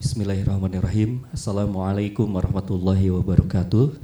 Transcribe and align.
Bismillahirrahmanirrahim. 0.00 1.28
Assalamualaikum 1.28 2.24
warahmatullahi 2.24 3.12
wabarakatuh. 3.12 4.00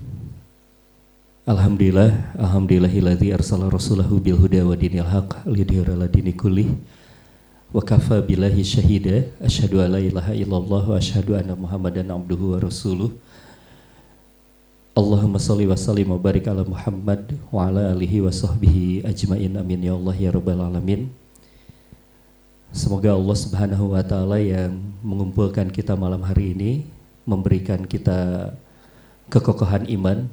Alhamdulillah, 1.48 2.36
alhamdulillahilladzi 2.36 3.32
arsala 3.32 3.72
rasulahu 3.72 4.20
bil 4.20 4.36
huda 4.36 4.60
wa 4.68 4.76
dinil 4.76 5.08
haq 5.08 5.48
lidhira 5.48 5.96
dini 6.04 6.36
kulli. 6.36 6.68
Wa 7.72 7.80
kafa 7.80 8.20
billahi 8.20 8.60
syahida 8.60 9.24
asyhadu 9.40 9.80
an 9.80 9.96
la 9.96 10.04
ilaha 10.04 10.36
illallah 10.36 10.84
wa 10.84 11.00
asyhadu 11.00 11.32
anna 11.32 11.56
Muhammadan 11.56 12.12
abduhu 12.12 12.52
wa 12.52 12.60
rasuluh. 12.60 13.16
Allahumma 14.92 15.40
salli 15.40 15.64
wa 15.64 15.80
sallim 15.80 16.12
wa 16.12 16.20
barik 16.20 16.44
ala 16.44 16.60
Muhammad 16.60 17.40
wa 17.48 17.72
ala 17.72 17.96
alihi 17.96 18.20
wa 18.20 18.28
sahbihi 18.28 19.00
ajmain 19.00 19.56
amin 19.56 19.88
ya 19.88 19.96
Allah 19.96 20.12
ya 20.12 20.28
rabbal 20.28 20.60
alamin. 20.60 21.08
Semoga 22.74 23.14
Allah 23.14 23.38
Subhanahu 23.38 23.94
wa 23.94 24.02
taala 24.02 24.42
yang 24.42 24.74
mengumpulkan 25.04 25.70
kita 25.70 25.94
malam 25.94 26.18
hari 26.26 26.50
ini 26.50 26.72
memberikan 27.22 27.86
kita 27.86 28.50
kekokohan 29.30 29.86
iman, 29.86 30.26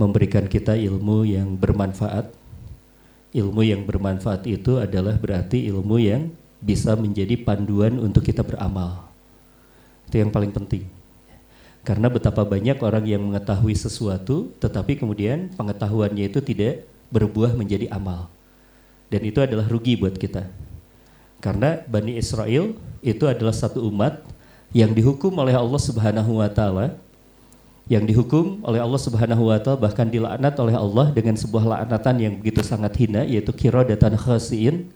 memberikan 0.00 0.48
kita 0.48 0.76
ilmu 0.76 1.28
yang 1.28 1.56
bermanfaat. 1.56 2.32
Ilmu 3.36 3.60
yang 3.68 3.84
bermanfaat 3.84 4.48
itu 4.48 4.80
adalah 4.80 5.20
berarti 5.20 5.68
ilmu 5.68 6.00
yang 6.00 6.32
bisa 6.64 6.96
menjadi 6.96 7.36
panduan 7.44 8.00
untuk 8.00 8.24
kita 8.24 8.40
beramal. 8.40 9.04
Itu 10.08 10.24
yang 10.24 10.32
paling 10.32 10.56
penting. 10.56 10.88
Karena 11.84 12.08
betapa 12.08 12.48
banyak 12.48 12.80
orang 12.80 13.04
yang 13.04 13.20
mengetahui 13.20 13.76
sesuatu 13.76 14.48
tetapi 14.56 14.96
kemudian 14.96 15.52
pengetahuannya 15.52 16.32
itu 16.32 16.40
tidak 16.40 16.88
berbuah 17.12 17.52
menjadi 17.52 17.92
amal. 17.92 18.32
Dan 19.12 19.22
itu 19.28 19.38
adalah 19.38 19.68
rugi 19.68 19.94
buat 20.00 20.16
kita 20.16 20.48
karena 21.40 21.82
Bani 21.86 22.16
Israel 22.16 22.74
itu 23.04 23.24
adalah 23.28 23.52
satu 23.52 23.84
umat 23.86 24.24
yang 24.74 24.90
dihukum 24.90 25.32
oleh 25.38 25.54
Allah 25.54 25.80
Subhanahu 25.80 26.42
wa 26.42 26.48
taala 26.50 26.98
yang 27.86 28.02
dihukum 28.02 28.60
oleh 28.66 28.82
Allah 28.82 28.98
Subhanahu 28.98 29.46
wa 29.52 29.58
taala 29.62 29.78
bahkan 29.78 30.10
dilaknat 30.10 30.58
oleh 30.58 30.74
Allah 30.74 31.14
dengan 31.14 31.38
sebuah 31.38 31.64
laknatan 31.64 32.14
yang 32.18 32.34
begitu 32.42 32.66
sangat 32.66 32.98
hina 32.98 33.22
yaitu 33.22 33.54
kiradatan 33.54 34.18
khasiin 34.18 34.90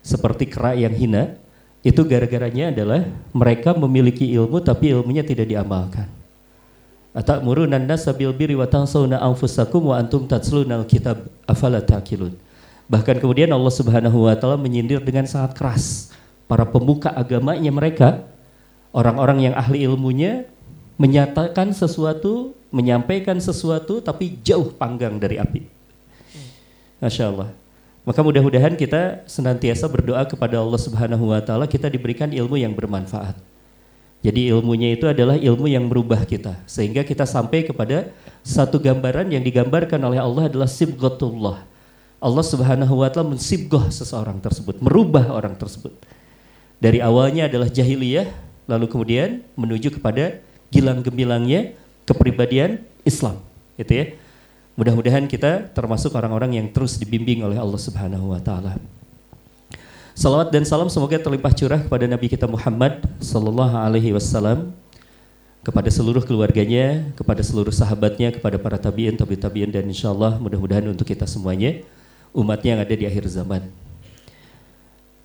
seperti 0.00 0.48
kera 0.48 0.78
yang 0.78 0.94
hina 0.94 1.36
itu 1.80 2.04
gara-garanya 2.04 2.68
adalah 2.68 3.08
mereka 3.32 3.72
memiliki 3.72 4.28
ilmu 4.36 4.60
tapi 4.60 4.92
ilmunya 4.92 5.24
tidak 5.24 5.48
diamalkan. 5.48 6.08
Atamuruna 7.10 7.80
an-nasa 7.80 8.14
bil 8.14 8.30
birri 8.36 8.54
wa 8.54 8.68
tansawna 8.68 9.18
anfusakum 9.18 9.90
wa 9.90 9.98
antum 9.98 10.28
tatluna 10.28 10.78
al-kitab 10.84 11.26
afala. 11.48 11.82
Bahkan 12.90 13.22
kemudian 13.22 13.54
Allah 13.54 13.70
Subhanahu 13.70 14.26
wa 14.26 14.34
taala 14.34 14.58
menyindir 14.58 14.98
dengan 14.98 15.22
sangat 15.22 15.54
keras 15.54 16.10
para 16.50 16.66
pemuka 16.66 17.14
agamanya 17.14 17.70
mereka, 17.70 18.26
orang-orang 18.90 19.46
yang 19.46 19.54
ahli 19.54 19.86
ilmunya 19.86 20.50
menyatakan 20.98 21.70
sesuatu, 21.70 22.58
menyampaikan 22.74 23.38
sesuatu 23.38 24.02
tapi 24.02 24.42
jauh 24.42 24.74
panggang 24.74 25.22
dari 25.22 25.38
api. 25.38 25.70
Masya 26.98 27.30
Allah. 27.30 27.54
Maka 28.02 28.26
mudah-mudahan 28.26 28.74
kita 28.74 29.22
senantiasa 29.30 29.86
berdoa 29.86 30.26
kepada 30.26 30.58
Allah 30.58 30.80
Subhanahu 30.82 31.30
wa 31.30 31.38
taala 31.38 31.70
kita 31.70 31.86
diberikan 31.86 32.26
ilmu 32.34 32.58
yang 32.58 32.74
bermanfaat. 32.74 33.38
Jadi 34.20 34.50
ilmunya 34.50 34.98
itu 34.98 35.06
adalah 35.06 35.38
ilmu 35.38 35.70
yang 35.70 35.86
merubah 35.86 36.26
kita 36.26 36.58
sehingga 36.66 37.06
kita 37.06 37.22
sampai 37.22 37.70
kepada 37.70 38.10
satu 38.42 38.82
gambaran 38.82 39.30
yang 39.30 39.46
digambarkan 39.46 40.02
oleh 40.02 40.18
Allah 40.18 40.50
adalah 40.50 40.66
sibghatullah 40.66 41.69
Allah 42.20 42.44
Subhanahu 42.44 43.00
wa 43.00 43.08
taala 43.08 43.32
mensibgoh 43.32 43.88
seseorang 43.88 44.36
tersebut, 44.44 44.76
merubah 44.84 45.32
orang 45.32 45.56
tersebut. 45.56 45.96
Dari 46.76 47.00
awalnya 47.00 47.48
adalah 47.48 47.72
jahiliyah, 47.72 48.28
lalu 48.68 48.86
kemudian 48.92 49.40
menuju 49.56 49.96
kepada 49.96 50.36
gilang 50.68 51.00
gemilangnya 51.00 51.72
kepribadian 52.04 52.84
Islam, 53.08 53.40
gitu 53.80 53.92
ya. 53.96 54.04
Mudah-mudahan 54.76 55.24
kita 55.28 55.72
termasuk 55.72 56.12
orang-orang 56.12 56.60
yang 56.60 56.68
terus 56.68 57.00
dibimbing 57.00 57.40
oleh 57.40 57.56
Allah 57.56 57.80
Subhanahu 57.80 58.36
wa 58.36 58.40
taala. 58.40 58.76
Salawat 60.12 60.52
dan 60.52 60.68
salam 60.68 60.92
semoga 60.92 61.16
terlimpah 61.16 61.56
curah 61.56 61.80
kepada 61.80 62.04
Nabi 62.04 62.28
kita 62.28 62.44
Muhammad 62.44 63.00
sallallahu 63.24 63.72
alaihi 63.72 64.12
wasallam 64.12 64.76
kepada 65.64 65.88
seluruh 65.88 66.20
keluarganya, 66.24 67.08
kepada 67.16 67.40
seluruh 67.40 67.72
sahabatnya, 67.72 68.28
kepada 68.28 68.60
para 68.60 68.76
tabiin, 68.76 69.16
tabi 69.16 69.40
tabiin 69.40 69.72
dan 69.72 69.88
insyaallah 69.88 70.36
mudah-mudahan 70.36 70.84
untuk 70.92 71.08
kita 71.08 71.24
semuanya 71.24 71.80
umatnya 72.30 72.78
yang 72.78 72.82
ada 72.82 72.94
di 72.94 73.04
akhir 73.06 73.26
zaman. 73.30 73.66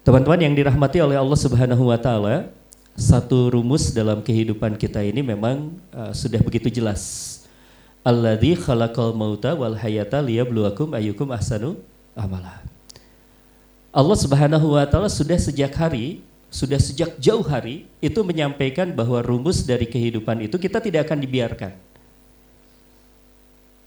Teman-teman 0.05 0.37
yang 0.37 0.53
dirahmati 0.53 1.01
oleh 1.01 1.17
Allah 1.17 1.39
Subhanahu 1.39 1.89
wa 1.89 1.97
taala, 1.97 2.53
satu 2.93 3.49
rumus 3.49 3.89
dalam 3.89 4.21
kehidupan 4.21 4.77
kita 4.77 5.01
ini 5.01 5.25
memang 5.25 5.73
uh, 5.89 6.13
sudah 6.13 6.37
begitu 6.45 6.69
jelas. 6.69 7.33
Alladzi 8.05 8.53
khalaqal 8.53 9.17
mauta 9.17 9.57
wal 9.57 9.73
hayata 9.73 10.21
liyabluwakum 10.21 10.93
ayyukum 10.93 11.33
ahsanu 11.33 11.81
amala. 12.13 12.61
Allah 13.89 14.17
Subhanahu 14.19 14.77
wa 14.77 14.85
taala 14.85 15.09
sudah 15.09 15.41
sejak 15.41 15.73
hari, 15.73 16.21
sudah 16.53 16.77
sejak 16.77 17.17
jauh 17.17 17.41
hari 17.41 17.89
itu 17.97 18.21
menyampaikan 18.21 18.93
bahwa 18.93 19.25
rumus 19.25 19.65
dari 19.65 19.89
kehidupan 19.89 20.45
itu 20.45 20.61
kita 20.61 20.77
tidak 20.77 21.09
akan 21.09 21.17
dibiarkan 21.17 21.73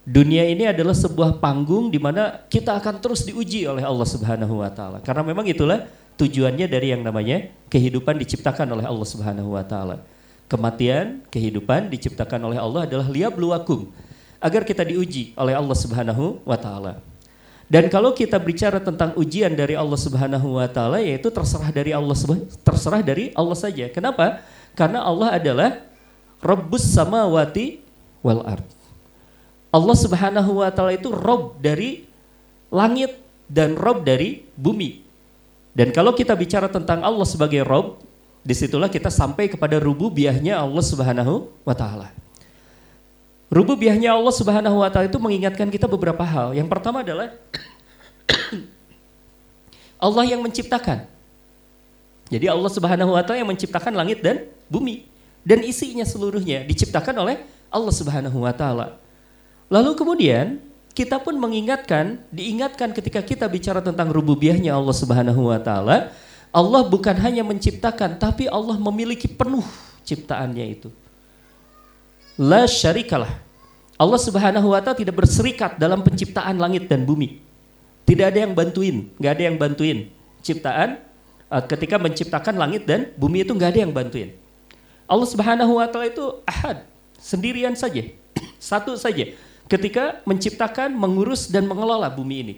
dunia 0.09 0.49
ini 0.49 0.65
adalah 0.65 0.97
sebuah 0.97 1.37
panggung 1.37 1.93
di 1.93 2.01
mana 2.01 2.41
kita 2.49 2.81
akan 2.81 2.97
terus 3.05 3.29
diuji 3.29 3.69
oleh 3.69 3.85
Allah 3.85 4.09
Subhanahu 4.09 4.65
wa 4.65 4.73
taala. 4.73 5.05
Karena 5.05 5.21
memang 5.21 5.45
itulah 5.45 5.85
tujuannya 6.17 6.65
dari 6.65 6.97
yang 6.97 7.05
namanya 7.05 7.53
kehidupan 7.69 8.17
diciptakan 8.17 8.73
oleh 8.73 8.89
Allah 8.89 9.05
Subhanahu 9.05 9.53
wa 9.53 9.61
taala. 9.61 10.01
Kematian, 10.49 11.29
kehidupan 11.29 11.93
diciptakan 11.93 12.41
oleh 12.41 12.57
Allah 12.57 12.89
adalah 12.89 13.05
liyabluwakum 13.05 13.93
agar 14.41 14.65
kita 14.65 14.81
diuji 14.89 15.37
oleh 15.37 15.53
Allah 15.53 15.77
Subhanahu 15.77 16.41
wa 16.41 16.57
taala. 16.57 17.05
Dan 17.69 17.93
kalau 17.93 18.17
kita 18.17 18.41
bicara 18.41 18.81
tentang 18.81 19.13
ujian 19.13 19.53
dari 19.53 19.77
Allah 19.77 20.01
Subhanahu 20.01 20.57
wa 20.57 20.65
taala 20.73 21.05
yaitu 21.05 21.29
terserah 21.29 21.69
dari 21.69 21.93
Allah 21.93 22.17
terserah 22.65 23.05
dari 23.05 23.29
Allah 23.37 23.57
saja. 23.61 23.93
Kenapa? 23.93 24.41
Karena 24.73 25.05
Allah 25.05 25.37
adalah 25.37 25.85
Rabbus 26.41 26.97
samawati 26.97 27.85
wal 28.25 28.41
ard. 28.49 28.78
Allah 29.69 29.97
Subhanahu 29.97 30.65
wa 30.65 30.71
taala 30.73 30.97
itu 30.97 31.13
rob 31.13 31.61
dari 31.61 32.09
langit 32.73 33.21
dan 33.49 33.77
rob 33.77 34.05
dari 34.05 34.45
bumi. 34.57 35.05
Dan 35.77 35.93
kalau 35.93 36.17
kita 36.17 36.33
bicara 36.35 36.67
tentang 36.67 37.05
Allah 37.05 37.25
sebagai 37.29 37.63
rob, 37.63 38.01
di 38.43 38.55
situlah 38.57 38.89
kita 38.89 39.13
sampai 39.13 39.53
kepada 39.53 39.77
rububiahnya 39.77 40.57
Allah 40.57 40.85
Subhanahu 40.85 41.53
wa 41.63 41.75
taala. 41.77 42.09
Rububiahnya 43.49 44.13
Allah 44.13 44.35
Subhanahu 44.35 44.81
wa 44.81 44.89
taala 44.93 45.09
itu 45.09 45.21
mengingatkan 45.21 45.69
kita 45.69 45.89
beberapa 45.89 46.21
hal. 46.25 46.57
Yang 46.57 46.69
pertama 46.69 47.01
adalah 47.05 47.33
Allah 50.05 50.25
yang 50.29 50.41
menciptakan. 50.45 51.09
Jadi 52.29 52.45
Allah 52.49 52.71
Subhanahu 52.73 53.17
wa 53.17 53.23
taala 53.25 53.41
yang 53.41 53.49
menciptakan 53.49 53.93
langit 53.97 54.21
dan 54.21 54.45
bumi 54.69 55.09
dan 55.49 55.65
isinya 55.65 56.05
seluruhnya 56.05 56.65
diciptakan 56.69 57.17
oleh 57.25 57.41
Allah 57.73 57.93
Subhanahu 57.93 58.45
wa 58.45 58.53
taala. 58.53 59.01
Lalu 59.69 59.93
kemudian 59.97 60.65
kita 60.97 61.21
pun 61.21 61.37
mengingatkan, 61.37 62.25
diingatkan 62.33 62.91
ketika 62.91 63.21
kita 63.23 63.47
bicara 63.47 63.79
tentang 63.85 64.11
rububiyahnya 64.11 64.75
Allah 64.75 64.97
Subhanahu 64.97 65.53
wa 65.53 65.61
taala, 65.61 66.11
Allah 66.49 66.83
bukan 66.89 67.15
hanya 67.21 67.45
menciptakan 67.45 68.17
tapi 68.17 68.49
Allah 68.49 68.75
memiliki 68.81 69.29
penuh 69.29 69.63
ciptaannya 70.03 70.67
itu. 70.73 70.89
La 72.41 72.65
syarikalah. 72.65 73.31
Allah 74.01 74.19
Subhanahu 74.19 74.73
wa 74.73 74.81
taala 74.81 74.97
tidak 74.97 75.21
berserikat 75.21 75.77
dalam 75.77 76.01
penciptaan 76.01 76.57
langit 76.57 76.89
dan 76.89 77.05
bumi. 77.05 77.45
Tidak 78.09 78.25
ada 78.25 78.41
yang 78.41 78.57
bantuin, 78.57 79.13
nggak 79.21 79.33
ada 79.37 79.43
yang 79.53 79.57
bantuin. 79.61 79.99
Ciptaan 80.41 80.97
uh, 81.53 81.63
ketika 81.69 82.01
menciptakan 82.01 82.57
langit 82.57 82.89
dan 82.89 83.13
bumi 83.21 83.45
itu 83.45 83.53
nggak 83.53 83.77
ada 83.77 83.81
yang 83.85 83.93
bantuin. 83.93 84.33
Allah 85.05 85.29
Subhanahu 85.29 85.77
wa 85.77 85.87
taala 85.93 86.09
itu 86.09 86.41
ahad, 86.49 86.89
sendirian 87.21 87.77
saja. 87.77 88.09
Satu 88.59 88.97
saja 88.97 89.29
ketika 89.69 90.25
menciptakan, 90.25 90.97
mengurus 90.97 91.47
dan 91.53 91.69
mengelola 91.69 92.09
bumi 92.09 92.37
ini. 92.43 92.57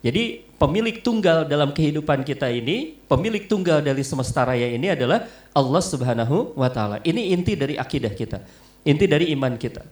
Jadi 0.00 0.48
pemilik 0.56 1.04
tunggal 1.04 1.44
dalam 1.44 1.76
kehidupan 1.76 2.24
kita 2.24 2.48
ini, 2.48 2.96
pemilik 3.04 3.44
tunggal 3.44 3.84
dari 3.84 4.00
semesta 4.00 4.48
raya 4.48 4.72
ini 4.72 4.88
adalah 4.88 5.28
Allah 5.52 5.82
Subhanahu 5.84 6.56
wa 6.56 6.72
taala. 6.72 7.04
Ini 7.04 7.36
inti 7.36 7.52
dari 7.52 7.76
akidah 7.76 8.12
kita. 8.12 8.40
Inti 8.84 9.04
dari 9.04 9.28
iman 9.36 9.60
kita. 9.60 9.84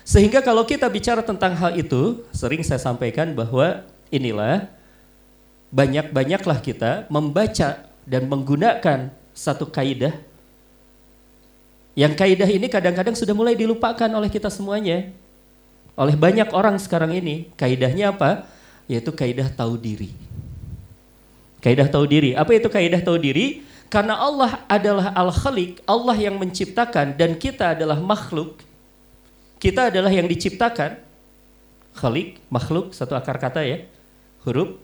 Sehingga 0.00 0.40
kalau 0.40 0.64
kita 0.64 0.88
bicara 0.88 1.20
tentang 1.20 1.52
hal 1.60 1.76
itu, 1.76 2.24
sering 2.32 2.64
saya 2.64 2.80
sampaikan 2.80 3.36
bahwa 3.36 3.84
inilah 4.08 4.64
banyak-banyaklah 5.70 6.58
kita 6.64 7.04
membaca 7.12 7.84
dan 8.08 8.22
menggunakan 8.26 9.12
satu 9.36 9.68
kaidah 9.68 10.16
yang 11.98 12.14
kaidah 12.14 12.46
ini 12.46 12.70
kadang-kadang 12.70 13.14
sudah 13.18 13.34
mulai 13.34 13.58
dilupakan 13.58 14.10
oleh 14.10 14.30
kita 14.30 14.48
semuanya. 14.48 15.10
Oleh 15.98 16.14
banyak 16.14 16.48
orang 16.54 16.78
sekarang 16.78 17.12
ini. 17.12 17.50
Kaidahnya 17.58 18.14
apa? 18.14 18.46
Yaitu 18.86 19.10
kaidah 19.12 19.50
tahu 19.50 19.76
diri. 19.76 20.14
Kaidah 21.60 21.90
tahu 21.90 22.08
diri. 22.08 22.32
Apa 22.32 22.56
itu 22.56 22.70
kaidah 22.72 23.02
tahu 23.04 23.20
diri? 23.20 23.66
Karena 23.90 24.16
Allah 24.16 24.62
adalah 24.70 25.10
Al-Khaliq, 25.12 25.82
Allah 25.82 26.14
yang 26.14 26.38
menciptakan 26.38 27.18
dan 27.18 27.34
kita 27.34 27.74
adalah 27.74 27.98
makhluk. 27.98 28.62
Kita 29.58 29.90
adalah 29.90 30.14
yang 30.14 30.30
diciptakan. 30.30 30.96
Khalik, 31.90 32.38
makhluk, 32.48 32.94
satu 32.94 33.18
akar 33.18 33.36
kata 33.42 33.66
ya. 33.66 33.82
Huruf 34.46 34.78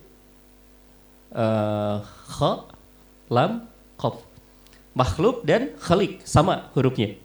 uh, 1.32 2.02
kha, 2.04 2.52
lam, 3.30 3.64
qaf. 3.94 4.20
Makhluk 4.96 5.44
dan 5.44 5.76
khalik 5.76 6.24
sama 6.24 6.72
hurufnya. 6.72 7.20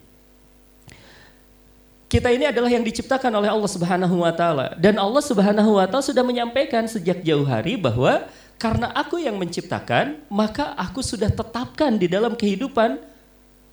Kita 2.12 2.28
ini 2.28 2.44
adalah 2.44 2.68
yang 2.68 2.84
diciptakan 2.84 3.32
oleh 3.32 3.48
Allah 3.48 3.70
Subhanahu 3.72 4.20
wa 4.20 4.28
taala 4.36 4.76
dan 4.76 5.00
Allah 5.00 5.24
Subhanahu 5.24 5.80
wa 5.80 5.88
taala 5.88 6.04
sudah 6.04 6.20
menyampaikan 6.20 6.84
sejak 6.84 7.24
jauh 7.24 7.48
hari 7.48 7.80
bahwa 7.80 8.28
karena 8.60 8.94
aku 8.94 9.18
yang 9.18 9.40
menciptakan, 9.42 10.22
maka 10.30 10.70
aku 10.78 11.02
sudah 11.02 11.26
tetapkan 11.26 11.98
di 11.98 12.06
dalam 12.06 12.38
kehidupan 12.38 12.94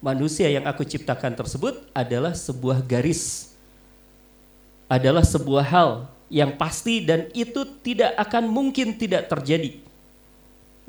manusia 0.02 0.50
yang 0.50 0.66
aku 0.66 0.82
ciptakan 0.82 1.38
tersebut 1.38 1.78
adalah 1.94 2.34
sebuah 2.34 2.82
garis. 2.82 3.54
Adalah 4.90 5.22
sebuah 5.22 5.66
hal 5.70 5.90
yang 6.34 6.58
pasti 6.58 7.06
dan 7.06 7.30
itu 7.38 7.62
tidak 7.86 8.18
akan 8.18 8.50
mungkin 8.50 8.98
tidak 8.98 9.30
terjadi. 9.30 9.78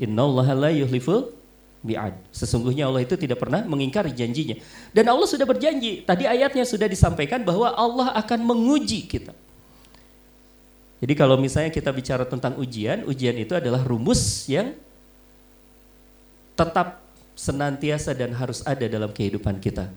Innallaha 0.00 0.56
la 0.56 0.70
yuhliful 0.72 1.36
mi'ad. 1.80 2.12
Sesungguhnya 2.32 2.88
Allah 2.88 3.04
itu 3.04 3.16
tidak 3.16 3.40
pernah 3.40 3.64
mengingkari 3.64 4.12
janjinya. 4.12 4.56
Dan 4.92 5.08
Allah 5.08 5.28
sudah 5.28 5.48
berjanji, 5.48 6.04
tadi 6.04 6.28
ayatnya 6.28 6.64
sudah 6.64 6.86
disampaikan 6.86 7.40
bahwa 7.40 7.72
Allah 7.72 8.12
akan 8.20 8.40
menguji 8.44 9.08
kita. 9.08 9.32
Jadi 11.00 11.14
kalau 11.16 11.40
misalnya 11.40 11.72
kita 11.72 11.88
bicara 11.96 12.28
tentang 12.28 12.60
ujian, 12.60 13.08
ujian 13.08 13.32
itu 13.40 13.56
adalah 13.56 13.80
rumus 13.80 14.44
yang 14.44 14.76
tetap 16.52 17.00
senantiasa 17.32 18.12
dan 18.12 18.36
harus 18.36 18.60
ada 18.68 18.84
dalam 18.84 19.08
kehidupan 19.08 19.64
kita. 19.64 19.88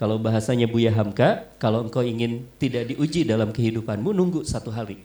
Kalau 0.00 0.16
bahasanya 0.16 0.64
Buya 0.64 0.92
Hamka, 0.92 1.44
kalau 1.60 1.84
engkau 1.84 2.00
ingin 2.00 2.48
tidak 2.56 2.88
diuji 2.88 3.28
dalam 3.28 3.52
kehidupanmu, 3.52 4.16
nunggu 4.16 4.44
satu 4.48 4.72
hari. 4.72 5.04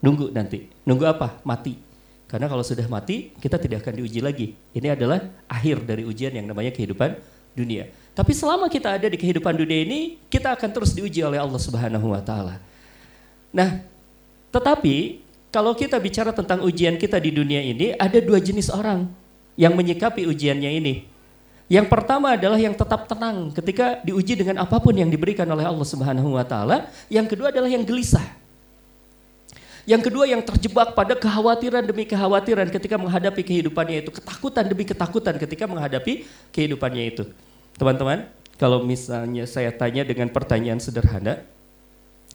Nunggu 0.00 0.32
nanti. 0.32 0.68
Nunggu 0.88 1.04
apa? 1.04 1.36
Mati 1.44 1.87
karena 2.28 2.44
kalau 2.44 2.60
sudah 2.60 2.84
mati, 2.92 3.32
kita 3.40 3.56
tidak 3.56 3.80
akan 3.80 4.04
diuji 4.04 4.20
lagi. 4.20 4.52
Ini 4.76 4.92
adalah 4.92 5.24
akhir 5.48 5.80
dari 5.88 6.04
ujian 6.04 6.36
yang 6.36 6.44
namanya 6.44 6.68
kehidupan 6.76 7.16
dunia. 7.56 7.88
Tapi 8.12 8.36
selama 8.36 8.68
kita 8.68 9.00
ada 9.00 9.08
di 9.08 9.16
kehidupan 9.16 9.56
dunia 9.56 9.80
ini, 9.80 10.20
kita 10.28 10.52
akan 10.52 10.68
terus 10.68 10.92
diuji 10.92 11.24
oleh 11.24 11.40
Allah 11.40 11.56
Subhanahu 11.56 12.12
wa 12.12 12.20
taala. 12.20 12.60
Nah, 13.48 13.80
tetapi 14.52 15.24
kalau 15.48 15.72
kita 15.72 15.96
bicara 15.96 16.28
tentang 16.36 16.60
ujian 16.68 17.00
kita 17.00 17.16
di 17.16 17.32
dunia 17.32 17.64
ini, 17.64 17.96
ada 17.96 18.20
dua 18.20 18.36
jenis 18.44 18.68
orang 18.68 19.08
yang 19.56 19.72
menyikapi 19.72 20.28
ujiannya 20.28 20.70
ini. 20.84 20.94
Yang 21.68 21.88
pertama 21.88 22.36
adalah 22.36 22.60
yang 22.60 22.76
tetap 22.76 23.08
tenang 23.08 23.56
ketika 23.56 24.04
diuji 24.04 24.36
dengan 24.36 24.68
apa 24.68 24.76
pun 24.80 24.92
yang 24.92 25.08
diberikan 25.08 25.48
oleh 25.48 25.64
Allah 25.64 25.88
Subhanahu 25.88 26.36
wa 26.36 26.44
taala. 26.44 26.92
Yang 27.08 27.32
kedua 27.32 27.48
adalah 27.48 27.72
yang 27.72 27.88
gelisah 27.88 28.24
yang 29.88 30.04
kedua 30.04 30.28
yang 30.28 30.44
terjebak 30.44 30.92
pada 30.92 31.16
kekhawatiran 31.16 31.80
demi 31.80 32.04
kekhawatiran 32.04 32.68
ketika 32.68 33.00
menghadapi 33.00 33.40
kehidupannya 33.40 34.04
itu. 34.04 34.10
Ketakutan 34.12 34.68
demi 34.68 34.84
ketakutan 34.84 35.34
ketika 35.40 35.64
menghadapi 35.64 36.28
kehidupannya 36.52 37.08
itu. 37.08 37.24
Teman-teman, 37.80 38.28
kalau 38.60 38.84
misalnya 38.84 39.48
saya 39.48 39.72
tanya 39.72 40.04
dengan 40.04 40.28
pertanyaan 40.28 40.76
sederhana, 40.76 41.40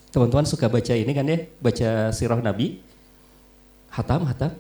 teman-teman 0.10 0.50
suka 0.50 0.66
baca 0.66 0.98
ini 0.98 1.14
kan 1.14 1.30
ya, 1.30 1.46
baca 1.62 2.10
sirah 2.10 2.42
Nabi? 2.42 2.82
Hatam, 3.94 4.26
hatam? 4.26 4.58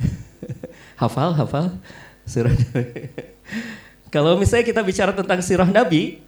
hafal, 1.04 1.36
hafal? 1.36 1.76
Sirah 2.24 2.56
Nabi. 2.56 3.12
kalau 4.14 4.40
misalnya 4.40 4.64
kita 4.64 4.80
bicara 4.80 5.12
tentang 5.12 5.44
sirah 5.44 5.68
Nabi, 5.68 6.24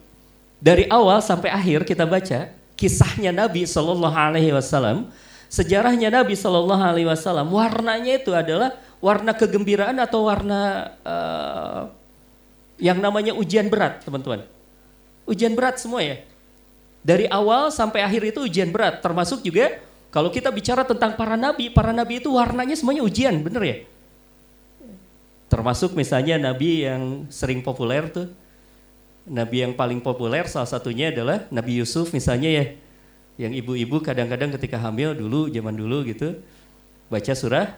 dari 0.60 0.84
awal 0.92 1.24
sampai 1.24 1.48
akhir 1.48 1.88
kita 1.88 2.04
baca 2.04 2.52
kisahnya 2.76 3.32
Nabi 3.32 3.64
Shallallahu 3.64 4.12
Alaihi 4.12 4.52
Wasallam, 4.52 5.08
sejarahnya 5.46 6.10
Nabi 6.10 6.34
Shallallahu 6.34 6.82
Alaihi 6.82 7.08
Wasallam 7.08 7.50
warnanya 7.50 8.18
itu 8.18 8.34
adalah 8.34 8.74
warna 8.98 9.36
kegembiraan 9.36 9.96
atau 10.02 10.26
warna 10.26 10.92
uh, 11.04 11.82
yang 12.76 12.98
namanya 13.00 13.32
ujian 13.32 13.70
berat 13.70 14.04
teman-teman. 14.04 14.44
Ujian 15.26 15.54
berat 15.56 15.80
semua 15.80 16.02
ya. 16.02 16.22
Dari 17.06 17.30
awal 17.30 17.70
sampai 17.70 18.02
akhir 18.02 18.34
itu 18.34 18.40
ujian 18.50 18.74
berat 18.74 18.98
termasuk 18.98 19.42
juga 19.46 19.78
kalau 20.10 20.32
kita 20.32 20.50
bicara 20.50 20.82
tentang 20.82 21.14
para 21.14 21.38
nabi 21.38 21.70
para 21.70 21.94
nabi 21.94 22.18
itu 22.18 22.34
warnanya 22.34 22.74
semuanya 22.74 23.06
ujian 23.06 23.42
bener 23.42 23.62
ya? 23.62 23.76
Termasuk 25.46 25.94
misalnya 25.94 26.50
nabi 26.50 26.82
yang 26.82 27.30
sering 27.30 27.62
populer 27.62 28.10
tuh. 28.10 28.28
Nabi 29.26 29.66
yang 29.66 29.74
paling 29.74 29.98
populer 29.98 30.46
salah 30.46 30.70
satunya 30.70 31.10
adalah 31.10 31.50
Nabi 31.50 31.82
Yusuf 31.82 32.14
misalnya 32.14 32.46
ya 32.46 32.64
yang 33.36 33.52
ibu-ibu 33.52 34.00
kadang-kadang 34.00 34.52
ketika 34.56 34.80
hamil 34.80 35.12
dulu 35.12 35.52
zaman 35.52 35.76
dulu 35.76 36.04
gitu 36.08 36.40
baca 37.12 37.32
surah 37.36 37.76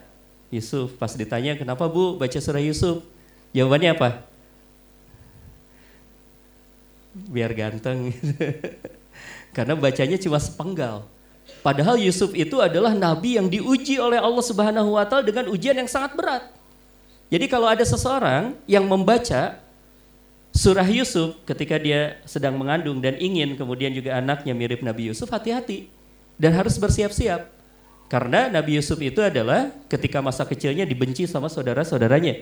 Yusuf. 0.49 0.95
Pas 0.95 1.11
ditanya 1.13 1.59
kenapa 1.59 1.85
bu 1.85 2.15
baca 2.15 2.39
surah 2.39 2.63
Yusuf? 2.63 3.05
Jawabannya 3.51 3.91
apa? 3.93 4.09
Biar 7.13 7.51
ganteng. 7.53 8.13
Karena 9.55 9.73
bacanya 9.75 10.17
cuma 10.21 10.39
sepenggal. 10.39 11.05
Padahal 11.59 11.99
Yusuf 11.99 12.31
itu 12.37 12.61
adalah 12.61 12.93
nabi 12.93 13.35
yang 13.35 13.49
diuji 13.49 13.99
oleh 13.99 14.21
Allah 14.21 14.45
Subhanahu 14.45 14.95
wa 14.95 15.03
taala 15.03 15.25
dengan 15.25 15.49
ujian 15.51 15.75
yang 15.75 15.89
sangat 15.89 16.15
berat. 16.15 16.43
Jadi 17.29 17.45
kalau 17.51 17.67
ada 17.69 17.83
seseorang 17.83 18.57
yang 18.65 18.85
membaca 18.87 19.59
surah 20.53 20.87
Yusuf 20.87 21.37
ketika 21.45 21.77
dia 21.77 22.19
sedang 22.25 22.57
mengandung 22.57 22.99
dan 22.99 23.15
ingin 23.17 23.55
kemudian 23.55 23.93
juga 23.93 24.17
anaknya 24.17 24.53
mirip 24.53 24.81
Nabi 24.81 25.09
Yusuf, 25.11 25.29
hati-hati 25.29 25.89
dan 26.39 26.55
harus 26.55 26.79
bersiap-siap. 26.79 27.51
Karena 28.09 28.49
Nabi 28.49 28.81
Yusuf 28.81 28.97
itu 28.97 29.21
adalah 29.21 29.69
ketika 29.85 30.17
masa 30.17 30.41
kecilnya 30.41 30.81
dibenci 30.81 31.29
sama 31.29 31.45
saudara-saudaranya. 31.45 32.41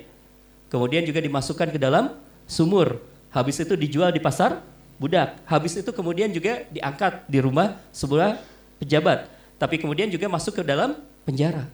Kemudian 0.72 1.04
juga 1.04 1.20
dimasukkan 1.20 1.76
ke 1.76 1.80
dalam 1.80 2.16
sumur. 2.48 3.04
Habis 3.36 3.60
itu 3.68 3.76
dijual 3.76 4.16
di 4.16 4.24
pasar 4.24 4.64
budak. 4.96 5.44
Habis 5.44 5.84
itu 5.84 5.92
kemudian 5.92 6.32
juga 6.32 6.64
diangkat 6.72 7.28
di 7.28 7.44
rumah 7.44 7.76
sebuah 7.92 8.40
pejabat. 8.80 9.28
Tapi 9.60 9.76
kemudian 9.76 10.08
juga 10.08 10.32
masuk 10.32 10.62
ke 10.62 10.64
dalam 10.64 10.96
penjara. 11.28 11.68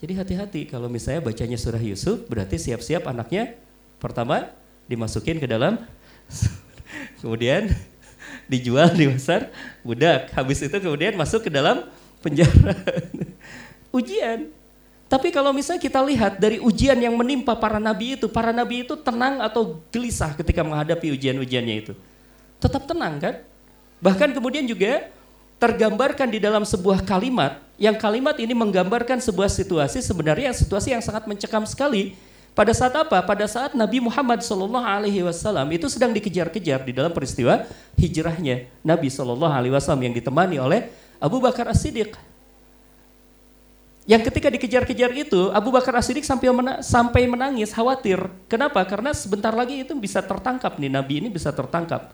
Jadi 0.00 0.16
hati-hati 0.16 0.60
kalau 0.64 0.88
misalnya 0.88 1.20
bacanya 1.20 1.60
surah 1.60 1.82
Yusuf 1.82 2.24
berarti 2.24 2.56
siap-siap 2.56 3.04
anaknya 3.04 3.52
pertama 4.00 4.48
dimasukin 4.90 5.38
ke 5.38 5.46
dalam 5.46 5.78
kemudian 7.22 7.70
dijual 8.50 8.90
di 8.90 9.06
pasar 9.06 9.54
budak. 9.86 10.34
Habis 10.34 10.66
itu 10.66 10.76
kemudian 10.82 11.14
masuk 11.14 11.46
ke 11.46 11.50
dalam 11.54 11.86
penjara. 12.18 12.74
ujian. 13.98 14.50
Tapi 15.10 15.34
kalau 15.34 15.50
misalnya 15.50 15.82
kita 15.82 15.98
lihat 16.06 16.38
dari 16.38 16.62
ujian 16.62 16.94
yang 16.94 17.14
menimpa 17.18 17.54
para 17.58 17.82
nabi 17.82 18.14
itu, 18.14 18.30
para 18.30 18.54
nabi 18.54 18.86
itu 18.86 18.94
tenang 18.94 19.42
atau 19.42 19.82
gelisah 19.90 20.34
ketika 20.38 20.62
menghadapi 20.62 21.10
ujian-ujiannya 21.14 21.74
itu. 21.82 21.92
Tetap 22.62 22.86
tenang 22.86 23.18
kan? 23.18 23.34
Bahkan 23.98 24.30
kemudian 24.38 24.62
juga 24.70 25.10
tergambarkan 25.58 26.30
di 26.30 26.38
dalam 26.38 26.62
sebuah 26.62 27.02
kalimat, 27.02 27.58
yang 27.74 27.98
kalimat 27.98 28.38
ini 28.38 28.54
menggambarkan 28.54 29.18
sebuah 29.18 29.50
situasi 29.50 29.98
sebenarnya 29.98 30.54
situasi 30.54 30.94
yang 30.94 31.02
sangat 31.02 31.26
mencekam 31.26 31.66
sekali 31.66 32.14
pada 32.50 32.72
saat 32.74 32.94
apa? 32.98 33.22
Pada 33.22 33.46
saat 33.46 33.78
Nabi 33.78 34.02
Muhammad 34.02 34.42
Shallallahu 34.42 34.82
Alaihi 34.82 35.22
Wasallam 35.22 35.70
itu 35.70 35.86
sedang 35.86 36.10
dikejar-kejar 36.10 36.82
di 36.82 36.92
dalam 36.92 37.14
peristiwa 37.14 37.62
hijrahnya 37.94 38.66
Nabi 38.82 39.06
Shallallahu 39.06 39.54
Alaihi 39.54 39.74
Wasallam 39.74 40.10
yang 40.10 40.14
ditemani 40.18 40.58
oleh 40.58 40.90
Abu 41.22 41.38
Bakar 41.38 41.70
As 41.70 41.78
Siddiq. 41.78 42.16
Yang 44.08 44.32
ketika 44.32 44.50
dikejar-kejar 44.50 45.10
itu 45.14 45.54
Abu 45.54 45.70
Bakar 45.70 45.94
As 45.94 46.10
Siddiq 46.10 46.26
sampai, 46.26 46.50
mena 46.50 46.82
sampai 46.82 47.30
menangis 47.30 47.70
khawatir. 47.70 48.18
Kenapa? 48.50 48.82
Karena 48.82 49.14
sebentar 49.14 49.54
lagi 49.54 49.86
itu 49.86 49.94
bisa 49.94 50.18
tertangkap 50.18 50.74
nih 50.74 50.90
Nabi 50.90 51.22
ini 51.22 51.28
bisa 51.30 51.54
tertangkap. 51.54 52.10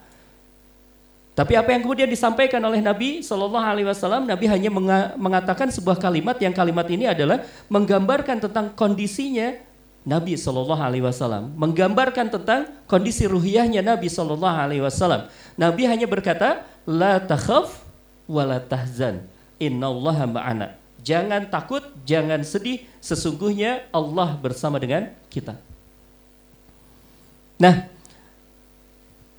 Tapi 1.36 1.52
apa 1.52 1.68
yang 1.68 1.84
kemudian 1.84 2.08
disampaikan 2.08 2.60
oleh 2.64 2.80
Nabi 2.80 3.24
Shallallahu 3.24 3.60
Alaihi 3.60 3.88
Wasallam, 3.88 4.24
Nabi 4.24 4.48
hanya 4.48 4.68
mengatakan 5.16 5.68
sebuah 5.68 5.96
kalimat 6.00 6.36
yang 6.40 6.52
kalimat 6.52 6.88
ini 6.88 7.08
adalah 7.08 7.44
menggambarkan 7.68 8.40
tentang 8.40 8.72
kondisinya 8.72 9.56
Nabi 10.06 10.38
Shallallahu 10.38 10.78
Alaihi 10.78 11.02
Wasallam 11.02 11.50
menggambarkan 11.58 12.30
tentang 12.30 12.70
kondisi 12.86 13.26
ruhiyahnya 13.26 13.82
Nabi 13.82 14.06
Shallallahu 14.06 14.54
Alaihi 14.54 14.78
Wasallam. 14.78 15.26
Nabi 15.58 15.82
hanya 15.90 16.06
berkata, 16.06 16.62
la 16.86 17.18
takhaf 17.18 17.82
wa 18.30 18.46
tahzan, 18.62 19.26
innallaha 19.58 20.30
ma'ana. 20.30 20.78
Jangan 21.02 21.50
takut, 21.50 21.82
jangan 22.06 22.46
sedih, 22.46 22.86
sesungguhnya 23.02 23.90
Allah 23.90 24.38
bersama 24.38 24.78
dengan 24.78 25.10
kita. 25.26 25.58
Nah, 27.58 27.90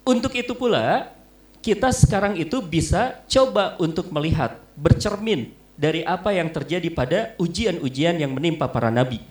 untuk 0.03 0.35
itu 0.35 0.51
pula 0.51 1.15
kita 1.63 1.95
sekarang 1.95 2.35
itu 2.35 2.59
bisa 2.59 3.23
coba 3.31 3.79
untuk 3.79 4.11
melihat, 4.11 4.59
bercermin 4.75 5.55
dari 5.79 6.03
apa 6.03 6.35
yang 6.35 6.51
terjadi 6.51 6.91
pada 6.91 7.19
ujian-ujian 7.39 8.19
yang 8.19 8.35
menimpa 8.35 8.67
para 8.67 8.91
nabi 8.91 9.21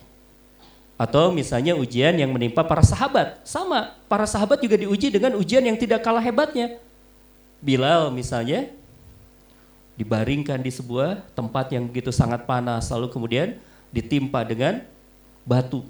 Atau 0.97 1.29
misalnya 1.29 1.76
ujian 1.76 2.17
yang 2.17 2.33
menimpa 2.33 2.65
para 2.65 2.81
sahabat. 2.81 3.45
Sama, 3.45 3.93
para 4.09 4.25
sahabat 4.25 4.65
juga 4.65 4.81
diuji 4.81 5.12
dengan 5.12 5.37
ujian 5.37 5.61
yang 5.61 5.76
tidak 5.76 6.00
kalah 6.00 6.25
hebatnya. 6.25 6.81
Bilal 7.61 8.09
misalnya 8.12 8.73
dibaringkan 9.97 10.61
di 10.61 10.73
sebuah 10.73 11.25
tempat 11.33 11.73
yang 11.73 11.88
begitu 11.88 12.12
sangat 12.12 12.45
panas 12.45 12.88
lalu 12.93 13.09
kemudian 13.09 13.57
ditimpa 13.93 14.45
dengan 14.45 14.85
batu. 15.45 15.85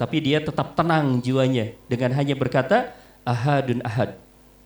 Tapi 0.00 0.16
dia 0.24 0.40
tetap 0.40 0.72
tenang 0.72 1.20
jiwanya 1.20 1.76
dengan 1.84 2.16
hanya 2.16 2.32
berkata 2.32 2.96
ahadun 3.20 3.84
ahad, 3.84 4.16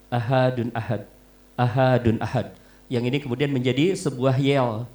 ahadun 0.07 0.71
ahad, 0.71 1.03
ahadun 1.59 2.19
ahad. 2.23 2.55
Yang 2.87 3.05
ini 3.11 3.19
kemudian 3.19 3.51
menjadi 3.51 3.99
sebuah 3.99 4.39
yel. 4.39 4.87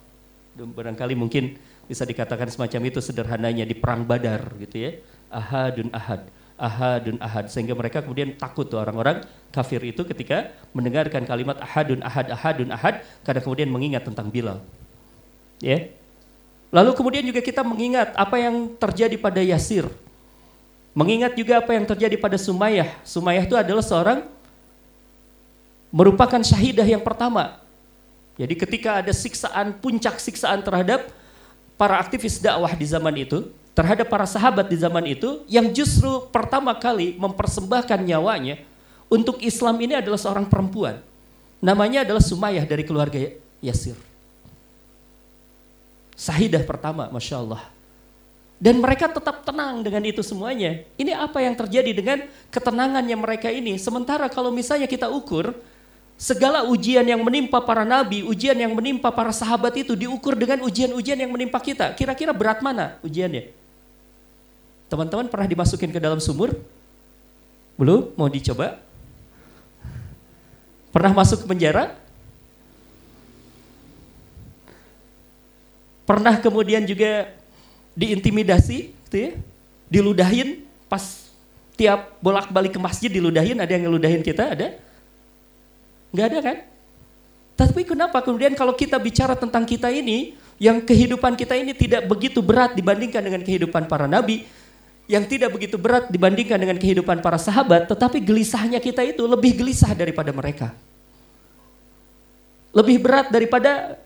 Barangkali 0.56 1.16
mungkin 1.16 1.60
bisa 1.90 2.06
dikatakan 2.06 2.46
semacam 2.54 2.94
itu 2.94 3.02
sederhananya 3.02 3.66
di 3.66 3.74
perang 3.74 4.06
Badar 4.06 4.54
gitu 4.62 4.78
ya. 4.78 4.92
Ahadun 5.34 5.90
ahad, 5.90 6.30
ahadun 6.54 7.18
ahad 7.18 7.50
sehingga 7.50 7.74
mereka 7.74 8.06
kemudian 8.06 8.38
takut 8.38 8.70
tuh 8.70 8.78
orang-orang 8.78 9.26
kafir 9.50 9.82
itu 9.82 10.06
ketika 10.06 10.54
mendengarkan 10.70 11.26
kalimat 11.26 11.58
ahadun 11.58 12.06
ahad 12.06 12.30
ahadun 12.30 12.70
ahad 12.70 13.02
karena 13.26 13.42
kemudian 13.42 13.70
mengingat 13.74 14.06
tentang 14.06 14.30
Bilal. 14.30 14.62
Ya. 15.58 15.90
Lalu 16.70 16.94
kemudian 16.94 17.26
juga 17.26 17.42
kita 17.42 17.66
mengingat 17.66 18.14
apa 18.14 18.38
yang 18.38 18.78
terjadi 18.78 19.18
pada 19.18 19.42
Yasir. 19.42 19.90
Mengingat 20.94 21.34
juga 21.34 21.58
apa 21.58 21.74
yang 21.74 21.90
terjadi 21.90 22.14
pada 22.22 22.38
Sumayyah. 22.38 23.02
Sumayyah 23.02 23.44
itu 23.50 23.58
adalah 23.58 23.82
seorang 23.82 24.30
merupakan 25.90 26.38
syahidah 26.38 26.86
yang 26.86 27.02
pertama. 27.02 27.58
Jadi 28.38 28.54
ketika 28.54 29.02
ada 29.02 29.10
siksaan, 29.10 29.74
puncak 29.82 30.22
siksaan 30.22 30.62
terhadap 30.62 31.10
para 31.80 31.96
aktivis 31.96 32.44
dakwah 32.44 32.76
di 32.76 32.84
zaman 32.84 33.16
itu, 33.16 33.48
terhadap 33.72 34.12
para 34.12 34.28
sahabat 34.28 34.68
di 34.68 34.76
zaman 34.76 35.08
itu, 35.08 35.40
yang 35.48 35.72
justru 35.72 36.28
pertama 36.28 36.76
kali 36.76 37.16
mempersembahkan 37.16 38.04
nyawanya 38.04 38.60
untuk 39.08 39.40
Islam 39.40 39.80
ini 39.80 39.96
adalah 39.96 40.20
seorang 40.20 40.44
perempuan. 40.52 41.00
Namanya 41.64 42.04
adalah 42.04 42.20
Sumayyah 42.20 42.68
dari 42.68 42.84
keluarga 42.84 43.32
Yasir. 43.64 43.96
Sahidah 46.20 46.68
pertama, 46.68 47.08
Masya 47.16 47.40
Allah. 47.40 47.64
Dan 48.60 48.84
mereka 48.84 49.08
tetap 49.08 49.48
tenang 49.48 49.80
dengan 49.80 50.04
itu 50.04 50.20
semuanya. 50.20 50.84
Ini 51.00 51.16
apa 51.16 51.40
yang 51.40 51.56
terjadi 51.56 51.96
dengan 51.96 52.28
ketenangannya 52.52 53.16
mereka 53.16 53.48
ini. 53.48 53.80
Sementara 53.80 54.28
kalau 54.28 54.52
misalnya 54.52 54.84
kita 54.84 55.08
ukur, 55.08 55.56
segala 56.20 56.68
ujian 56.68 57.08
yang 57.08 57.24
menimpa 57.24 57.64
para 57.64 57.88
nabi, 57.88 58.28
ujian 58.28 58.54
yang 58.60 58.76
menimpa 58.76 59.08
para 59.08 59.32
sahabat 59.32 59.72
itu 59.80 59.96
diukur 59.96 60.36
dengan 60.36 60.60
ujian-ujian 60.68 61.16
yang 61.16 61.32
menimpa 61.32 61.64
kita. 61.64 61.96
Kira-kira 61.96 62.36
berat 62.36 62.60
mana 62.60 63.00
ujiannya? 63.00 63.56
Teman-teman 64.92 65.32
pernah 65.32 65.48
dimasukin 65.48 65.96
ke 65.96 66.00
dalam 66.04 66.20
sumur? 66.20 66.60
Belum? 67.80 68.12
Mau 68.20 68.28
dicoba? 68.28 68.84
Pernah 70.92 71.16
masuk 71.16 71.46
ke 71.46 71.48
penjara? 71.48 71.96
Pernah 76.04 76.36
kemudian 76.44 76.84
juga 76.84 77.32
diintimidasi, 77.96 78.92
gitu 79.08 79.16
ya? 79.16 79.32
diludahin 79.88 80.66
pas 80.90 81.32
tiap 81.80 82.18
bolak-balik 82.20 82.76
ke 82.76 82.82
masjid 82.82 83.08
diludahin, 83.08 83.56
ada 83.62 83.72
yang 83.72 83.88
ngeludahin 83.88 84.26
kita, 84.26 84.58
ada? 84.58 84.89
Nggak 86.10 86.26
ada 86.30 86.40
kan? 86.42 86.58
Tapi 87.60 87.82
kenapa 87.84 88.24
kemudian 88.24 88.56
kalau 88.56 88.72
kita 88.72 88.96
bicara 88.96 89.36
tentang 89.36 89.68
kita 89.68 89.92
ini, 89.92 90.34
yang 90.60 90.80
kehidupan 90.80 91.36
kita 91.36 91.56
ini 91.60 91.76
tidak 91.76 92.08
begitu 92.08 92.40
berat 92.40 92.76
dibandingkan 92.76 93.20
dengan 93.20 93.42
kehidupan 93.44 93.88
para 93.88 94.08
nabi, 94.08 94.48
yang 95.10 95.28
tidak 95.28 95.52
begitu 95.52 95.76
berat 95.76 96.08
dibandingkan 96.08 96.56
dengan 96.56 96.78
kehidupan 96.80 97.20
para 97.20 97.36
sahabat, 97.36 97.90
tetapi 97.90 98.24
gelisahnya 98.24 98.80
kita 98.80 99.04
itu 99.04 99.26
lebih 99.28 99.60
gelisah 99.60 99.92
daripada 99.92 100.32
mereka. 100.32 100.72
Lebih 102.72 103.02
berat 103.02 103.28
daripada 103.34 103.98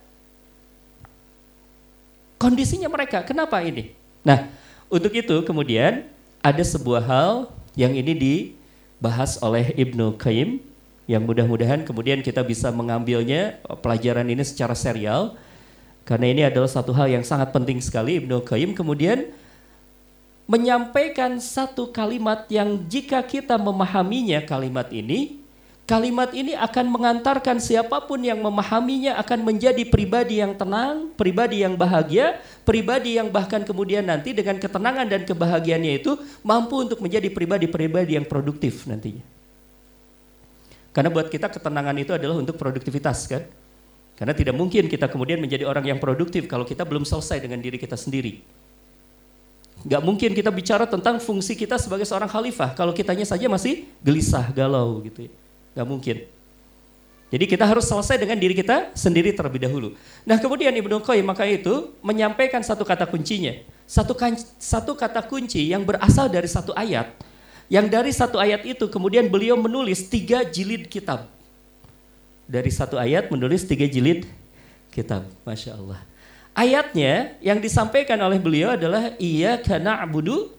kondisinya 2.39 2.88
mereka. 2.88 3.22
Kenapa 3.27 3.60
ini? 3.62 3.91
Nah, 4.24 4.48
untuk 4.88 5.12
itu 5.12 5.43
kemudian 5.43 6.07
ada 6.39 6.63
sebuah 6.63 7.03
hal 7.03 7.33
yang 7.75 7.91
ini 7.91 8.13
dibahas 8.15 9.36
oleh 9.43 9.75
Ibnu 9.75 10.15
Qayyim 10.15 10.72
yang 11.10 11.27
mudah-mudahan 11.27 11.83
kemudian 11.83 12.24
kita 12.24 12.39
bisa 12.43 12.72
mengambilnya 12.72 13.60
pelajaran 13.83 14.24
ini 14.27 14.43
secara 14.48 14.72
serial 14.72 15.36
karena 16.07 16.25
ini 16.31 16.41
adalah 16.48 16.67
satu 16.67 16.95
hal 16.95 17.12
yang 17.12 17.24
sangat 17.24 17.51
penting 17.51 17.83
sekali 17.83 18.24
Ibnu 18.24 18.43
Qayyim 18.43 18.72
kemudian 18.72 19.31
menyampaikan 20.48 21.39
satu 21.39 21.91
kalimat 21.91 22.48
yang 22.51 22.88
jika 22.88 23.24
kita 23.24 23.55
memahaminya 23.55 24.43
kalimat 24.43 24.91
ini 24.91 25.43
kalimat 25.83 26.31
ini 26.31 26.55
akan 26.55 26.86
mengantarkan 26.88 27.60
siapa 27.60 28.07
pun 28.07 28.24
yang 28.24 28.39
memahaminya 28.39 29.19
akan 29.19 29.43
menjadi 29.43 29.83
pribadi 29.83 30.39
yang 30.39 30.55
tenang, 30.55 31.12
pribadi 31.19 31.60
yang 31.60 31.75
bahagia, 31.75 32.39
pribadi 32.63 33.19
yang 33.19 33.27
bahkan 33.27 33.67
kemudian 33.67 34.07
nanti 34.07 34.31
dengan 34.31 34.55
ketenangan 34.55 35.07
dan 35.12 35.27
kebahagiaannya 35.27 36.00
itu 36.00 36.15
mampu 36.39 36.88
untuk 36.88 37.03
menjadi 37.03 37.27
pribadi-pribadi 37.27 38.15
yang 38.15 38.24
produktif 38.24 38.88
nantinya. 38.88 39.32
Karena 40.93 41.09
buat 41.09 41.27
kita 41.27 41.50
ketenangan 41.50 41.97
itu 41.97 42.13
adalah 42.13 42.38
untuk 42.38 42.55
produktivitas 42.55 43.25
kan. 43.25 43.43
Karena 44.13 44.31
tidak 44.38 44.53
mungkin 44.53 44.85
kita 44.85 45.09
kemudian 45.09 45.41
menjadi 45.41 45.65
orang 45.65 45.89
yang 45.89 45.97
produktif 45.97 46.45
kalau 46.45 46.63
kita 46.63 46.85
belum 46.85 47.01
selesai 47.01 47.41
dengan 47.41 47.57
diri 47.57 47.81
kita 47.81 47.97
sendiri. 47.97 48.45
Gak 49.83 50.00
mungkin 50.05 50.31
kita 50.31 50.53
bicara 50.53 50.88
tentang 50.88 51.19
fungsi 51.19 51.57
kita 51.57 51.75
sebagai 51.81 52.07
seorang 52.07 52.29
khalifah 52.29 52.71
kalau 52.77 52.93
kitanya 52.95 53.25
saja 53.27 53.50
masih 53.51 53.89
gelisah, 54.00 54.47
galau 54.53 55.01
gitu 55.03 55.27
ya. 55.27 55.31
Gak 55.81 55.88
mungkin. 55.89 56.17
Jadi 57.33 57.50
kita 57.50 57.65
harus 57.65 57.89
selesai 57.89 58.21
dengan 58.21 58.38
diri 58.38 58.53
kita 58.53 58.93
sendiri 58.93 59.33
terlebih 59.33 59.65
dahulu. 59.65 59.97
Nah 60.21 60.38
kemudian 60.38 60.69
Ibnu 60.69 61.01
Qayyim 61.01 61.25
maka 61.25 61.50
itu 61.50 61.89
menyampaikan 62.05 62.62
satu 62.62 62.85
kata 62.85 63.09
kuncinya. 63.09 63.57
Satu, 63.89 64.13
satu 64.62 64.93
kata 64.93 65.25
kunci 65.25 65.73
yang 65.73 65.81
berasal 65.81 66.29
dari 66.29 66.45
satu 66.45 66.71
ayat 66.77 67.09
yang 67.73 67.89
dari 67.89 68.13
satu 68.13 68.37
ayat 68.37 68.61
itu 68.69 68.85
kemudian 68.85 69.25
beliau 69.25 69.57
menulis 69.57 70.05
tiga 70.05 70.45
jilid 70.45 70.85
kitab. 70.85 71.25
Dari 72.45 72.69
satu 72.69 73.01
ayat 73.01 73.33
menulis 73.33 73.65
tiga 73.65 73.89
jilid 73.89 74.29
kitab. 74.93 75.25
Masya 75.41 75.73
Allah. 75.81 76.05
Ayatnya 76.53 77.33
yang 77.41 77.57
disampaikan 77.57 78.21
oleh 78.21 78.37
beliau 78.37 78.77
adalah 78.77 79.17
iya 79.17 79.57
karena 79.57 79.97
abudu 79.97 80.53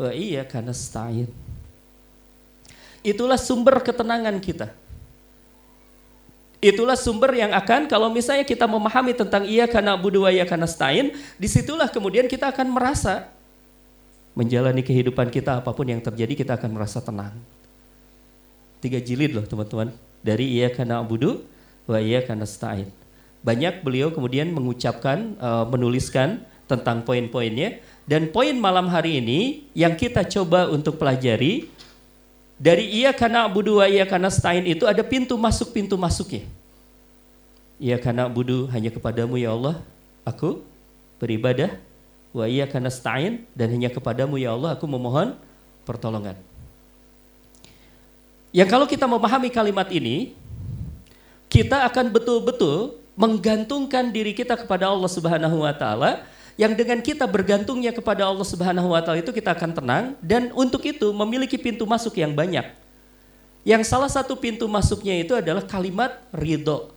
wa 0.00 0.08
iya 0.16 0.48
karena 0.48 0.72
stain. 0.72 1.28
Itulah 3.04 3.36
sumber 3.36 3.84
ketenangan 3.84 4.40
kita. 4.40 4.72
Itulah 6.56 6.96
sumber 6.96 7.36
yang 7.36 7.52
akan 7.52 7.84
kalau 7.84 8.08
misalnya 8.08 8.48
kita 8.48 8.64
memahami 8.64 9.12
tentang 9.12 9.44
iya 9.44 9.68
karena 9.68 9.92
abudu 9.92 10.24
wa 10.24 10.32
iya 10.32 10.48
karena 10.48 10.64
stain, 10.64 11.12
di 11.36 11.52
situlah 11.52 11.92
kemudian 11.92 12.24
kita 12.24 12.48
akan 12.48 12.72
merasa 12.72 13.28
menjalani 14.36 14.84
kehidupan 14.84 15.32
kita 15.32 15.64
apa 15.64 15.72
pun 15.72 15.88
yang 15.88 16.04
terjadi 16.04 16.36
kita 16.36 16.52
akan 16.60 16.76
merasa 16.76 17.00
tenang. 17.00 17.32
Tiga 18.84 19.00
jilid 19.00 19.32
loh 19.32 19.48
teman-teman. 19.48 19.96
Dari 20.20 20.60
ia 20.60 20.68
karena 20.68 21.00
abudu, 21.00 21.40
wa 21.88 21.96
ia 21.96 22.20
karena 22.20 22.44
stain. 22.44 22.92
Banyak 23.40 23.80
beliau 23.80 24.12
kemudian 24.12 24.52
mengucapkan, 24.52 25.40
uh, 25.40 25.64
menuliskan 25.64 26.44
tentang 26.68 27.00
poin-poinnya. 27.00 27.80
Dan 28.04 28.28
poin 28.28 28.52
malam 28.54 28.92
hari 28.92 29.24
ini 29.24 29.66
yang 29.72 29.96
kita 29.96 30.22
coba 30.28 30.68
untuk 30.68 31.00
pelajari, 31.00 31.72
dari 32.60 32.88
ia 32.92 33.16
karena 33.16 33.48
abudu 33.48 33.80
wa 33.80 33.86
ia 33.88 34.04
karena 34.04 34.28
stain 34.28 34.68
itu 34.68 34.84
ada 34.84 35.00
pintu 35.00 35.34
masuk 35.40 35.72
pintu 35.72 35.96
masuknya. 35.96 36.44
Ia 37.80 37.96
karena 37.96 38.28
abudu 38.28 38.68
hanya 38.68 38.92
kepadamu 38.92 39.40
ya 39.40 39.56
Allah, 39.56 39.80
aku 40.24 40.60
beribadah 41.16 41.72
wa 42.36 42.44
iyyaka 42.44 42.76
nasta'in 42.76 43.48
dan 43.56 43.72
hanya 43.72 43.88
kepadamu 43.88 44.36
ya 44.36 44.52
Allah 44.52 44.76
aku 44.76 44.84
memohon 44.84 45.32
pertolongan. 45.88 46.36
Yang 48.52 48.68
kalau 48.68 48.84
kita 48.84 49.08
memahami 49.08 49.48
kalimat 49.48 49.88
ini, 49.88 50.36
kita 51.48 51.88
akan 51.88 52.12
betul-betul 52.12 53.00
menggantungkan 53.16 54.12
diri 54.12 54.36
kita 54.36 54.52
kepada 54.52 54.92
Allah 54.92 55.08
Subhanahu 55.08 55.64
wa 55.64 55.72
taala 55.72 56.28
yang 56.60 56.76
dengan 56.76 57.00
kita 57.00 57.24
bergantungnya 57.24 57.92
kepada 57.96 58.28
Allah 58.28 58.44
Subhanahu 58.44 58.92
wa 58.92 59.00
taala 59.00 59.24
itu 59.24 59.32
kita 59.32 59.56
akan 59.56 59.72
tenang 59.72 60.04
dan 60.20 60.52
untuk 60.52 60.84
itu 60.84 61.08
memiliki 61.16 61.56
pintu 61.56 61.88
masuk 61.88 62.20
yang 62.20 62.36
banyak. 62.36 62.68
Yang 63.64 63.82
salah 63.88 64.12
satu 64.12 64.36
pintu 64.36 64.68
masuknya 64.68 65.16
itu 65.16 65.32
adalah 65.32 65.64
kalimat 65.64 66.20
ridho. 66.30 66.92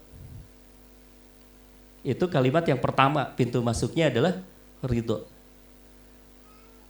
Itu 2.03 2.27
kalimat 2.31 2.63
yang 2.67 2.79
pertama, 2.79 3.25
pintu 3.36 3.60
masuknya 3.60 4.08
adalah 4.08 4.39
ridho. 4.86 5.25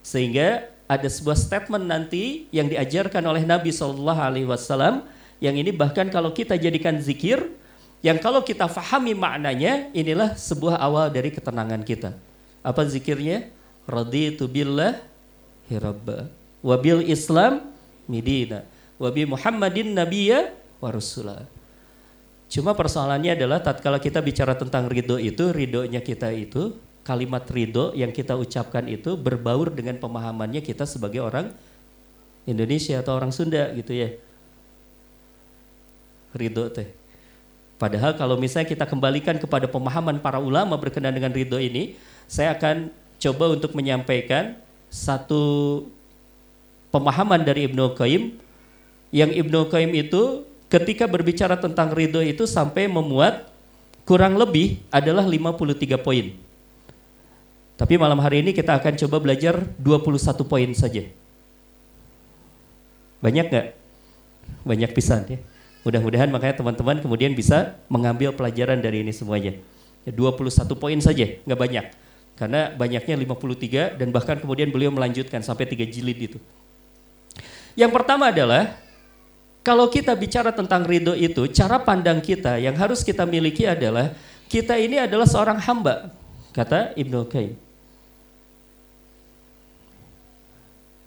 Sehingga 0.06 0.70
ada 0.90 1.06
sebuah 1.06 1.38
statement 1.38 1.86
nanti 1.86 2.50
yang 2.50 2.66
diajarkan 2.66 3.22
oleh 3.22 3.46
Nabi 3.46 3.70
Shallallahu 3.70 4.22
Alaihi 4.22 4.48
Wasallam 4.50 5.06
yang 5.38 5.56
ini 5.56 5.70
bahkan 5.72 6.10
kalau 6.10 6.34
kita 6.34 6.58
jadikan 6.60 6.98
zikir, 7.00 7.46
yang 8.02 8.18
kalau 8.20 8.44
kita 8.44 8.68
fahami 8.68 9.14
maknanya 9.14 9.92
inilah 9.92 10.36
sebuah 10.36 10.80
awal 10.80 11.12
dari 11.12 11.32
ketenangan 11.32 11.84
kita. 11.84 12.16
Apa 12.64 12.84
zikirnya? 12.88 13.48
Raditu 13.90 14.46
billah 14.46 15.02
rabba 15.70 16.30
wabil 16.66 17.06
Islam 17.10 17.62
midina 18.10 18.66
wabi 18.98 19.26
Muhammadin 19.30 19.94
nabiyya 19.94 20.54
wa 20.82 20.90
rasulah. 20.90 21.46
Cuma 22.50 22.74
persoalannya 22.74 23.38
adalah 23.38 23.62
tatkala 23.62 24.02
kita 24.02 24.26
bicara 24.26 24.58
tentang 24.58 24.90
ridho 24.90 25.22
itu, 25.22 25.54
ridhonya 25.54 26.02
kita 26.02 26.34
itu, 26.34 26.74
kalimat 27.10 27.42
ridho 27.50 27.90
yang 27.98 28.14
kita 28.14 28.38
ucapkan 28.38 28.86
itu 28.86 29.18
berbaur 29.18 29.74
dengan 29.74 29.98
pemahamannya 29.98 30.62
kita 30.62 30.86
sebagai 30.86 31.26
orang 31.26 31.50
Indonesia 32.46 33.02
atau 33.02 33.18
orang 33.18 33.34
Sunda 33.34 33.74
gitu 33.74 33.98
ya. 33.98 34.14
Ridho 36.38 36.70
teh. 36.70 36.94
Padahal 37.82 38.14
kalau 38.14 38.38
misalnya 38.38 38.70
kita 38.70 38.86
kembalikan 38.86 39.42
kepada 39.42 39.66
pemahaman 39.66 40.22
para 40.22 40.38
ulama 40.38 40.78
berkenaan 40.78 41.18
dengan 41.18 41.34
ridho 41.34 41.58
ini, 41.58 41.98
saya 42.30 42.54
akan 42.54 42.94
coba 43.18 43.58
untuk 43.58 43.74
menyampaikan 43.74 44.54
satu 44.94 45.86
pemahaman 46.94 47.42
dari 47.42 47.66
Ibnu 47.66 47.98
Qayyim 47.98 48.38
yang 49.10 49.34
Ibnu 49.34 49.72
Qayyim 49.74 49.96
itu 49.96 50.46
ketika 50.70 51.10
berbicara 51.10 51.58
tentang 51.58 51.90
ridho 51.90 52.22
itu 52.22 52.46
sampai 52.46 52.86
memuat 52.86 53.50
kurang 54.06 54.38
lebih 54.38 54.82
adalah 54.94 55.26
53 55.26 55.98
poin. 56.02 56.49
Tapi 57.80 57.96
malam 57.96 58.20
hari 58.20 58.44
ini 58.44 58.52
kita 58.52 58.76
akan 58.76 59.00
coba 59.08 59.24
belajar 59.24 59.64
21 59.80 60.20
poin 60.44 60.68
saja. 60.76 61.08
Banyak 63.24 63.46
nggak? 63.48 63.68
Banyak 64.68 64.92
pisan 64.92 65.24
ya. 65.32 65.40
Mudah-mudahan 65.88 66.28
makanya 66.28 66.60
teman-teman 66.60 67.00
kemudian 67.00 67.32
bisa 67.32 67.80
mengambil 67.88 68.36
pelajaran 68.36 68.84
dari 68.84 69.00
ini 69.00 69.16
semuanya. 69.16 69.56
Ya, 70.04 70.12
21 70.12 70.76
poin 70.76 71.00
saja, 71.00 71.40
nggak 71.48 71.60
banyak. 71.60 71.86
Karena 72.36 72.76
banyaknya 72.76 73.16
53 73.16 73.96
dan 73.96 74.12
bahkan 74.12 74.36
kemudian 74.44 74.68
beliau 74.76 74.92
melanjutkan 74.92 75.40
sampai 75.40 75.64
3 75.64 75.88
jilid 75.88 76.20
itu. 76.20 76.40
Yang 77.80 77.96
pertama 77.96 78.28
adalah 78.28 78.76
kalau 79.64 79.88
kita 79.88 80.12
bicara 80.20 80.52
tentang 80.52 80.84
ridho 80.84 81.16
itu, 81.16 81.48
cara 81.56 81.80
pandang 81.80 82.20
kita 82.20 82.60
yang 82.60 82.76
harus 82.76 83.08
kita 83.08 83.24
miliki 83.24 83.64
adalah 83.64 84.12
kita 84.52 84.76
ini 84.76 85.00
adalah 85.00 85.24
seorang 85.24 85.64
hamba, 85.64 86.12
kata 86.52 86.92
Ibnu 87.00 87.24
Qayyim. 87.32 87.69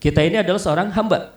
Kita 0.02 0.18
ini 0.26 0.42
adalah 0.42 0.58
seorang 0.58 0.90
hamba. 0.90 1.30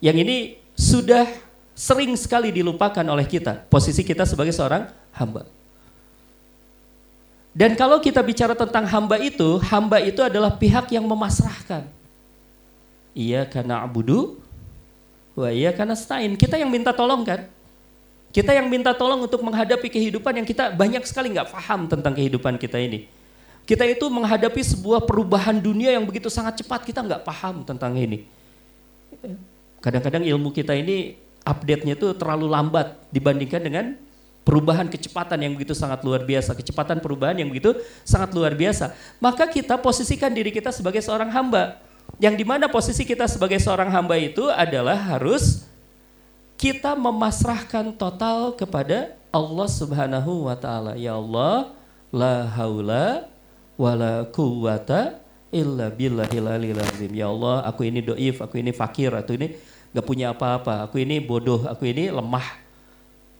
Yang 0.00 0.16
ini 0.24 0.36
sudah 0.72 1.28
sering 1.76 2.16
sekali 2.16 2.48
dilupakan 2.48 3.04
oleh 3.04 3.28
kita, 3.28 3.68
posisi 3.68 4.00
kita 4.00 4.24
sebagai 4.24 4.56
seorang 4.56 4.88
hamba. 5.12 5.44
Dan 7.52 7.76
kalau 7.76 8.00
kita 8.00 8.24
bicara 8.24 8.56
tentang 8.56 8.88
hamba 8.88 9.20
itu, 9.20 9.60
hamba 9.68 10.00
itu 10.00 10.24
adalah 10.24 10.56
pihak 10.56 10.88
yang 10.88 11.04
memasrahkan. 11.04 11.84
Iya 13.12 13.44
karena 13.44 13.84
abudu 13.84 14.40
Wah 15.32 15.48
iya 15.48 15.72
karena 15.72 15.96
stain, 15.96 16.36
kita 16.36 16.60
yang 16.60 16.68
minta 16.68 16.92
tolong 16.92 17.24
kan. 17.24 17.48
Kita 18.32 18.52
yang 18.52 18.68
minta 18.68 18.92
tolong 18.96 19.24
untuk 19.24 19.40
menghadapi 19.44 19.88
kehidupan 19.92 20.40
yang 20.40 20.46
kita 20.48 20.72
banyak 20.72 21.04
sekali 21.04 21.32
nggak 21.32 21.52
paham 21.52 21.88
tentang 21.88 22.12
kehidupan 22.16 22.56
kita 22.56 22.80
ini. 22.80 23.08
Kita 23.72 23.88
itu 23.88 24.04
menghadapi 24.04 24.60
sebuah 24.60 25.08
perubahan 25.08 25.56
dunia 25.56 25.96
yang 25.96 26.04
begitu 26.04 26.28
sangat 26.28 26.60
cepat, 26.60 26.84
kita 26.84 27.00
nggak 27.00 27.24
paham 27.24 27.64
tentang 27.64 27.96
ini. 27.96 28.28
Kadang-kadang 29.80 30.28
ilmu 30.28 30.52
kita 30.52 30.76
ini 30.76 31.16
update-nya 31.40 31.96
itu 31.96 32.12
terlalu 32.12 32.52
lambat 32.52 33.00
dibandingkan 33.08 33.64
dengan 33.64 33.96
perubahan 34.44 34.92
kecepatan 34.92 35.40
yang 35.40 35.56
begitu 35.56 35.72
sangat 35.72 36.04
luar 36.04 36.20
biasa, 36.20 36.52
kecepatan 36.52 37.00
perubahan 37.00 37.32
yang 37.40 37.48
begitu 37.48 37.72
sangat 38.04 38.36
luar 38.36 38.52
biasa. 38.52 38.92
Maka 39.24 39.48
kita 39.48 39.80
posisikan 39.80 40.28
diri 40.36 40.52
kita 40.52 40.68
sebagai 40.68 41.00
seorang 41.00 41.32
hamba 41.32 41.80
yang 42.20 42.36
di 42.36 42.44
mana 42.44 42.68
posisi 42.68 43.08
kita 43.08 43.24
sebagai 43.24 43.56
seorang 43.56 43.88
hamba 43.88 44.20
itu 44.20 44.52
adalah 44.52 45.00
harus 45.16 45.64
kita 46.60 46.92
memasrahkan 46.92 47.96
total 47.96 48.52
kepada 48.52 49.16
Allah 49.32 49.64
Subhanahu 49.64 50.44
wa 50.44 50.60
taala. 50.60 50.92
Ya 50.92 51.16
Allah, 51.16 51.72
la 52.12 52.44
haula 52.52 53.31
wala 53.76 54.28
quwata 54.28 55.20
illa 55.52 55.92
billahil 55.92 56.78
azim. 56.80 57.12
Ya 57.12 57.28
Allah, 57.28 57.64
aku 57.68 57.84
ini 57.84 58.00
doif, 58.00 58.40
aku 58.40 58.60
ini 58.60 58.72
fakir, 58.72 59.12
aku 59.12 59.36
ini 59.36 59.56
gak 59.92 60.06
punya 60.06 60.32
apa-apa, 60.32 60.88
aku 60.88 61.00
ini 61.00 61.20
bodoh, 61.20 61.68
aku 61.68 61.84
ini 61.88 62.08
lemah. 62.08 62.60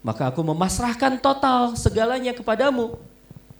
Maka 0.03 0.35
aku 0.35 0.42
memasrahkan 0.42 1.23
total 1.23 1.79
segalanya 1.79 2.35
kepadamu. 2.35 2.99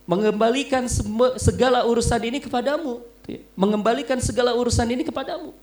Mengembalikan 0.03 0.91
segala 1.39 1.87
urusan 1.87 2.19
ini 2.27 2.43
kepadamu 2.43 3.13
mengembalikan 3.55 4.19
segala 4.19 4.55
urusan 4.57 4.87
ini 4.91 5.07
kepadamu. 5.07 5.55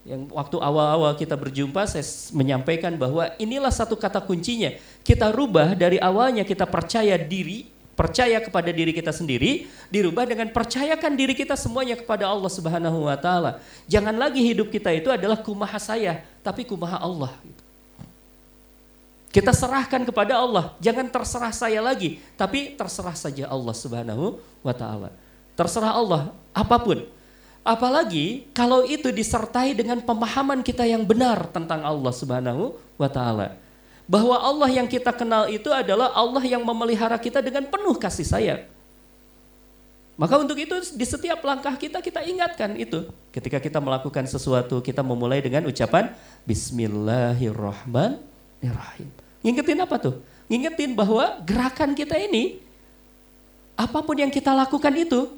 Yang 0.00 0.32
waktu 0.32 0.56
awal-awal 0.56 1.12
kita 1.12 1.36
berjumpa 1.36 1.84
saya 1.84 2.06
menyampaikan 2.32 2.96
bahwa 2.96 3.28
inilah 3.36 3.68
satu 3.68 3.98
kata 3.98 4.22
kuncinya. 4.24 4.72
Kita 5.04 5.28
rubah 5.28 5.76
dari 5.76 6.00
awalnya 6.00 6.46
kita 6.46 6.64
percaya 6.64 7.20
diri, 7.20 7.68
percaya 8.00 8.40
kepada 8.40 8.72
diri 8.72 8.96
kita 8.96 9.12
sendiri, 9.12 9.68
dirubah 9.92 10.24
dengan 10.24 10.48
percayakan 10.48 11.12
diri 11.12 11.36
kita 11.36 11.52
semuanya 11.52 12.00
kepada 12.00 12.24
Allah 12.24 12.48
Subhanahu 12.48 13.04
wa 13.04 13.12
taala. 13.20 13.60
Jangan 13.84 14.16
lagi 14.16 14.40
hidup 14.40 14.72
kita 14.72 14.88
itu 14.96 15.12
adalah 15.12 15.36
kumaha 15.36 15.76
saya, 15.76 16.24
tapi 16.40 16.64
kumaha 16.64 16.96
Allah 16.96 17.36
Kita 19.30 19.52
serahkan 19.52 20.02
kepada 20.08 20.40
Allah, 20.40 20.74
jangan 20.82 21.06
terserah 21.06 21.52
saya 21.52 21.78
lagi, 21.84 22.18
tapi 22.40 22.72
terserah 22.74 23.14
saja 23.14 23.46
Allah 23.52 23.76
Subhanahu 23.76 24.40
wa 24.64 24.74
taala. 24.74 25.12
Terserah 25.52 25.92
Allah, 25.92 26.32
apa 26.56 26.80
pun. 26.80 27.04
Apalagi 27.60 28.48
kalau 28.56 28.82
itu 28.88 29.12
disertai 29.12 29.76
dengan 29.76 30.00
pemahaman 30.00 30.64
kita 30.64 30.88
yang 30.88 31.04
benar 31.04 31.52
tentang 31.52 31.84
Allah 31.84 32.10
Subhanahu 32.16 32.74
wa 32.96 33.08
taala. 33.12 33.60
Bahwa 34.10 34.42
Allah 34.42 34.66
yang 34.74 34.90
kita 34.90 35.14
kenal 35.14 35.46
itu 35.46 35.70
adalah 35.70 36.10
Allah 36.10 36.42
yang 36.42 36.66
memelihara 36.66 37.14
kita 37.14 37.38
dengan 37.38 37.62
penuh 37.70 37.94
kasih 37.94 38.26
sayang. 38.26 38.66
Maka 40.18 40.34
untuk 40.36 40.58
itu 40.58 40.74
di 40.98 41.06
setiap 41.06 41.38
langkah 41.46 41.78
kita 41.78 42.02
kita 42.02 42.26
ingatkan 42.26 42.74
itu. 42.76 43.06
Ketika 43.30 43.62
kita 43.62 43.78
melakukan 43.80 44.26
sesuatu 44.26 44.82
kita 44.82 45.00
memulai 45.00 45.40
dengan 45.40 45.64
ucapan 45.64 46.12
Bismillahirrahmanirrahim. 46.44 49.08
Ngingetin 49.40 49.80
apa 49.80 49.96
tuh? 49.96 50.20
Ngingetin 50.50 50.92
bahwa 50.92 51.40
gerakan 51.46 51.94
kita 51.96 52.20
ini 52.20 52.60
apa 53.80 54.04
pun 54.04 54.12
yang 54.12 54.28
kita 54.28 54.52
lakukan 54.52 54.92
itu 54.92 55.32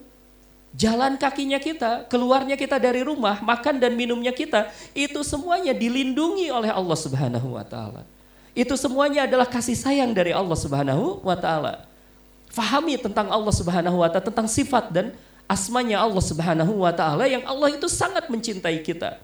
jalan 0.75 1.15
kakinya 1.21 1.63
kita, 1.63 2.11
keluarnya 2.11 2.59
kita 2.59 2.75
dari 2.81 3.07
rumah, 3.07 3.39
makan 3.39 3.79
dan 3.79 3.95
minumnya 3.95 4.35
kita, 4.35 4.67
itu 4.97 5.23
semuanya 5.23 5.71
dilindungi 5.71 6.51
oleh 6.51 6.75
Allah 6.75 6.99
Subhanahu 6.99 7.55
wa 7.55 7.63
taala. 7.63 8.03
Itu 8.53 8.77
semuanya 8.77 9.25
adalah 9.25 9.49
kasih 9.49 9.77
sayang 9.77 10.12
dari 10.12 10.37
Allah 10.37 10.57
Subhanahu 10.57 11.25
wa 11.25 11.37
taala. 11.37 11.88
Fahami 12.53 13.01
tentang 13.01 13.33
Allah 13.33 13.55
Subhanahu 13.55 14.05
wa 14.05 14.09
taala, 14.12 14.29
tentang 14.29 14.45
sifat 14.45 14.93
dan 14.93 15.07
asmanya 15.49 16.05
Allah 16.05 16.21
Subhanahu 16.21 16.85
wa 16.85 16.93
taala 16.93 17.25
yang 17.25 17.41
Allah 17.49 17.73
itu 17.73 17.88
sangat 17.88 18.29
mencintai 18.29 18.85
kita. 18.85 19.17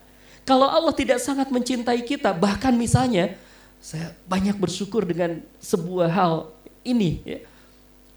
Kalau 0.49 0.64
Allah 0.64 0.97
tidak 0.97 1.21
sangat 1.21 1.53
mencintai 1.53 2.01
kita, 2.09 2.33
bahkan 2.33 2.73
misalnya 2.73 3.37
saya 3.85 4.17
banyak 4.25 4.57
bersyukur 4.57 5.05
dengan 5.05 5.45
sebuah 5.61 6.09
hal 6.09 6.33
ini 6.81 7.21
ya. 7.23 7.41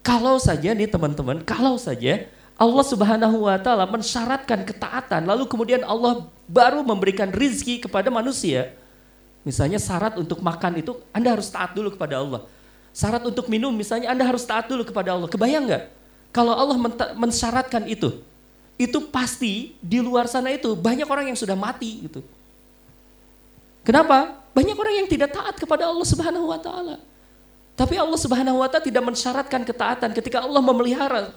Kalau 0.02 0.40
saja 0.40 0.74
nih 0.74 0.90
teman-teman, 0.90 1.44
kalau 1.44 1.76
saja 1.76 2.26
Allah 2.56 2.84
Subhanahu 2.88 3.46
wa 3.46 3.60
taala 3.60 3.84
mensyaratkan 3.84 4.64
ketaatan 4.64 5.28
lalu 5.28 5.44
kemudian 5.44 5.84
Allah 5.84 6.26
baru 6.48 6.80
memberikan 6.82 7.28
rizki 7.28 7.78
kepada 7.84 8.08
manusia. 8.08 8.74
Misalnya 9.42 9.78
syarat 9.82 10.14
untuk 10.18 10.38
makan 10.38 10.78
itu 10.78 10.98
Anda 11.10 11.34
harus 11.34 11.50
taat 11.50 11.74
dulu 11.74 11.94
kepada 11.94 12.22
Allah. 12.22 12.46
Syarat 12.94 13.22
untuk 13.26 13.50
minum 13.50 13.74
misalnya 13.74 14.10
Anda 14.14 14.22
harus 14.22 14.46
taat 14.46 14.70
dulu 14.70 14.86
kepada 14.86 15.14
Allah. 15.14 15.26
Kebayang 15.26 15.66
nggak? 15.66 15.84
Kalau 16.32 16.54
Allah 16.54 16.78
mensyaratkan 17.18 17.84
itu, 17.90 18.22
itu 18.80 18.98
pasti 19.12 19.76
di 19.82 19.98
luar 20.00 20.30
sana 20.30 20.48
itu 20.54 20.72
banyak 20.72 21.04
orang 21.04 21.28
yang 21.28 21.38
sudah 21.38 21.58
mati 21.58 22.08
gitu. 22.08 22.20
Kenapa? 23.82 24.38
Banyak 24.54 24.76
orang 24.78 24.94
yang 25.04 25.08
tidak 25.10 25.34
taat 25.34 25.58
kepada 25.58 25.90
Allah 25.90 26.06
Subhanahu 26.06 26.48
wa 26.48 26.60
taala. 26.60 26.96
Tapi 27.74 27.98
Allah 27.98 28.20
Subhanahu 28.20 28.62
wa 28.62 28.68
taala 28.70 28.84
tidak 28.84 29.04
mensyaratkan 29.04 29.60
ketaatan 29.66 30.10
ketika 30.14 30.44
Allah 30.44 30.62
memelihara 30.62 31.34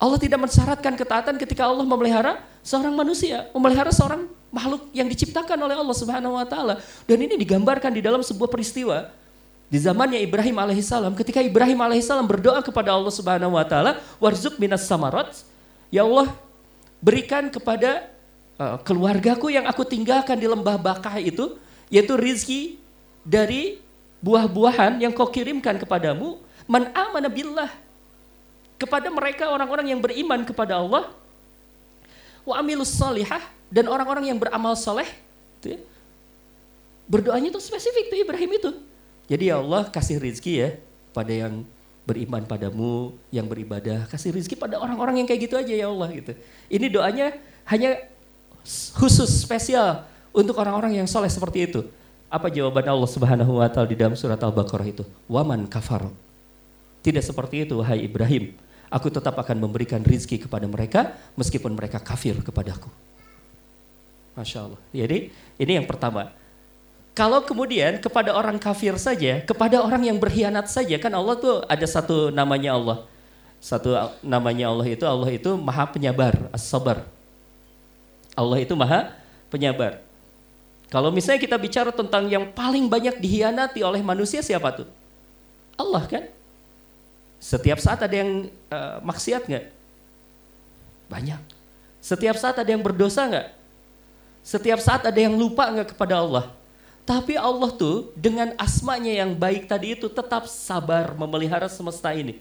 Allah 0.00 0.16
tidak 0.16 0.40
mensyaratkan 0.40 0.96
ketaatan 0.96 1.36
ketika 1.36 1.68
Allah 1.68 1.84
memelihara 1.84 2.40
seorang 2.64 2.96
manusia, 2.96 3.52
memelihara 3.52 3.92
seorang 3.92 4.24
makhluk 4.50 4.90
yang 4.90 5.06
diciptakan 5.06 5.56
oleh 5.56 5.78
Allah 5.78 5.96
Subhanahu 5.96 6.34
wa 6.36 6.46
taala. 6.46 6.82
Dan 7.06 7.22
ini 7.22 7.38
digambarkan 7.38 7.94
di 7.94 8.02
dalam 8.02 8.20
sebuah 8.20 8.50
peristiwa 8.50 9.10
di 9.70 9.78
zamannya 9.78 10.18
Ibrahim 10.18 10.58
alaihissalam 10.58 11.14
ketika 11.14 11.38
Ibrahim 11.38 11.78
alaihissalam 11.78 12.26
berdoa 12.26 12.58
kepada 12.58 12.90
Allah 12.90 13.14
Subhanahu 13.14 13.54
wa 13.54 13.62
taala, 13.62 14.02
"Warzuk 14.18 14.58
minas 14.58 14.82
samarat." 14.82 15.46
Ya 15.90 16.02
Allah, 16.02 16.34
berikan 16.98 17.46
kepada 17.50 18.10
uh, 18.58 18.78
keluargaku 18.82 19.50
yang 19.50 19.66
aku 19.70 19.86
tinggalkan 19.86 20.38
di 20.38 20.46
lembah 20.50 20.78
Bakah 20.78 21.22
itu, 21.22 21.54
yaitu 21.86 22.14
rizki 22.18 22.78
dari 23.22 23.78
buah-buahan 24.20 25.00
yang 25.02 25.14
kau 25.14 25.30
kirimkan 25.30 25.78
kepadamu, 25.78 26.42
man 26.66 26.90
amana 26.94 27.30
billah 27.30 27.70
kepada 28.80 29.06
mereka 29.12 29.50
orang-orang 29.52 29.92
yang 29.92 30.00
beriman 30.00 30.40
kepada 30.46 30.80
Allah 30.80 31.12
wa 32.48 32.54
amilus 32.56 32.96
salihah 32.96 33.44
dan 33.70 33.86
orang-orang 33.86 34.28
yang 34.34 34.38
beramal 34.38 34.74
soleh 34.74 35.06
gitu 35.58 35.78
ya, 35.78 35.80
berdoanya 37.06 37.54
tuh 37.54 37.62
spesifik 37.62 38.10
tuh 38.10 38.18
Ibrahim 38.18 38.50
itu. 38.58 38.70
Jadi 39.30 39.54
ya 39.54 39.62
Allah 39.62 39.86
kasih 39.86 40.18
rizki 40.18 40.58
ya 40.58 40.74
pada 41.14 41.30
yang 41.30 41.62
beriman 42.02 42.42
padamu, 42.42 43.14
yang 43.30 43.46
beribadah, 43.46 44.10
kasih 44.10 44.34
rizki 44.34 44.58
pada 44.58 44.82
orang-orang 44.82 45.22
yang 45.22 45.26
kayak 45.30 45.46
gitu 45.46 45.54
aja 45.54 45.70
ya 45.70 45.86
Allah 45.86 46.10
gitu. 46.10 46.32
Ini 46.66 46.86
doanya 46.90 47.38
hanya 47.70 48.02
khusus 48.98 49.30
spesial 49.30 50.02
untuk 50.34 50.58
orang-orang 50.58 50.98
yang 50.98 51.06
soleh 51.06 51.30
seperti 51.30 51.70
itu. 51.70 51.86
Apa 52.30 52.46
jawaban 52.50 52.86
Allah 52.86 53.10
Subhanahu 53.10 53.58
wa 53.58 53.66
taala 53.66 53.90
di 53.90 53.98
dalam 53.98 54.14
surat 54.14 54.38
Al-Baqarah 54.38 54.86
itu? 54.86 55.02
Waman 55.26 55.66
kafar. 55.66 56.10
Tidak 57.02 57.22
seperti 57.22 57.66
itu 57.66 57.78
wahai 57.82 58.06
Ibrahim. 58.06 58.54
Aku 58.90 59.06
tetap 59.10 59.38
akan 59.38 59.58
memberikan 59.58 60.02
rizki 60.02 60.38
kepada 60.38 60.66
mereka 60.66 61.14
meskipun 61.38 61.74
mereka 61.74 62.02
kafir 62.02 62.38
kepadaku. 62.42 62.90
Masya 64.34 64.58
Allah. 64.70 64.80
Jadi 64.94 65.34
ini 65.58 65.72
yang 65.76 65.86
pertama. 65.86 66.30
Kalau 67.10 67.42
kemudian 67.42 67.98
kepada 67.98 68.32
orang 68.32 68.56
kafir 68.56 68.94
saja, 68.96 69.42
kepada 69.42 69.82
orang 69.82 70.08
yang 70.08 70.16
berkhianat 70.16 70.70
saja, 70.70 70.96
kan 70.96 71.10
Allah 71.10 71.36
tuh 71.36 71.66
ada 71.66 71.84
satu 71.84 72.30
namanya 72.30 72.78
Allah. 72.78 72.98
Satu 73.60 73.92
namanya 74.24 74.72
Allah 74.72 74.88
itu, 74.88 75.04
Allah 75.04 75.28
itu 75.28 75.50
maha 75.58 75.84
penyabar, 75.84 76.48
as-sabar. 76.54 77.04
Allah 78.32 78.58
itu 78.62 78.72
maha 78.72 79.12
penyabar. 79.52 80.00
Kalau 80.88 81.12
misalnya 81.12 81.44
kita 81.44 81.60
bicara 81.60 81.90
tentang 81.92 82.26
yang 82.26 82.50
paling 82.50 82.88
banyak 82.88 83.20
dihianati 83.20 83.84
oleh 83.84 84.00
manusia 84.00 84.40
siapa 84.40 84.72
tuh? 84.80 84.88
Allah 85.76 86.02
kan? 86.08 86.24
Setiap 87.36 87.78
saat 87.78 88.00
ada 88.00 88.14
yang 88.16 88.48
uh, 88.72 88.98
maksiat 89.04 89.44
nggak? 89.44 89.66
Banyak. 91.12 91.42
Setiap 92.00 92.36
saat 92.40 92.56
ada 92.58 92.70
yang 92.70 92.80
berdosa 92.80 93.28
nggak? 93.28 93.59
Setiap 94.40 94.80
saat 94.80 95.04
ada 95.04 95.20
yang 95.20 95.36
lupa 95.36 95.68
nggak 95.68 95.92
kepada 95.96 96.20
Allah? 96.20 96.50
Tapi 97.04 97.34
Allah 97.34 97.70
tuh 97.74 98.14
dengan 98.14 98.54
asmanya 98.54 99.10
yang 99.10 99.34
baik 99.34 99.66
tadi 99.66 99.98
itu 99.98 100.06
tetap 100.06 100.46
sabar 100.46 101.16
memelihara 101.16 101.66
semesta 101.66 102.14
ini. 102.14 102.38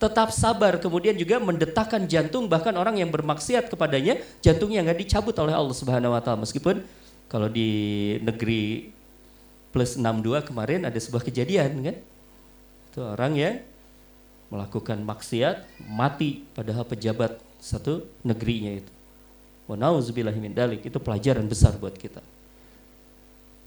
Tetap 0.00 0.32
sabar 0.32 0.80
kemudian 0.80 1.12
juga 1.16 1.36
mendetakkan 1.40 2.04
jantung 2.08 2.48
bahkan 2.48 2.72
orang 2.76 3.00
yang 3.00 3.12
bermaksiat 3.12 3.68
kepadanya 3.68 4.20
jantungnya 4.40 4.80
nggak 4.84 5.00
dicabut 5.04 5.36
oleh 5.36 5.52
Allah 5.52 5.76
Subhanahu 5.76 6.16
wa 6.16 6.20
taala 6.24 6.40
meskipun 6.44 6.80
kalau 7.28 7.48
di 7.52 8.16
negeri 8.24 8.92
plus 9.70 9.94
62 9.96 10.48
kemarin 10.50 10.84
ada 10.84 10.98
sebuah 10.98 11.24
kejadian 11.24 11.80
kan. 11.80 11.96
Itu 12.90 13.00
orang 13.06 13.32
yang 13.38 13.54
melakukan 14.50 14.98
maksiat 15.00 15.64
mati 15.86 16.42
padahal 16.52 16.84
pejabat 16.84 17.38
satu 17.62 18.04
negerinya 18.26 18.82
itu. 18.82 18.92
Dalik. 19.76 20.86
Itu 20.86 20.98
pelajaran 20.98 21.44
besar 21.46 21.76
buat 21.76 21.94
kita. 21.94 22.22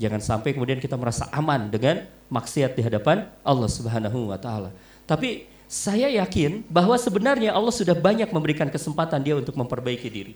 Jangan 0.01 0.19
sampai 0.19 0.57
kemudian 0.57 0.81
kita 0.81 0.97
merasa 0.97 1.29
aman 1.29 1.69
dengan 1.69 2.03
maksiat 2.27 2.73
di 2.73 2.81
hadapan 2.81 3.29
Allah 3.45 3.69
Subhanahu 3.69 4.33
wa 4.33 4.39
taala. 4.41 4.73
Tapi 5.05 5.45
saya 5.69 6.09
yakin 6.09 6.65
bahwa 6.65 6.97
sebenarnya 6.97 7.53
Allah 7.53 7.73
sudah 7.73 7.93
banyak 7.93 8.29
memberikan 8.33 8.67
kesempatan 8.73 9.21
dia 9.21 9.37
untuk 9.37 9.53
memperbaiki 9.53 10.09
diri. 10.09 10.33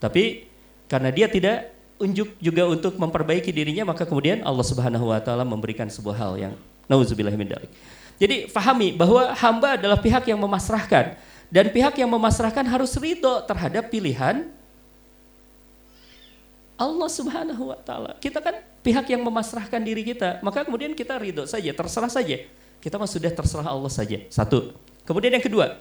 Tapi 0.00 0.48
karena 0.88 1.12
dia 1.12 1.28
tidak 1.28 1.72
unjuk 2.00 2.34
juga 2.42 2.66
untuk 2.66 2.98
memperbaiki 2.98 3.54
dirinya 3.54 3.88
maka 3.88 4.02
kemudian 4.04 4.42
Allah 4.42 4.66
Subhanahu 4.66 5.12
wa 5.12 5.20
taala 5.22 5.46
memberikan 5.46 5.86
sebuah 5.86 6.16
hal 6.16 6.32
yang 6.36 6.54
nauzubillah 6.88 7.32
dalik. 7.32 7.70
Jadi 8.16 8.46
fahami 8.48 8.94
bahwa 8.94 9.32
hamba 9.34 9.76
adalah 9.76 9.98
pihak 9.98 10.24
yang 10.28 10.40
memasrahkan 10.40 11.18
dan 11.50 11.64
pihak 11.70 11.94
yang 11.98 12.10
memasrahkan 12.10 12.64
harus 12.66 12.94
ridho 12.98 13.42
terhadap 13.46 13.90
pilihan 13.90 14.48
Allah 16.74 17.08
Subhanahu 17.10 17.70
wa 17.70 17.78
taala. 17.78 18.18
Kita 18.18 18.42
kan 18.42 18.58
pihak 18.82 19.06
yang 19.06 19.22
memasrahkan 19.22 19.78
diri 19.78 20.02
kita, 20.02 20.42
maka 20.42 20.66
kemudian 20.66 20.90
kita 20.92 21.14
ridho 21.18 21.46
saja, 21.46 21.70
terserah 21.70 22.10
saja. 22.10 22.42
Kita 22.82 22.98
mah 22.98 23.08
sudah 23.08 23.30
terserah 23.30 23.70
Allah 23.70 23.88
saja. 23.88 24.20
Satu. 24.28 24.74
Kemudian 25.06 25.32
yang 25.32 25.44
kedua. 25.44 25.78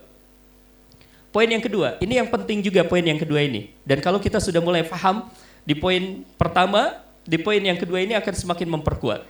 Poin 1.33 1.49
yang 1.49 1.65
kedua, 1.65 1.97
ini 1.97 2.21
yang 2.21 2.29
penting 2.29 2.61
juga 2.61 2.85
poin 2.85 3.01
yang 3.01 3.17
kedua 3.17 3.41
ini. 3.41 3.73
Dan 3.81 4.05
kalau 4.05 4.21
kita 4.21 4.37
sudah 4.37 4.61
mulai 4.61 4.85
paham 4.85 5.25
di 5.65 5.73
poin 5.73 6.21
pertama, 6.37 7.01
di 7.25 7.41
poin 7.41 7.57
yang 7.57 7.73
kedua 7.73 8.05
ini 8.05 8.13
akan 8.13 8.33
semakin 8.37 8.69
memperkuat. 8.69 9.25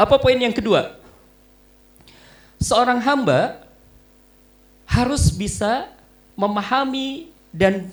Apa 0.00 0.16
poin 0.16 0.40
yang 0.40 0.54
kedua? 0.56 0.96
Seorang 2.56 3.04
hamba 3.04 3.60
harus 4.88 5.28
bisa 5.28 5.92
memahami 6.32 7.28
dan 7.52 7.92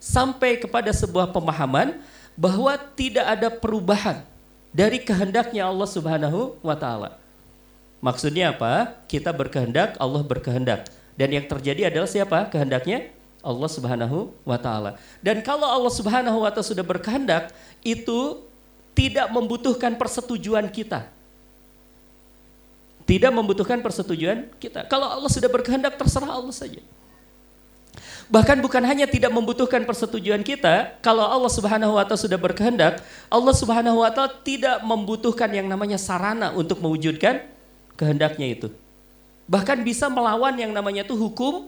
sampai 0.00 0.56
kepada 0.56 0.88
sebuah 0.90 1.28
pemahaman 1.30 2.00
bahwa 2.34 2.72
tidak 2.96 3.26
ada 3.28 3.52
perubahan 3.52 4.24
dari 4.72 4.96
kehendaknya 4.96 5.68
Allah 5.68 5.84
Subhanahu 5.84 6.56
wa 6.64 6.72
taala. 6.72 7.20
Maksudnya 8.00 8.56
apa? 8.56 8.96
Kita 9.04 9.28
berkehendak, 9.28 10.00
Allah 10.00 10.24
berkehendak. 10.24 10.88
Dan 11.20 11.36
yang 11.36 11.44
terjadi 11.44 11.92
adalah 11.92 12.08
siapa? 12.08 12.48
Kehendaknya 12.48 13.12
Allah 13.44 13.68
Subhanahu 13.68 14.32
wa 14.40 14.56
taala. 14.56 14.96
Dan 15.20 15.44
kalau 15.44 15.68
Allah 15.68 15.92
Subhanahu 15.92 16.40
wa 16.40 16.48
taala 16.48 16.64
sudah 16.64 16.80
berkehendak, 16.80 17.52
itu 17.84 18.40
tidak 18.96 19.28
membutuhkan 19.28 20.00
persetujuan 20.00 20.64
kita. 20.72 21.12
Tidak 23.04 23.32
membutuhkan 23.34 23.84
persetujuan 23.84 24.48
kita. 24.56 24.88
Kalau 24.88 25.12
Allah 25.12 25.28
sudah 25.28 25.50
berkehendak 25.52 26.00
terserah 26.00 26.30
Allah 26.30 26.54
saja. 26.56 26.80
Bahkan 28.30 28.62
bukan 28.62 28.86
hanya 28.86 29.10
tidak 29.10 29.34
membutuhkan 29.34 29.82
persetujuan 29.82 30.46
kita, 30.46 30.94
kalau 31.02 31.26
Allah 31.26 31.50
Subhanahu 31.50 31.98
wa 31.98 32.06
taala 32.06 32.22
sudah 32.22 32.38
berkehendak, 32.38 33.02
Allah 33.26 33.50
Subhanahu 33.50 34.06
wa 34.06 34.10
taala 34.14 34.30
tidak 34.46 34.78
membutuhkan 34.86 35.50
yang 35.50 35.66
namanya 35.66 35.98
sarana 35.98 36.54
untuk 36.54 36.78
mewujudkan 36.78 37.42
kehendaknya 37.98 38.54
itu. 38.54 38.68
Bahkan 39.50 39.82
bisa 39.82 40.06
melawan 40.06 40.54
yang 40.54 40.70
namanya 40.70 41.02
itu 41.02 41.18
hukum, 41.18 41.66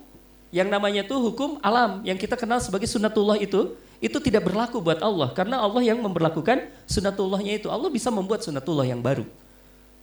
yang 0.55 0.71
namanya 0.71 1.03
itu 1.03 1.19
hukum 1.19 1.59
alam 1.67 1.99
yang 2.07 2.15
kita 2.15 2.39
kenal 2.39 2.63
sebagai 2.63 2.87
sunatullah 2.87 3.43
itu, 3.43 3.75
itu 3.99 4.23
tidak 4.23 4.47
berlaku 4.47 4.79
buat 4.79 5.03
Allah 5.03 5.35
karena 5.35 5.59
Allah 5.59 5.83
yang 5.83 5.99
memperlakukan 5.99 6.71
sunatullahnya 6.87 7.59
itu. 7.59 7.67
Allah 7.75 7.91
bisa 7.91 8.07
membuat 8.15 8.47
sunatullah 8.47 8.87
yang 8.87 9.03
baru. 9.03 9.27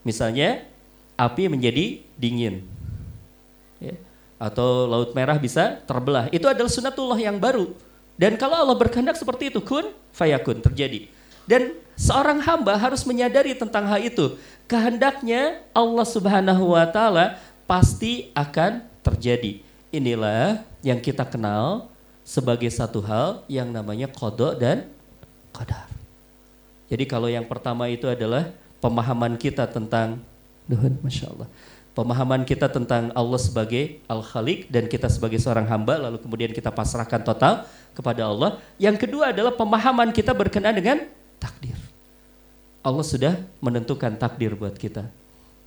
Misalnya 0.04 0.68
api 1.16 1.48
menjadi 1.48 2.04
dingin. 2.20 2.68
Ya 3.80 3.96
atau 4.40 4.88
laut 4.88 5.12
merah 5.12 5.36
bisa 5.36 5.84
terbelah. 5.84 6.32
Itu 6.32 6.48
adalah 6.48 6.72
sunatullah 6.72 7.20
yang 7.20 7.36
baru. 7.36 7.76
Dan 8.16 8.40
kalau 8.40 8.56
Allah 8.56 8.76
berkehendak 8.80 9.20
seperti 9.20 9.52
itu, 9.52 9.60
kun 9.60 9.92
fayakun 10.16 10.64
terjadi. 10.64 11.12
Dan 11.44 11.76
seorang 12.00 12.40
hamba 12.40 12.80
harus 12.80 13.04
menyadari 13.04 13.52
tentang 13.54 13.84
hal 13.86 14.00
itu. 14.00 14.40
Kehendaknya 14.66 15.60
Allah 15.76 16.08
Subhanahu 16.08 16.72
wa 16.72 16.88
taala 16.88 17.36
pasti 17.68 18.32
akan 18.32 18.88
terjadi. 19.04 19.60
Inilah 19.92 20.64
yang 20.80 21.04
kita 21.04 21.28
kenal 21.28 21.92
sebagai 22.24 22.70
satu 22.72 23.04
hal 23.04 23.44
yang 23.52 23.68
namanya 23.68 24.08
kodok 24.08 24.56
dan 24.56 24.88
qadar. 25.52 25.90
Jadi 26.88 27.04
kalau 27.10 27.28
yang 27.28 27.46
pertama 27.46 27.90
itu 27.90 28.06
adalah 28.06 28.54
pemahaman 28.78 29.36
kita 29.36 29.66
tentang 29.66 30.22
Tuhan, 30.70 31.02
Masya 31.02 31.34
Allah 31.34 31.50
pemahaman 32.00 32.48
kita 32.48 32.72
tentang 32.72 33.12
Allah 33.12 33.36
sebagai 33.36 34.00
Al-Khaliq 34.08 34.72
dan 34.72 34.88
kita 34.88 35.12
sebagai 35.12 35.36
seorang 35.36 35.68
hamba 35.68 36.00
lalu 36.00 36.24
kemudian 36.24 36.56
kita 36.56 36.72
pasrahkan 36.72 37.28
total 37.28 37.68
kepada 37.92 38.24
Allah. 38.24 38.56
Yang 38.80 39.04
kedua 39.04 39.36
adalah 39.36 39.52
pemahaman 39.52 40.16
kita 40.16 40.32
berkenaan 40.32 40.80
dengan 40.80 41.04
takdir. 41.44 41.76
Allah 42.80 43.04
sudah 43.04 43.36
menentukan 43.60 44.16
takdir 44.16 44.56
buat 44.56 44.80
kita. 44.80 45.12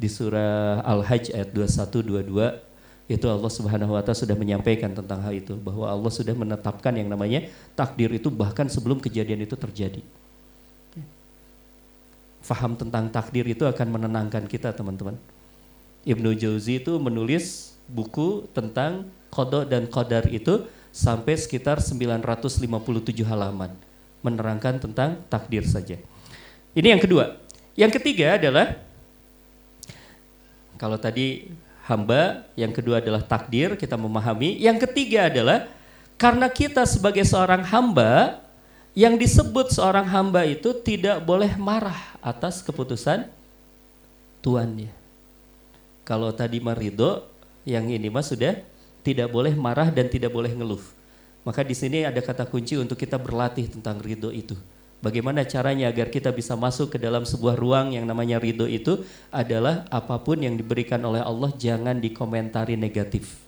Di 0.00 0.08
surah 0.08 0.80
Al-Hajj 0.88 1.36
ayat 1.36 1.52
21 1.52 2.24
22 2.24 3.12
itu 3.12 3.26
Allah 3.28 3.52
Subhanahu 3.52 3.92
wa 3.92 4.00
taala 4.00 4.16
sudah 4.16 4.32
menyampaikan 4.32 4.88
tentang 4.96 5.20
hal 5.20 5.36
itu 5.36 5.52
bahwa 5.60 5.84
Allah 5.84 6.08
sudah 6.08 6.32
menetapkan 6.32 6.96
yang 6.96 7.12
namanya 7.12 7.44
takdir 7.76 8.08
itu 8.08 8.32
bahkan 8.32 8.64
sebelum 8.72 9.04
kejadian 9.04 9.44
itu 9.44 9.52
terjadi. 9.52 10.00
Faham 12.40 12.72
tentang 12.74 13.12
takdir 13.12 13.44
itu 13.44 13.68
akan 13.68 14.00
menenangkan 14.00 14.48
kita 14.48 14.72
teman-teman. 14.72 15.14
Ibnu 16.02 16.34
Jauzi 16.34 16.82
itu 16.82 16.98
menulis 16.98 17.76
buku 17.86 18.50
tentang 18.50 19.06
kodok 19.30 19.70
dan 19.70 19.86
kodar 19.86 20.26
itu 20.28 20.66
sampai 20.92 21.38
sekitar 21.38 21.80
957 21.80 22.68
halaman 23.24 23.72
menerangkan 24.22 24.78
tentang 24.78 25.18
takdir 25.26 25.66
saja. 25.66 25.98
Ini 26.72 26.96
yang 26.96 27.02
kedua. 27.02 27.36
Yang 27.74 28.00
ketiga 28.00 28.36
adalah 28.36 28.76
kalau 30.76 30.98
tadi 30.98 31.50
hamba, 31.86 32.46
yang 32.54 32.70
kedua 32.70 33.02
adalah 33.02 33.22
takdir, 33.22 33.74
kita 33.74 33.98
memahami. 33.98 34.58
Yang 34.60 34.88
ketiga 34.88 35.30
adalah 35.30 35.66
karena 36.18 36.46
kita 36.46 36.86
sebagai 36.86 37.26
seorang 37.26 37.66
hamba, 37.66 38.42
yang 38.92 39.16
disebut 39.16 39.72
seorang 39.72 40.04
hamba 40.04 40.44
itu 40.44 40.76
tidak 40.84 41.24
boleh 41.24 41.56
marah 41.56 42.12
atas 42.20 42.60
keputusan 42.60 43.24
tuannya. 44.44 45.01
Kalau 46.02 46.34
tadi 46.34 46.58
marido, 46.58 47.30
yang 47.62 47.86
ini 47.86 48.10
mas 48.10 48.30
sudah 48.30 48.58
tidak 49.06 49.30
boleh 49.30 49.54
marah 49.54 49.90
dan 49.90 50.10
tidak 50.10 50.34
boleh 50.34 50.50
ngeluh. 50.50 50.82
Maka 51.42 51.66
di 51.66 51.74
sini 51.74 52.06
ada 52.06 52.22
kata 52.22 52.46
kunci 52.46 52.78
untuk 52.78 52.94
kita 52.94 53.18
berlatih 53.18 53.66
tentang 53.66 53.98
ridho 53.98 54.30
itu. 54.30 54.54
Bagaimana 55.02 55.42
caranya 55.42 55.90
agar 55.90 56.14
kita 56.14 56.30
bisa 56.30 56.54
masuk 56.54 56.94
ke 56.94 56.98
dalam 57.02 57.26
sebuah 57.26 57.58
ruang 57.58 57.90
yang 57.90 58.06
namanya 58.06 58.38
ridho 58.38 58.70
itu 58.70 59.02
adalah 59.34 59.82
apa 59.90 60.22
pun 60.22 60.38
yang 60.38 60.54
diberikan 60.54 61.02
oleh 61.02 61.18
Allah 61.18 61.50
jangan 61.58 61.98
dikomentari 61.98 62.78
negatif. 62.78 63.42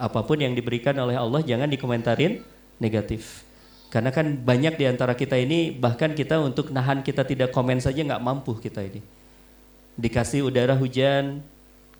Apa 0.00 0.24
pun 0.24 0.40
yang 0.40 0.56
diberikan 0.56 0.96
oleh 0.96 1.20
Allah 1.20 1.44
jangan 1.44 1.68
dikomentarin 1.68 2.40
negatif. 2.80 3.44
Karena 3.92 4.08
kan 4.08 4.40
banyak 4.40 4.80
di 4.80 4.88
antara 4.88 5.12
kita 5.12 5.36
ini 5.36 5.76
bahkan 5.76 6.16
kita 6.16 6.40
untuk 6.40 6.72
nahan 6.72 7.04
kita 7.04 7.28
tidak 7.28 7.52
komen 7.52 7.84
saja 7.84 8.00
nggak 8.00 8.24
mampu 8.24 8.56
kita 8.56 8.80
ini. 8.80 9.19
Dikasih 10.00 10.48
udara 10.48 10.72
hujan 10.72 11.44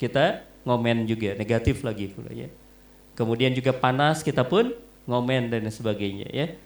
kita 0.01 0.41
ngomen 0.65 1.05
juga 1.05 1.37
negatif 1.37 1.85
lagi 1.85 2.09
pula 2.09 2.33
ya. 2.33 2.49
Kemudian 3.13 3.53
juga 3.53 3.77
panas 3.77 4.25
kita 4.25 4.41
pun 4.41 4.73
ngomen 5.05 5.53
dan 5.53 5.69
sebagainya 5.69 6.29
ya. 6.33 6.57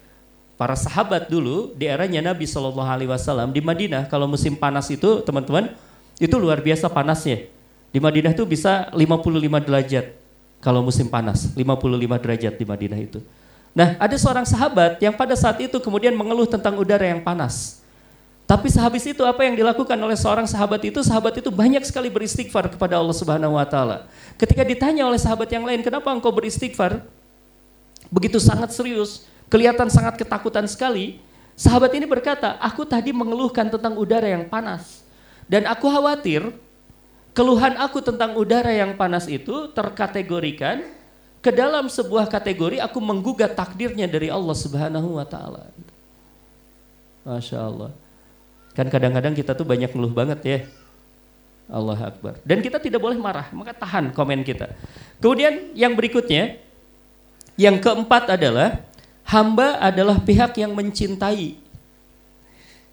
Para 0.54 0.78
sahabat 0.78 1.26
dulu 1.26 1.74
di 1.74 1.90
eranya 1.90 2.30
Nabi 2.30 2.46
Shallallahu 2.46 2.86
Alaihi 2.86 3.10
Wasallam 3.10 3.50
di 3.50 3.58
Madinah 3.58 4.06
kalau 4.06 4.30
musim 4.30 4.54
panas 4.54 4.86
itu 4.86 5.18
teman-teman 5.26 5.74
itu 6.22 6.34
luar 6.38 6.62
biasa 6.62 6.86
panasnya. 6.86 7.50
Di 7.90 7.98
Madinah 7.98 8.30
itu 8.34 8.46
bisa 8.46 8.90
55 8.94 9.66
derajat 9.66 10.14
kalau 10.62 10.80
musim 10.80 11.10
panas, 11.10 11.52
55 11.52 12.22
derajat 12.22 12.54
di 12.54 12.64
Madinah 12.64 12.98
itu. 13.02 13.18
Nah, 13.74 13.98
ada 13.98 14.14
seorang 14.14 14.46
sahabat 14.46 15.02
yang 15.02 15.12
pada 15.12 15.34
saat 15.34 15.58
itu 15.58 15.76
kemudian 15.82 16.14
mengeluh 16.14 16.46
tentang 16.46 16.78
udara 16.78 17.04
yang 17.04 17.20
panas. 17.20 17.83
Tapi 18.44 18.68
sehabis 18.68 19.08
itu 19.08 19.24
apa 19.24 19.40
yang 19.48 19.56
dilakukan 19.56 19.96
oleh 19.96 20.12
seorang 20.20 20.44
sahabat 20.44 20.84
itu? 20.84 21.00
Sahabat 21.00 21.40
itu 21.40 21.48
banyak 21.48 21.80
sekali 21.88 22.12
beristighfar 22.12 22.68
kepada 22.68 23.00
Allah 23.00 23.16
Subhanahu 23.16 23.56
wa 23.56 23.64
taala. 23.64 24.04
Ketika 24.36 24.60
ditanya 24.60 25.08
oleh 25.08 25.16
sahabat 25.16 25.48
yang 25.48 25.64
lain, 25.64 25.80
"Kenapa 25.80 26.12
engkau 26.12 26.28
beristighfar?" 26.28 27.00
Begitu 28.12 28.36
sangat 28.36 28.76
serius, 28.76 29.24
kelihatan 29.48 29.88
sangat 29.88 30.20
ketakutan 30.20 30.68
sekali. 30.68 31.24
Sahabat 31.56 31.96
ini 31.96 32.04
berkata, 32.04 32.60
"Aku 32.60 32.84
tadi 32.84 33.16
mengeluhkan 33.16 33.72
tentang 33.72 33.96
udara 33.96 34.28
yang 34.28 34.44
panas 34.44 35.08
dan 35.48 35.64
aku 35.64 35.88
khawatir 35.88 36.44
keluhan 37.32 37.80
aku 37.80 38.04
tentang 38.04 38.36
udara 38.36 38.76
yang 38.76 38.92
panas 38.92 39.24
itu 39.24 39.72
terkategorikan 39.72 40.84
ke 41.40 41.48
dalam 41.48 41.88
sebuah 41.88 42.28
kategori 42.28 42.76
aku 42.76 43.00
menggugat 43.00 43.56
takdirnya 43.56 44.04
dari 44.04 44.28
Allah 44.28 44.52
Subhanahu 44.52 45.16
wa 45.16 45.24
taala." 45.24 45.72
Masya 47.24 47.56
Allah. 47.56 48.03
Kan 48.74 48.90
kadang-kadang 48.90 49.38
kita 49.38 49.54
tuh 49.54 49.62
banyak 49.62 49.90
ngeluh 49.94 50.10
banget 50.10 50.40
ya. 50.42 50.58
Allah 51.70 52.12
Akbar. 52.12 52.36
Dan 52.44 52.60
kita 52.60 52.76
tidak 52.76 53.00
boleh 53.00 53.16
marah, 53.16 53.48
maka 53.54 53.72
tahan 53.72 54.12
komen 54.12 54.44
kita. 54.44 54.68
Kemudian 55.22 55.72
yang 55.72 55.96
berikutnya, 55.96 56.60
yang 57.56 57.80
keempat 57.80 58.36
adalah 58.36 58.84
hamba 59.24 59.80
adalah 59.80 60.20
pihak 60.20 60.60
yang 60.60 60.76
mencintai. 60.76 61.56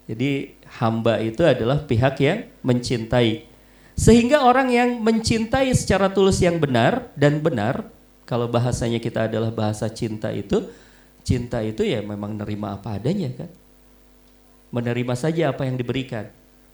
Jadi 0.08 0.56
hamba 0.80 1.20
itu 1.20 1.44
adalah 1.44 1.84
pihak 1.84 2.16
yang 2.22 2.48
mencintai. 2.64 3.44
Sehingga 3.92 4.40
orang 4.40 4.72
yang 4.72 4.90
mencintai 5.04 5.68
secara 5.76 6.08
tulus 6.08 6.40
yang 6.40 6.56
benar 6.56 7.12
dan 7.12 7.44
benar, 7.44 7.84
kalau 8.24 8.48
bahasanya 8.48 8.96
kita 8.96 9.28
adalah 9.28 9.52
bahasa 9.52 9.84
cinta 9.92 10.32
itu, 10.32 10.64
cinta 11.20 11.60
itu 11.60 11.84
ya 11.84 12.00
memang 12.00 12.40
nerima 12.40 12.74
apa 12.74 12.98
adanya 12.98 13.30
kan 13.36 13.50
menerima 14.72 15.14
saja 15.14 15.52
apa 15.52 15.68
yang 15.68 15.76
diberikan. 15.76 16.32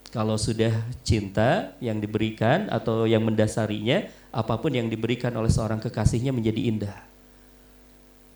Kalau 0.08 0.40
sudah 0.40 0.72
cinta 1.04 1.76
yang 1.84 2.00
diberikan 2.00 2.72
atau 2.72 3.04
yang 3.04 3.20
mendasarinya, 3.20 4.08
apa 4.32 4.56
pun 4.56 4.72
yang 4.72 4.88
diberikan 4.88 5.34
oleh 5.37 5.52
seorang 5.52 5.82
kekasihnya 5.84 6.32
menjadi 6.32 6.61
indah. 6.64 6.98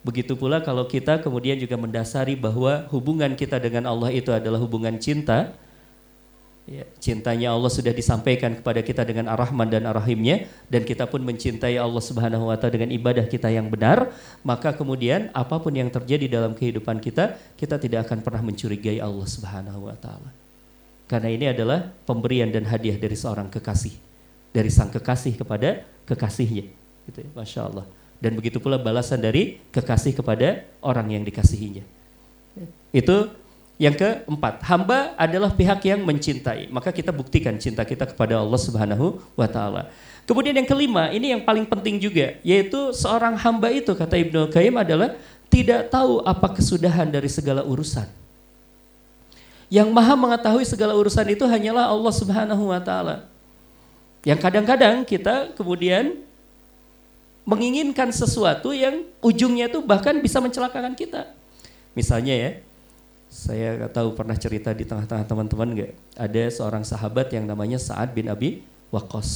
Begitu 0.03 0.35
pula 0.35 0.61
kalau 0.61 0.85
kita 0.91 1.23
kemudian 1.23 1.57
juga 1.57 1.79
mendasari 1.79 2.35
bahwa 2.35 2.91
hubungan 2.91 3.33
kita 3.39 3.57
dengan 3.63 3.89
Allah 3.89 4.11
itu 4.11 4.35
adalah 4.35 4.59
hubungan 4.61 4.99
cinta, 4.99 5.55
Ya, 6.63 6.87
cintanya 7.03 7.51
Allah 7.51 7.75
sudah 7.75 7.91
disampaikan 7.91 8.55
kepada 8.55 8.87
kita 8.87 9.03
dengan 9.03 9.27
Ar-Rahman 9.35 9.67
dan 9.67 9.83
Ar-Rahimnya 9.83 10.47
dan 10.71 10.87
kita 10.87 11.11
pun 11.11 11.19
mencintai 11.19 11.75
Allah 11.75 11.99
Subhanahu 11.99 12.55
wa 12.55 12.55
taala 12.55 12.79
dengan 12.79 12.95
ibadah 12.95 13.27
kita 13.27 13.51
yang 13.51 13.67
benar, 13.67 14.15
maka 14.47 14.71
kemudian 14.71 15.27
apa 15.35 15.59
pun 15.59 15.75
yang 15.75 15.91
terjadi 15.91 16.31
dalam 16.31 16.55
kehidupan 16.55 17.03
kita, 17.03 17.35
kita 17.59 17.83
tidak 17.83 18.07
akan 18.07 18.23
pernah 18.23 18.47
mencurigai 18.47 19.03
Allah 19.03 19.27
Subhanahu 19.27 19.91
wa 19.91 19.97
taala. 19.99 20.31
Karena 21.11 21.35
ini 21.35 21.51
adalah 21.51 21.91
pemberian 22.07 22.47
dan 22.55 22.63
hadiah 22.71 22.95
dari 22.95 23.19
seorang 23.19 23.51
kekasih, 23.51 23.99
dari 24.55 24.71
sang 24.71 24.95
kekasih 24.95 25.35
kepada 25.35 25.83
kekasihnya. 26.07 26.71
Gitu 27.11 27.19
ya, 27.27 27.29
Masya 27.35 27.61
Allah. 27.75 27.91
Dan 28.23 28.39
begitu 28.39 28.63
pula 28.63 28.79
balasan 28.79 29.19
dari 29.19 29.59
kekasih 29.75 30.15
kepada 30.15 30.63
orang 30.79 31.11
yang 31.11 31.27
dikasihinya. 31.27 31.83
Itu 32.95 33.35
yang 33.83 33.99
keempat, 33.99 34.63
hamba 34.63 35.11
adalah 35.19 35.51
pihak 35.51 35.83
yang 35.91 36.07
mencintai. 36.07 36.71
Maka 36.71 36.95
kita 36.95 37.11
buktikan 37.11 37.59
cinta 37.59 37.83
kita 37.83 38.07
kepada 38.07 38.39
Allah 38.39 38.61
Subhanahu 38.63 39.19
wa 39.35 39.49
taala. 39.51 39.91
Kemudian 40.23 40.55
yang 40.55 40.71
kelima, 40.71 41.11
ini 41.11 41.35
yang 41.35 41.43
paling 41.43 41.67
penting 41.67 41.99
juga, 41.99 42.39
yaitu 42.47 42.95
seorang 42.95 43.35
hamba 43.35 43.75
itu 43.75 43.91
kata 43.91 44.15
Ibnu 44.23 44.55
Qayyim 44.55 44.79
adalah 44.79 45.19
tidak 45.51 45.91
tahu 45.91 46.23
apa 46.23 46.55
kesudahan 46.55 47.11
dari 47.11 47.27
segala 47.27 47.67
urusan. 47.67 48.07
Yang 49.67 49.89
maha 49.91 50.15
mengetahui 50.15 50.63
segala 50.63 50.95
urusan 50.95 51.27
itu 51.35 51.43
hanyalah 51.43 51.91
Allah 51.91 52.15
Subhanahu 52.15 52.71
wa 52.71 52.79
taala. 52.79 53.27
Yang 54.23 54.47
kadang-kadang 54.47 55.03
kita 55.03 55.59
kemudian 55.59 56.23
menginginkan 57.43 58.15
sesuatu 58.15 58.71
yang 58.71 59.03
ujungnya 59.19 59.67
itu 59.67 59.83
bahkan 59.83 60.15
bisa 60.23 60.39
mencelakakan 60.39 60.95
kita. 60.95 61.35
Misalnya 61.99 62.39
ya, 62.39 62.51
saya 63.33 63.89
tahu 63.89 64.13
pernah 64.13 64.37
cerita 64.37 64.77
di 64.77 64.85
tengah-tengah 64.85 65.25
teman-teman 65.25 65.69
nggak? 65.73 65.93
Ada 66.21 66.53
seorang 66.53 66.85
sahabat 66.85 67.33
yang 67.33 67.49
namanya 67.49 67.81
Saad 67.81 68.13
bin 68.13 68.29
Abi 68.29 68.61
Waqqas 68.93 69.31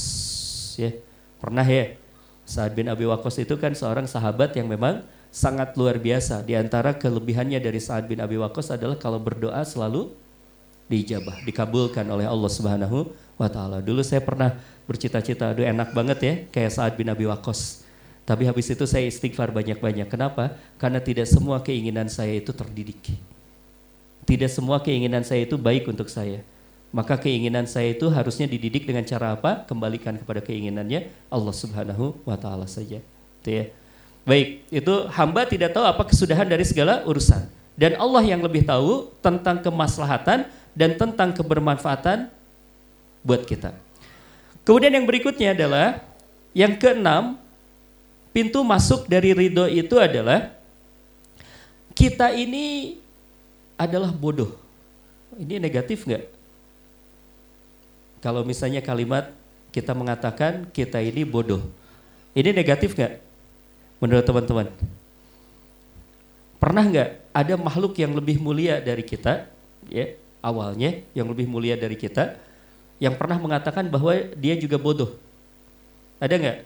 ya. 0.77 0.93
Pernah 1.41 1.65
ya? 1.65 1.97
Saad 2.45 2.77
bin 2.77 2.85
Abi 2.93 3.09
Waqqas 3.09 3.41
itu 3.41 3.57
kan 3.57 3.73
seorang 3.73 4.05
sahabat 4.05 4.53
yang 4.53 4.69
memang 4.69 5.01
sangat 5.33 5.73
luar 5.73 5.97
biasa. 5.97 6.45
Di 6.45 6.53
antara 6.53 6.93
kelebihannya 6.93 7.57
dari 7.57 7.81
Saad 7.81 8.05
bin 8.05 8.21
Abi 8.21 8.37
Waqqas 8.37 8.77
adalah 8.77 9.01
kalau 9.01 9.17
berdoa 9.17 9.65
selalu 9.65 10.13
dijabah 10.93 11.41
dikabulkan 11.49 12.05
oleh 12.05 12.29
Allah 12.29 12.51
Subhanahu 12.53 13.09
wa 13.41 13.49
taala. 13.49 13.81
Dulu 13.81 14.05
saya 14.05 14.21
pernah 14.21 14.61
bercita-cita 14.85 15.57
aduh 15.57 15.65
enak 15.65 15.97
banget 15.97 16.19
ya 16.21 16.33
kayak 16.53 16.69
Saad 16.69 16.93
bin 17.01 17.09
Abi 17.09 17.25
Waqqas. 17.25 17.81
Tapi 18.29 18.45
habis 18.45 18.69
itu 18.69 18.85
saya 18.85 19.09
istighfar 19.09 19.49
banyak-banyak. 19.49 20.05
Kenapa? 20.05 20.53
Karena 20.77 21.01
tidak 21.01 21.25
semua 21.25 21.65
keinginan 21.65 22.13
saya 22.13 22.37
itu 22.37 22.53
terdidik 22.53 23.17
tidak 24.27 24.51
semua 24.51 24.83
keinginan 24.83 25.23
saya 25.23 25.47
itu 25.47 25.55
baik 25.55 25.87
untuk 25.87 26.11
saya. 26.11 26.43
Maka 26.91 27.15
keinginan 27.15 27.63
saya 27.63 27.95
itu 27.95 28.11
harusnya 28.11 28.43
dididik 28.43 28.83
dengan 28.83 29.07
cara 29.07 29.39
apa? 29.39 29.63
Kembalikan 29.63 30.19
kepada 30.19 30.43
keinginannya 30.43 31.07
Allah 31.31 31.55
Subhanahu 31.55 32.19
wa 32.27 32.35
taala 32.35 32.67
saja. 32.67 32.99
Itu 33.39 33.49
ya. 33.49 33.71
Baik, 34.27 34.67
itu 34.67 34.93
hamba 35.15 35.47
tidak 35.47 35.71
tahu 35.71 35.87
apa 35.87 36.03
kesudahan 36.03 36.43
dari 36.43 36.67
segala 36.67 37.07
urusan. 37.07 37.47
Dan 37.79 37.95
Allah 37.95 38.23
yang 38.27 38.43
lebih 38.43 38.67
tahu 38.67 39.07
tentang 39.23 39.63
kemaslahatan 39.63 40.51
dan 40.75 40.91
tentang 40.99 41.31
kebermanfaatan 41.31 42.27
buat 43.23 43.47
kita. 43.47 43.71
Kemudian 44.67 44.91
yang 44.91 45.07
berikutnya 45.07 45.55
adalah 45.55 46.03
yang 46.51 46.75
keenam, 46.75 47.39
pintu 48.35 48.59
masuk 48.67 49.07
dari 49.07 49.31
ridho 49.31 49.63
itu 49.71 49.95
adalah 49.95 50.51
kita 51.95 52.35
ini 52.35 52.99
adalah 53.77 54.09
bodoh. 54.09 54.57
Ini 55.37 55.61
negatif 55.61 56.03
nggak? 56.03 56.25
Kalau 58.25 58.41
misalnya 58.41 58.81
kalimat 58.81 59.29
kita 59.69 59.93
mengatakan 59.93 60.65
kita 60.73 60.97
ini 60.97 61.21
bodoh, 61.21 61.61
ini 62.33 62.49
negatif 62.49 62.97
nggak? 62.97 63.21
Menurut 64.01 64.25
teman-teman? 64.25 64.67
Pernah 66.57 66.83
nggak 66.89 67.09
ada 67.29 67.53
makhluk 67.61 67.93
yang 68.01 68.17
lebih 68.17 68.41
mulia 68.41 68.81
dari 68.81 69.05
kita, 69.05 69.45
ya 69.93 70.17
awalnya 70.41 71.05
yang 71.13 71.29
lebih 71.29 71.45
mulia 71.45 71.77
dari 71.77 71.93
kita, 71.93 72.33
yang 72.97 73.13
pernah 73.13 73.37
mengatakan 73.37 73.85
bahwa 73.85 74.17
dia 74.33 74.57
juga 74.57 74.81
bodoh? 74.81 75.13
Ada 76.17 76.33
nggak? 76.33 76.57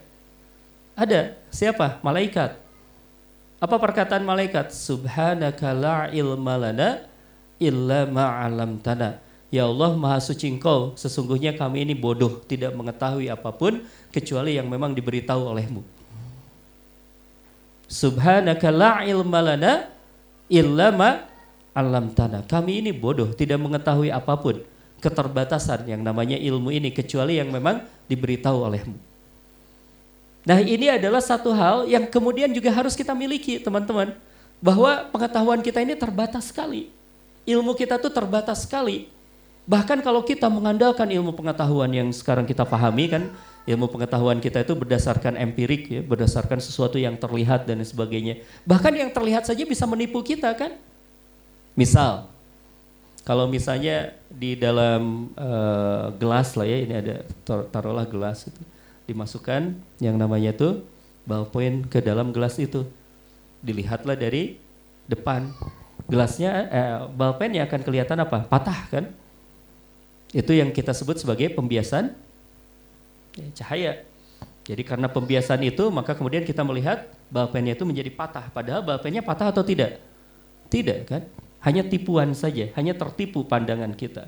Ada. 0.96 1.20
Siapa? 1.52 2.00
Malaikat. 2.00 2.56
Apa 3.62 3.78
perkataan 3.78 4.26
malaikat? 4.26 4.74
Subhanaka 4.74 5.70
la 5.70 6.10
ilma 6.10 6.58
lana 6.58 7.06
illa 7.62 8.10
ma'alamtana. 8.10 9.22
Ya 9.54 9.70
Allah 9.70 9.94
maha 9.94 10.18
suci 10.18 10.50
engkau, 10.50 10.98
sesungguhnya 10.98 11.54
kami 11.54 11.86
ini 11.86 11.94
bodoh, 11.94 12.42
tidak 12.50 12.74
mengetahui 12.74 13.30
apa 13.30 13.54
pun 13.54 13.86
kecuali 14.10 14.58
yang 14.58 14.66
memang 14.66 14.90
diberitahu 14.98 15.46
olehmu. 15.54 15.86
Subhanaka 17.86 18.74
la 18.74 19.06
ilma 19.06 19.38
lana 19.38 19.86
illa 20.50 20.90
ma'alamtana. 20.90 22.42
Kami 22.50 22.82
ini 22.82 22.90
bodoh, 22.90 23.30
tidak 23.30 23.62
mengetahui 23.62 24.10
apa 24.10 24.34
pun 24.42 24.58
keterbatasan 24.98 25.86
yang 25.86 26.02
namanya 26.02 26.34
ilmu 26.34 26.74
ini 26.74 26.90
kecuali 26.90 27.38
yang 27.38 27.54
memang 27.54 27.78
diberitahu 28.10 28.58
olehmu. 28.58 29.11
Nah 30.42 30.58
ini 30.58 30.90
adalah 30.90 31.22
satu 31.22 31.54
hal 31.54 31.86
yang 31.86 32.02
kemudian 32.10 32.50
juga 32.50 32.74
harus 32.74 32.98
kita 32.98 33.14
miliki 33.14 33.62
teman-teman. 33.62 34.14
Bahwa 34.62 35.10
pengetahuan 35.10 35.58
kita 35.58 35.82
ini 35.82 35.98
terbatas 35.98 36.50
sekali. 36.50 36.90
Ilmu 37.42 37.74
kita 37.74 37.98
tuh 37.98 38.10
terbatas 38.14 38.62
sekali. 38.62 39.10
Bahkan 39.66 40.02
kalau 40.02 40.22
kita 40.22 40.50
mengandalkan 40.50 41.06
ilmu 41.10 41.34
pengetahuan 41.34 41.90
yang 41.90 42.10
sekarang 42.10 42.46
kita 42.46 42.66
pahami 42.66 43.06
kan, 43.10 43.22
ilmu 43.66 43.86
pengetahuan 43.90 44.42
kita 44.42 44.66
itu 44.66 44.74
berdasarkan 44.74 45.38
empirik 45.38 45.86
ya, 45.86 46.00
berdasarkan 46.02 46.58
sesuatu 46.58 46.98
yang 46.98 47.14
terlihat 47.14 47.66
dan 47.66 47.78
sebagainya. 47.82 48.42
Bahkan 48.66 48.92
yang 48.94 49.10
terlihat 49.14 49.46
saja 49.46 49.62
bisa 49.62 49.86
menipu 49.86 50.18
kita 50.22 50.50
kan. 50.58 50.74
Misal, 51.78 52.26
kalau 53.22 53.46
misalnya 53.46 54.18
di 54.26 54.58
dalam 54.58 55.30
uh, 55.38 56.10
gelas 56.18 56.58
lah 56.58 56.66
ya, 56.66 56.78
ini 56.82 56.94
ada 56.98 57.14
taruhlah 57.70 58.06
gelas 58.06 58.50
itu 58.50 58.62
dimasukkan 59.12 59.76
yang 60.00 60.16
namanya 60.16 60.56
itu 60.56 60.82
ballpoint 61.28 61.86
ke 61.86 62.00
dalam 62.00 62.32
gelas 62.34 62.58
itu. 62.58 62.88
Dilihatlah 63.62 64.18
dari 64.18 64.58
depan. 65.06 65.52
Gelasnya 66.10 66.50
eh, 66.72 66.98
ballpointnya 67.14 67.68
akan 67.68 67.80
kelihatan 67.86 68.18
apa? 68.24 68.48
Patah 68.48 68.80
kan? 68.90 69.04
Itu 70.32 70.56
yang 70.56 70.72
kita 70.72 70.96
sebut 70.96 71.20
sebagai 71.20 71.52
pembiasan 71.52 72.16
ya, 73.36 73.46
cahaya. 73.62 73.92
Jadi 74.62 74.82
karena 74.86 75.10
pembiasan 75.10 75.58
itu 75.66 75.90
maka 75.90 76.14
kemudian 76.14 76.46
kita 76.46 76.62
melihat 76.62 77.06
ballpointnya 77.30 77.78
itu 77.78 77.84
menjadi 77.86 78.10
patah. 78.10 78.50
Padahal 78.50 78.82
ballpointnya 78.82 79.22
patah 79.22 79.52
atau 79.52 79.62
tidak? 79.62 80.02
Tidak 80.72 81.00
kan? 81.06 81.22
Hanya 81.62 81.86
tipuan 81.86 82.34
saja, 82.34 82.74
hanya 82.74 82.98
tertipu 82.98 83.46
pandangan 83.46 83.94
kita. 83.94 84.26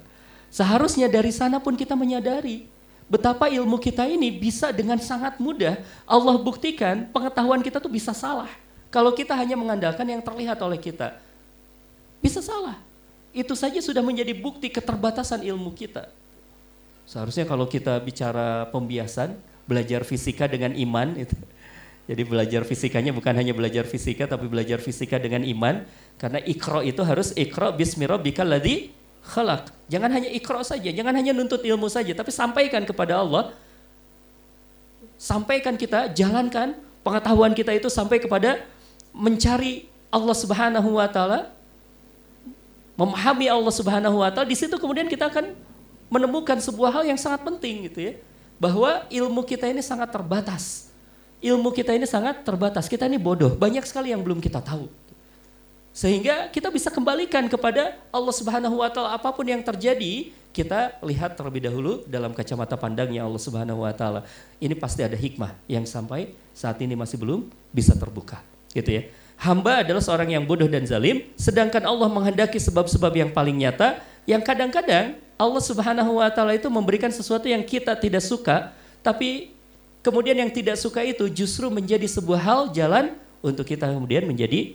Seharusnya 0.55 1.11
dari 1.11 1.35
sana 1.35 1.59
pun 1.59 1.75
kita 1.75 1.99
menyadari 1.99 2.71
betapa 3.09 3.53
ilmu 3.53 3.77
kita 3.77 4.09
ini 4.09 4.33
bisa 4.33 4.73
dengan 4.73 4.97
sangat 4.97 5.37
mudah 5.37 5.81
Allah 6.09 6.37
buktikan 6.41 7.09
pengetahuan 7.13 7.61
kita 7.61 7.79
tuh 7.81 7.93
bisa 7.93 8.17
salah. 8.17 8.49
Kalau 8.89 9.11
kita 9.11 9.35
hanya 9.35 9.59
mengandalkan 9.59 10.07
yang 10.07 10.23
terlihat 10.23 10.59
oleh 10.63 10.79
kita. 10.79 11.19
Bisa 12.23 12.39
salah. 12.39 12.79
Itu 13.35 13.59
saja 13.59 13.83
sudah 13.83 14.01
menjadi 14.01 14.31
bukti 14.31 14.71
keterbatasan 14.71 15.43
ilmu 15.43 15.75
kita. 15.75 16.07
Seharusnya 17.05 17.45
kalau 17.45 17.67
kita 17.67 17.99
bicara 17.99 18.71
pembiasan, 18.71 19.35
belajar 19.67 20.07
fisika 20.07 20.47
dengan 20.47 20.73
iman 20.73 21.19
itu. 21.19 21.37
Jadi 22.05 22.23
belajar 22.23 22.63
fisikanya 22.69 23.17
bukan 23.17 23.33
hanya 23.33 23.57
belajar 23.57 23.89
fisika 23.89 24.29
tapi 24.29 24.45
belajar 24.45 24.77
fisika 24.77 25.17
dengan 25.17 25.41
iman 25.41 25.89
karena 26.21 26.37
ikro 26.45 26.85
itu 26.85 27.01
harus 27.01 27.33
ikro 27.33 27.73
bismi 27.73 28.05
rabbikal 28.05 28.45
ladzi 28.45 28.93
khalaq. 29.25 29.73
Jangan 29.89 30.11
hanya 30.13 30.31
ikro 30.33 30.61
saja, 30.61 30.89
jangan 30.93 31.17
hanya 31.17 31.33
nuntut 31.33 31.61
ilmu 31.65 31.89
saja, 31.89 32.13
tapi 32.13 32.33
sampaikan 32.33 32.85
kepada 32.85 33.21
Allah. 33.21 33.53
Sampaikan 35.17 35.77
kita, 35.77 36.13
jalankan 36.13 36.77
pengetahuan 37.01 37.53
kita 37.57 37.73
itu 37.73 37.89
sampai 37.89 38.21
kepada 38.21 38.61
mencari 39.15 39.89
Allah 40.13 40.37
Subhanahu 40.37 41.01
wa 41.01 41.09
taala, 41.09 41.53
memahami 42.97 43.47
Allah 43.49 43.73
Subhanahu 43.73 44.21
wa 44.21 44.31
taala. 44.33 44.49
Di 44.49 44.59
situ 44.59 44.77
kemudian 44.77 45.09
kita 45.09 45.33
akan 45.33 45.55
menemukan 46.13 46.59
sebuah 46.61 47.01
hal 47.01 47.05
yang 47.09 47.19
sangat 47.19 47.43
penting 47.43 47.89
gitu 47.91 48.13
ya. 48.13 48.15
Bahwa 48.61 49.05
ilmu 49.11 49.43
kita 49.43 49.67
ini 49.67 49.83
sangat 49.83 50.15
terbatas. 50.15 50.95
Ilmu 51.43 51.75
kita 51.75 51.93
ini 51.93 52.07
sangat 52.09 52.47
terbatas. 52.47 52.89
Kita 52.89 53.05
ini 53.05 53.19
bodoh. 53.19 53.53
Banyak 53.53 53.85
sekali 53.85 54.15
yang 54.15 54.23
belum 54.23 54.39
kita 54.41 54.63
tahu. 54.63 54.89
Sehingga 55.95 56.51
kita 56.51 56.75
bisa 56.75 56.91
kembalikan 56.91 57.47
kepada 57.47 57.95
Allah 58.11 58.35
Subhanahu 58.35 58.83
wa 58.83 58.91
taala 58.91 59.15
apa 59.15 59.31
pun 59.31 59.47
yang 59.47 59.63
terjadi, 59.63 60.35
kita 60.51 60.99
lihat 61.07 61.39
terlebih 61.39 61.71
dahulu 61.71 62.03
dalam 62.11 62.35
kacamata 62.35 62.75
pandangnya 62.75 63.23
Allah 63.23 63.39
Subhanahu 63.39 63.87
wa 63.87 63.95
taala. 63.95 64.27
Ini 64.59 64.75
pasti 64.75 65.07
ada 65.07 65.15
hikmah 65.15 65.55
yang 65.71 65.87
sampai 65.87 66.35
saat 66.51 66.83
ini 66.83 66.99
masih 66.99 67.15
belum 67.23 67.47
bisa 67.71 67.95
terbuka. 67.95 68.43
Gitu 68.75 68.91
ya. 68.91 69.03
Hamba 69.39 69.87
adalah 69.87 70.03
seorang 70.03 70.35
yang 70.35 70.43
bodoh 70.43 70.67
dan 70.67 70.83
zalim, 70.83 71.31
sedangkan 71.39 71.87
Allah 71.87 72.11
menghendaki 72.11 72.59
sebab-sebab 72.59 73.15
yang 73.15 73.31
paling 73.31 73.55
nyata 73.55 74.03
yang 74.27 74.43
kadang-kadang 74.43 75.15
Allah 75.39 75.63
Subhanahu 75.63 76.19
wa 76.19 76.27
taala 76.27 76.59
itu 76.59 76.67
memberikan 76.67 77.15
sesuatu 77.15 77.47
yang 77.47 77.63
kita 77.63 77.95
tidak 77.95 78.23
suka, 78.27 78.75
tapi 78.99 79.55
kemudian 80.03 80.35
yang 80.43 80.51
tidak 80.51 80.75
suka 80.75 81.07
itu 81.07 81.31
justru 81.31 81.71
menjadi 81.71 82.07
sebuah 82.11 82.41
hal 82.43 82.61
jalan 82.75 83.15
untuk 83.47 83.63
kita 83.63 83.91
kemudian 83.91 84.27
menjadi 84.27 84.75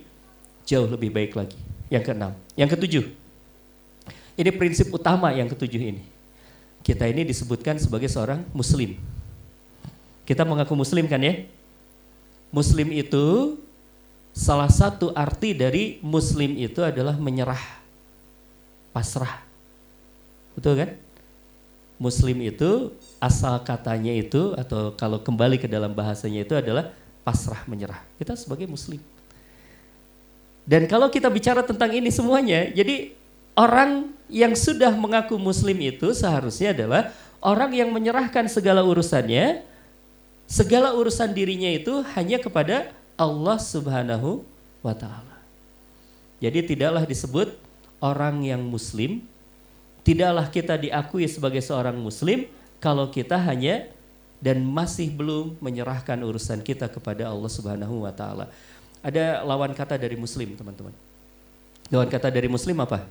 jauh 0.66 0.88
lebih 0.88 1.10
baik 1.12 1.36
lagi. 1.36 1.58
Yang 1.90 2.12
keenam, 2.12 2.32
yang 2.54 2.70
ketujuh. 2.70 3.04
Ini 4.38 4.50
prinsip 4.56 4.88
utama 4.94 5.34
yang 5.34 5.50
ketujuh 5.50 5.82
ini. 5.82 6.02
Kita 6.80 7.04
ini 7.04 7.28
disebutkan 7.28 7.76
sebagai 7.76 8.08
seorang 8.08 8.40
muslim. 8.56 8.96
Kita 10.24 10.46
mengaku 10.46 10.72
muslim 10.78 11.04
kan 11.10 11.20
ya? 11.20 11.44
Muslim 12.48 12.88
itu 12.94 13.58
salah 14.30 14.70
satu 14.70 15.12
arti 15.12 15.52
dari 15.52 15.98
muslim 16.00 16.56
itu 16.56 16.80
adalah 16.80 17.18
menyerah, 17.18 17.60
pasrah. 18.94 19.42
Betul 20.54 20.78
kan? 20.78 20.90
Muslim 22.00 22.40
itu 22.40 22.96
asal 23.20 23.60
katanya 23.60 24.16
itu 24.16 24.56
atau 24.56 24.96
kalau 24.96 25.20
kembali 25.20 25.60
ke 25.60 25.68
dalam 25.68 25.92
bahasanya 25.92 26.48
itu 26.48 26.56
adalah 26.56 26.88
pasrah 27.20 27.60
menyerah. 27.68 28.00
Kita 28.16 28.32
sebagai 28.40 28.64
muslim. 28.64 29.04
Dan 30.70 30.86
kalau 30.86 31.10
kita 31.10 31.26
bicara 31.26 31.66
tentang 31.66 31.90
ini 31.90 32.14
semuanya, 32.14 32.70
jadi 32.70 33.10
orang 33.58 34.14
yang 34.30 34.54
sudah 34.54 34.94
mengaku 34.94 35.34
muslim 35.34 35.74
itu 35.82 36.14
seharusnya 36.14 36.70
adalah 36.70 37.10
orang 37.42 37.74
yang 37.74 37.90
menyerahkan 37.90 38.46
segala 38.46 38.86
urusannya, 38.86 39.66
segala 40.46 40.94
urusan 40.94 41.34
dirinya 41.34 41.66
itu 41.66 42.06
hanya 42.14 42.38
kepada 42.38 42.94
Allah 43.18 43.58
Subhanahu 43.58 44.46
wa 44.78 44.94
taala. 44.94 45.42
Jadi 46.38 46.62
tidaklah 46.62 47.02
disebut 47.02 47.50
orang 47.98 48.46
yang 48.46 48.62
muslim, 48.62 49.26
tidaklah 50.06 50.46
kita 50.54 50.78
diakui 50.78 51.26
sebagai 51.26 51.66
seorang 51.66 51.98
muslim 51.98 52.46
kalau 52.78 53.10
kita 53.10 53.34
hanya 53.42 53.90
dan 54.38 54.62
masih 54.62 55.10
belum 55.10 55.58
menyerahkan 55.58 56.16
urusan 56.22 56.62
kita 56.62 56.86
kepada 56.86 57.26
Allah 57.26 57.50
Subhanahu 57.50 58.06
wa 58.06 58.14
taala. 58.14 58.46
Ada 59.00 59.40
lawan 59.44 59.72
kata 59.72 59.96
dari 59.96 60.16
muslim, 60.16 60.52
teman-teman. 60.56 60.92
Lawan 61.88 62.08
kata 62.08 62.28
dari 62.28 62.46
muslim 62.46 62.76
apa? 62.84 63.08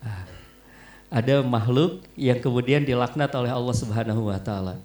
Ah, 0.00 0.24
ada 1.12 1.44
makhluk 1.44 2.00
yang 2.16 2.40
kemudian 2.40 2.80
dilaknat 2.82 3.28
oleh 3.36 3.52
Allah 3.52 3.74
Subhanahu 3.76 4.32
wa 4.32 4.40
taala. 4.40 4.80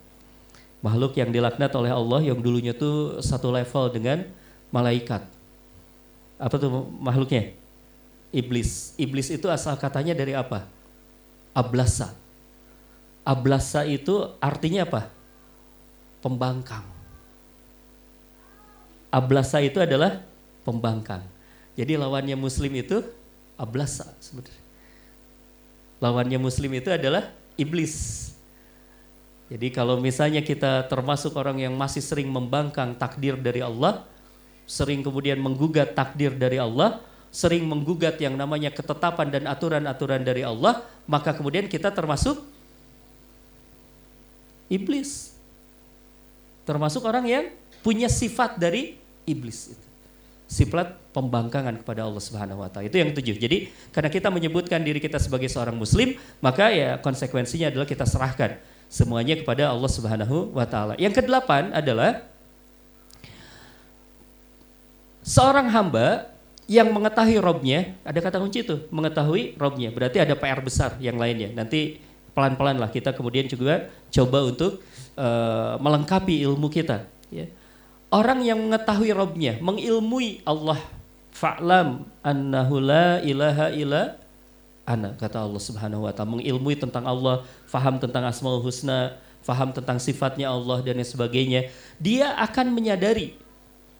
Makhluk 0.83 1.15
yang 1.15 1.31
dilaknat 1.31 1.71
oleh 1.73 1.89
Allah 1.89 2.19
yang 2.21 2.37
dulunya 2.37 2.75
tuh 2.75 3.23
satu 3.23 3.49
level 3.49 3.89
dengan 3.89 4.27
malaikat. 4.69 5.23
Apa 6.35 6.55
tuh 6.59 6.91
makhluknya? 6.99 7.55
Iblis. 8.35 8.93
Iblis 8.99 9.31
itu 9.31 9.47
asal 9.47 9.79
katanya 9.79 10.11
dari 10.11 10.35
apa? 10.35 10.67
Ablasa. 11.55 12.11
Ablasa 13.23 13.87
itu 13.87 14.35
artinya 14.43 14.83
apa? 14.83 15.07
Pembangkang. 16.19 16.94
Ablasa 19.15 19.63
itu 19.63 19.79
adalah 19.79 20.19
pembangkang. 20.67 21.23
Jadi 21.79 21.95
lawannya 21.95 22.35
muslim 22.35 22.75
itu 22.75 22.99
ablasa 23.55 24.11
sebenarnya. 24.19 24.63
Lawannya 26.03 26.39
muslim 26.39 26.71
itu 26.75 26.91
adalah 26.91 27.31
iblis. 27.55 28.27
Jadi 29.47 29.71
kalau 29.71 30.01
misalnya 30.03 30.43
kita 30.43 30.83
termasuk 30.91 31.31
orang 31.39 31.63
yang 31.63 31.71
masih 31.79 32.03
sering 32.03 32.27
membangkang 32.27 32.97
takdir 32.99 33.39
dari 33.39 33.63
Allah, 33.63 34.03
sering 34.67 34.99
kemudian 35.05 35.39
menggugat 35.39 35.95
takdir 35.95 36.35
dari 36.35 36.59
Allah, 36.59 36.99
sering 37.31 37.63
menggugat 37.63 38.19
yang 38.19 38.35
namanya 38.35 38.73
ketetapan 38.73 39.31
dan 39.31 39.43
aturan-aturan 39.47 40.27
dari 40.27 40.43
Allah, 40.43 40.83
maka 41.07 41.31
kemudian 41.31 41.69
kita 41.71 41.93
termasuk 41.93 42.41
iblis. 44.67 45.37
Termasuk 46.65 47.05
orang 47.05 47.25
yang 47.29 47.45
punya 47.85 48.09
sifat 48.09 48.57
dari 48.57 49.04
iblis 49.27 49.73
itu. 49.73 49.87
Sifat 50.45 51.01
pembangkangan 51.09 51.81
kepada 51.81 52.05
Allah 52.05 52.21
Subhanahu 52.21 52.61
wa 52.61 52.69
taala. 52.69 52.85
Itu 52.85 53.01
yang 53.01 53.09
ketujuh. 53.11 53.35
Jadi 53.41 53.57
karena 53.89 54.09
kita 54.13 54.29
menyebutkan 54.29 54.77
diri 54.85 55.01
kita 55.01 55.17
sebagai 55.17 55.49
seorang 55.49 55.73
muslim, 55.73 56.13
maka 56.37 56.69
ya 56.69 57.01
konsekuensinya 57.01 57.73
adalah 57.73 57.89
kita 57.89 58.05
serahkan 58.05 58.61
semuanya 58.85 59.41
kepada 59.41 59.73
Allah 59.73 59.89
Subhanahu 59.89 60.53
wa 60.53 60.65
taala. 60.69 60.93
Yang 61.01 61.25
kedelapan 61.25 61.73
adalah 61.73 62.21
seorang 65.25 65.65
hamba 65.73 66.29
yang 66.69 66.93
mengetahui 66.93 67.41
robnya, 67.41 67.97
ada 68.05 68.21
kata 68.21 68.37
kunci 68.37 68.61
itu, 68.61 68.85
mengetahui 68.93 69.57
robnya. 69.57 69.89
Berarti 69.89 70.21
ada 70.21 70.37
PR 70.37 70.61
besar 70.61 70.97
yang 71.01 71.17
lainnya. 71.17 71.53
Nanti 71.57 71.97
pelan-pelan 72.37 72.77
lah 72.77 72.93
kita 72.93 73.17
kemudian 73.17 73.49
juga 73.49 73.89
coba 74.13 74.45
untuk 74.45 74.77
uh, 75.17 75.81
melengkapi 75.81 76.45
ilmu 76.45 76.69
kita. 76.69 77.09
Ya 77.33 77.49
orang 78.15 78.39
yang 78.47 78.59
mengetahui 78.63 79.11
Robnya, 79.11 79.59
mengilmui 79.59 80.39
Allah. 80.47 80.79
Fa'lam 81.35 82.07
annahu 82.23 82.79
la 82.79 83.19
ilaha 83.19 83.67
illa 83.75 84.15
ana 84.87 85.11
kata 85.19 85.43
Allah 85.43 85.59
Subhanahu 85.59 86.07
wa 86.07 86.15
taala 86.15 86.39
mengilmui 86.39 86.79
tentang 86.79 87.03
Allah, 87.03 87.43
faham 87.67 87.99
tentang 87.99 88.23
Asmaul 88.23 88.63
Husna, 88.63 89.19
faham 89.43 89.75
tentang 89.75 89.99
sifatnya 89.99 90.47
Allah 90.47 90.79
dan 90.79 90.95
lain 90.95 91.03
sebagainya, 91.03 91.67
dia 91.99 92.31
akan 92.39 92.71
menyadari 92.71 93.35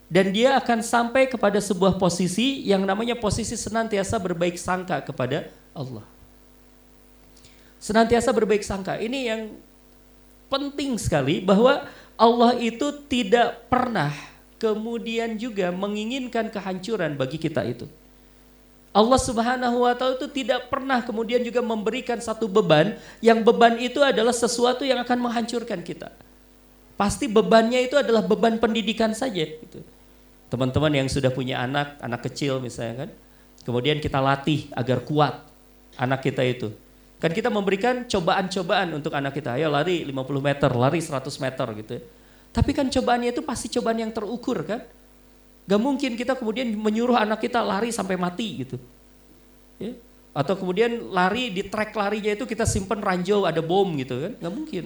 dan 0.08 0.32
dia 0.32 0.56
akan 0.56 0.80
sampai 0.80 1.28
kepada 1.28 1.60
sebuah 1.60 2.00
posisi 2.00 2.64
yang 2.64 2.88
namanya 2.88 3.20
posisi 3.20 3.58
senantiasa 3.60 4.16
berbaik 4.16 4.56
sangka 4.56 5.04
kepada 5.04 5.50
Allah. 5.76 6.06
Senantiasa 7.82 8.32
berbaik 8.32 8.64
sangka. 8.64 8.96
Ini 8.96 9.20
yang 9.28 9.42
penting 10.48 10.96
sekali 11.02 11.42
bahwa 11.42 11.90
Allah 12.16 12.56
itu 12.60 12.92
tidak 13.12 13.68
pernah 13.68 14.12
kemudian 14.56 15.36
juga 15.36 15.70
menginginkan 15.72 16.48
kehancuran 16.48 17.20
bagi 17.20 17.36
kita 17.36 17.62
itu. 17.68 17.86
Allah 18.96 19.20
Subhanahu 19.20 19.84
wa 19.84 19.92
taala 19.92 20.16
itu 20.16 20.32
tidak 20.32 20.72
pernah 20.72 21.04
kemudian 21.04 21.44
juga 21.44 21.60
memberikan 21.60 22.16
satu 22.16 22.48
beban 22.48 22.96
yang 23.20 23.44
beban 23.44 23.76
itu 23.76 24.00
adalah 24.00 24.32
sesuatu 24.32 24.88
yang 24.88 25.04
akan 25.04 25.20
menghancurkan 25.20 25.84
kita. 25.84 26.16
Pasti 26.96 27.28
bebannya 27.28 27.84
itu 27.84 28.00
adalah 28.00 28.24
beban 28.24 28.56
pendidikan 28.56 29.12
saja 29.12 29.44
gitu. 29.44 29.84
Teman-teman 30.48 31.04
yang 31.04 31.12
sudah 31.12 31.28
punya 31.28 31.60
anak, 31.60 32.00
anak 32.00 32.24
kecil 32.32 32.64
misalnya 32.64 33.04
kan. 33.04 33.10
Kemudian 33.68 34.00
kita 34.00 34.24
latih 34.24 34.72
agar 34.72 35.04
kuat 35.04 35.44
anak 36.00 36.24
kita 36.24 36.40
itu. 36.48 36.72
Kan 37.16 37.32
kita 37.32 37.48
memberikan 37.48 38.04
cobaan-cobaan 38.06 38.92
untuk 38.92 39.16
anak 39.16 39.40
kita. 39.40 39.56
Ayo 39.56 39.72
lari 39.72 40.04
50 40.04 40.14
meter, 40.44 40.70
lari 40.76 41.00
100 41.00 41.26
meter 41.40 41.68
gitu. 41.80 41.96
Tapi 42.52 42.72
kan 42.72 42.88
cobaannya 42.88 43.36
itu 43.36 43.42
pasti 43.44 43.68
cobaan 43.72 44.00
yang 44.00 44.12
terukur 44.12 44.64
kan. 44.64 44.84
Gak 45.66 45.82
mungkin 45.82 46.14
kita 46.14 46.38
kemudian 46.38 46.72
menyuruh 46.78 47.18
anak 47.18 47.42
kita 47.42 47.60
lari 47.60 47.90
sampai 47.90 48.16
mati 48.16 48.64
gitu. 48.64 48.78
Ya? 49.82 49.98
Atau 50.36 50.60
kemudian 50.60 51.10
lari 51.10 51.50
di 51.50 51.66
trek 51.66 51.96
larinya 51.96 52.36
itu 52.36 52.44
kita 52.44 52.68
simpen 52.68 53.00
ranjau 53.02 53.48
ada 53.48 53.64
bom 53.64 53.88
gitu 53.98 54.30
kan. 54.30 54.34
Gak 54.40 54.54
mungkin. 54.54 54.84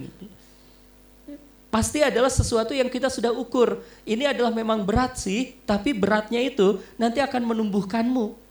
Pasti 1.70 2.02
adalah 2.02 2.34
sesuatu 2.34 2.74
yang 2.74 2.90
kita 2.90 3.14
sudah 3.14 3.30
ukur. 3.30 3.86
Ini 4.02 4.34
adalah 4.34 4.50
memang 4.50 4.82
berat 4.82 5.22
sih, 5.22 5.54
tapi 5.70 5.94
beratnya 5.94 6.42
itu 6.42 6.82
nanti 6.98 7.22
akan 7.22 7.46
menumbuhkanmu. 7.46 8.49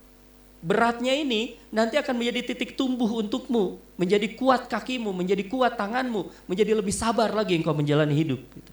Beratnya 0.59 1.15
ini 1.15 1.55
nanti 1.71 1.95
akan 1.95 2.19
menjadi 2.19 2.51
titik 2.51 2.75
tumbuh 2.75 3.07
untukmu, 3.23 3.79
menjadi 3.95 4.27
kuat 4.35 4.67
kakimu, 4.67 5.15
menjadi 5.15 5.47
kuat 5.47 5.79
tanganmu, 5.79 6.27
menjadi 6.51 6.75
lebih 6.75 6.91
sabar 6.91 7.31
lagi 7.31 7.55
engkau 7.55 7.71
menjalani 7.71 8.11
hidup. 8.11 8.43
Gitu. 8.43 8.71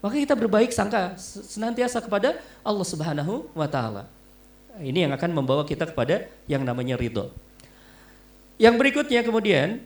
Maka 0.00 0.16
kita 0.16 0.34
berbaik 0.34 0.72
sangka 0.72 1.14
senantiasa 1.20 2.00
kepada 2.00 2.40
Allah 2.64 2.86
Subhanahu 2.88 3.46
wa 3.52 3.68
taala. 3.68 4.08
Ini 4.80 5.04
yang 5.04 5.12
akan 5.12 5.30
membawa 5.36 5.68
kita 5.68 5.84
kepada 5.84 6.32
yang 6.48 6.64
namanya 6.64 6.96
ridho. 6.96 7.28
Yang 8.56 8.74
berikutnya 8.80 9.20
kemudian 9.20 9.84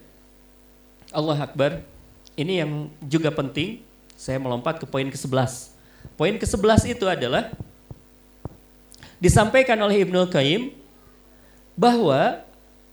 Allah 1.10 1.42
Akbar. 1.42 1.82
Ini 2.38 2.62
yang 2.62 2.92
juga 3.02 3.34
penting. 3.34 3.82
Saya 4.14 4.38
melompat 4.38 4.78
ke 4.78 4.86
poin 4.86 5.08
ke-11. 5.10 5.74
Poin 6.14 6.34
ke-11 6.38 6.96
itu 6.96 7.04
adalah 7.08 7.50
disampaikan 9.18 9.76
oleh 9.80 10.04
Ibnu 10.06 10.28
Qayyim 10.28 10.85
bahwa 11.76 12.42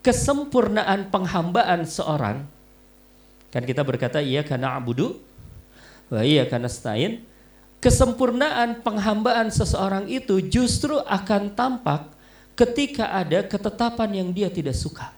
kesempurnaan 0.04 1.08
penghambaan 1.08 1.88
seorang 1.88 2.44
kan 3.50 3.64
kita 3.64 3.82
berkata 3.82 4.20
iya 4.20 4.44
karena 4.44 4.76
abudu 4.76 5.18
wa 6.12 6.22
iya 6.22 6.44
karena 6.44 6.68
stain 6.68 7.24
kesempurnaan 7.84 8.80
penghambaan 8.80 9.52
seseorang 9.52 10.08
itu 10.08 10.40
justru 10.44 11.00
akan 11.04 11.52
tampak 11.52 12.14
ketika 12.56 13.12
ada 13.12 13.44
ketetapan 13.44 14.24
yang 14.24 14.30
dia 14.32 14.48
tidak 14.48 14.78
suka. 14.78 15.12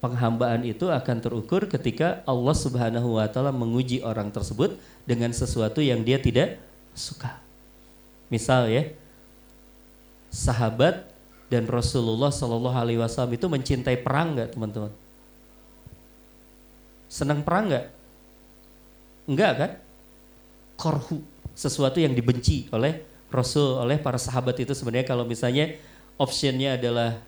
Penghambaan 0.00 0.64
itu 0.64 0.88
akan 0.88 1.16
terukur 1.20 1.68
ketika 1.68 2.24
Allah 2.24 2.56
Subhanahu 2.56 3.20
wa 3.20 3.28
taala 3.28 3.52
menguji 3.52 4.00
orang 4.00 4.32
tersebut 4.32 4.76
dengan 5.04 5.28
sesuatu 5.32 5.84
yang 5.84 6.00
dia 6.00 6.16
tidak 6.16 6.56
suka. 6.96 7.36
Misal 8.32 8.72
ya, 8.72 8.88
sahabat 10.32 11.04
dan 11.50 11.66
Rasulullah 11.66 12.30
Shallallahu 12.30 12.76
alaihi 12.78 13.02
wasallam 13.02 13.34
itu 13.34 13.50
mencintai 13.50 13.98
perang 13.98 14.38
nggak 14.38 14.54
teman-teman? 14.54 14.94
Senang 17.10 17.42
perang 17.42 17.66
nggak? 17.66 17.86
Enggak 19.26 19.52
kan? 19.58 19.70
Korhu, 20.78 21.18
sesuatu 21.52 21.98
yang 21.98 22.14
dibenci 22.14 22.70
oleh 22.70 23.02
Rasul, 23.28 23.82
oleh 23.82 23.98
para 23.98 24.16
sahabat 24.16 24.58
itu 24.62 24.74
sebenarnya 24.74 25.06
kalau 25.10 25.26
misalnya 25.26 25.74
optionnya 26.18 26.78
adalah 26.78 27.18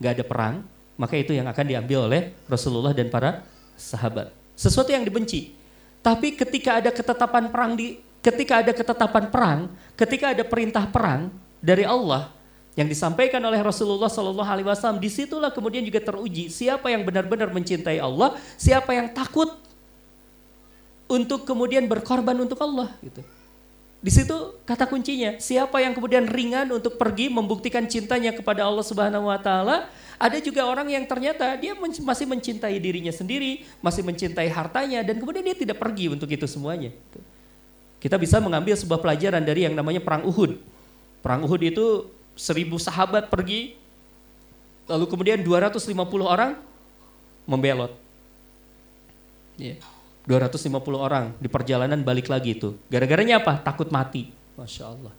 nggak 0.00 0.12
ada 0.20 0.24
perang, 0.24 0.54
maka 0.96 1.16
itu 1.16 1.36
yang 1.36 1.48
akan 1.48 1.64
diambil 1.64 2.08
oleh 2.08 2.32
Rasulullah 2.48 2.96
dan 2.96 3.12
para 3.12 3.44
sahabat. 3.76 4.32
Sesuatu 4.56 4.88
yang 4.92 5.04
dibenci. 5.04 5.52
Tapi 6.00 6.36
ketika 6.36 6.80
ada 6.80 6.90
ketetapan 6.92 7.52
perang 7.52 7.72
di 7.76 8.00
ketika 8.20 8.64
ada 8.64 8.72
ketetapan 8.72 9.24
perang, 9.28 9.58
ketika 9.96 10.32
ada 10.32 10.44
perintah 10.44 10.84
perang 10.88 11.32
dari 11.60 11.84
Allah 11.88 12.35
yang 12.76 12.86
disampaikan 12.86 13.40
oleh 13.40 13.58
Rasulullah 13.64 14.12
Shallallahu 14.12 14.46
Alaihi 14.46 14.68
Wasallam, 14.68 15.00
di 15.00 15.08
situlah 15.08 15.48
kemudian 15.48 15.80
juga 15.80 15.98
teruji 16.04 16.52
siapa 16.52 16.92
yang 16.92 17.02
benar-benar 17.02 17.48
mencintai 17.48 17.96
Allah, 17.96 18.36
siapa 18.60 18.92
yang 18.92 19.08
takut 19.16 19.48
untuk 21.08 21.48
kemudian 21.48 21.88
berkorban 21.88 22.36
untuk 22.36 22.60
Allah 22.60 22.92
gitu. 23.00 23.24
Di 24.04 24.12
situ 24.12 24.36
kata 24.68 24.84
kuncinya, 24.86 25.40
siapa 25.40 25.80
yang 25.80 25.96
kemudian 25.96 26.28
ringan 26.28 26.68
untuk 26.68 27.00
pergi 27.00 27.32
membuktikan 27.32 27.88
cintanya 27.88 28.30
kepada 28.36 28.68
Allah 28.68 28.84
Subhanahu 28.84 29.32
wa 29.32 29.40
taala, 29.40 29.88
ada 30.20 30.36
juga 30.38 30.68
orang 30.68 30.92
yang 30.92 31.08
ternyata 31.08 31.56
dia 31.56 31.72
masih 31.80 32.28
mencintai 32.28 32.76
dirinya 32.76 33.10
sendiri, 33.10 33.64
masih 33.80 34.04
mencintai 34.04 34.52
hartanya 34.52 35.00
dan 35.00 35.16
kemudian 35.16 35.42
dia 35.48 35.56
tidak 35.56 35.80
pergi 35.80 36.12
untuk 36.12 36.28
itu 36.28 36.44
semuanya. 36.44 36.92
Kita 37.96 38.20
bisa 38.20 38.36
mengambil 38.36 38.76
sebuah 38.76 39.00
pelajaran 39.00 39.40
dari 39.40 39.64
yang 39.64 39.72
namanya 39.72 40.04
perang 40.04 40.28
Uhud. 40.28 40.60
Perang 41.24 41.42
Uhud 41.48 41.62
itu 41.64 42.12
seribu 42.36 42.76
sahabat 42.76 43.32
pergi, 43.32 43.74
lalu 44.86 45.04
kemudian 45.08 45.40
250 45.42 45.96
orang 46.22 46.54
membelot. 47.48 47.96
Yeah. 49.56 49.80
250 50.28 50.68
orang 50.98 51.32
di 51.38 51.46
perjalanan 51.46 52.02
balik 52.02 52.26
lagi 52.28 52.58
itu. 52.58 52.74
Gara-garanya 52.90 53.38
apa? 53.40 53.62
Takut 53.62 53.88
mati. 53.94 54.34
Masya 54.58 54.84
Allah. 54.90 55.14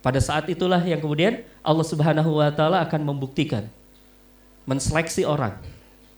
Pada 0.00 0.16
saat 0.16 0.48
itulah 0.48 0.80
yang 0.80 0.96
kemudian 0.96 1.44
Allah 1.60 1.84
Subhanahu 1.84 2.40
wa 2.40 2.48
taala 2.48 2.80
akan 2.80 3.04
membuktikan 3.04 3.68
menseleksi 4.64 5.28
orang. 5.28 5.60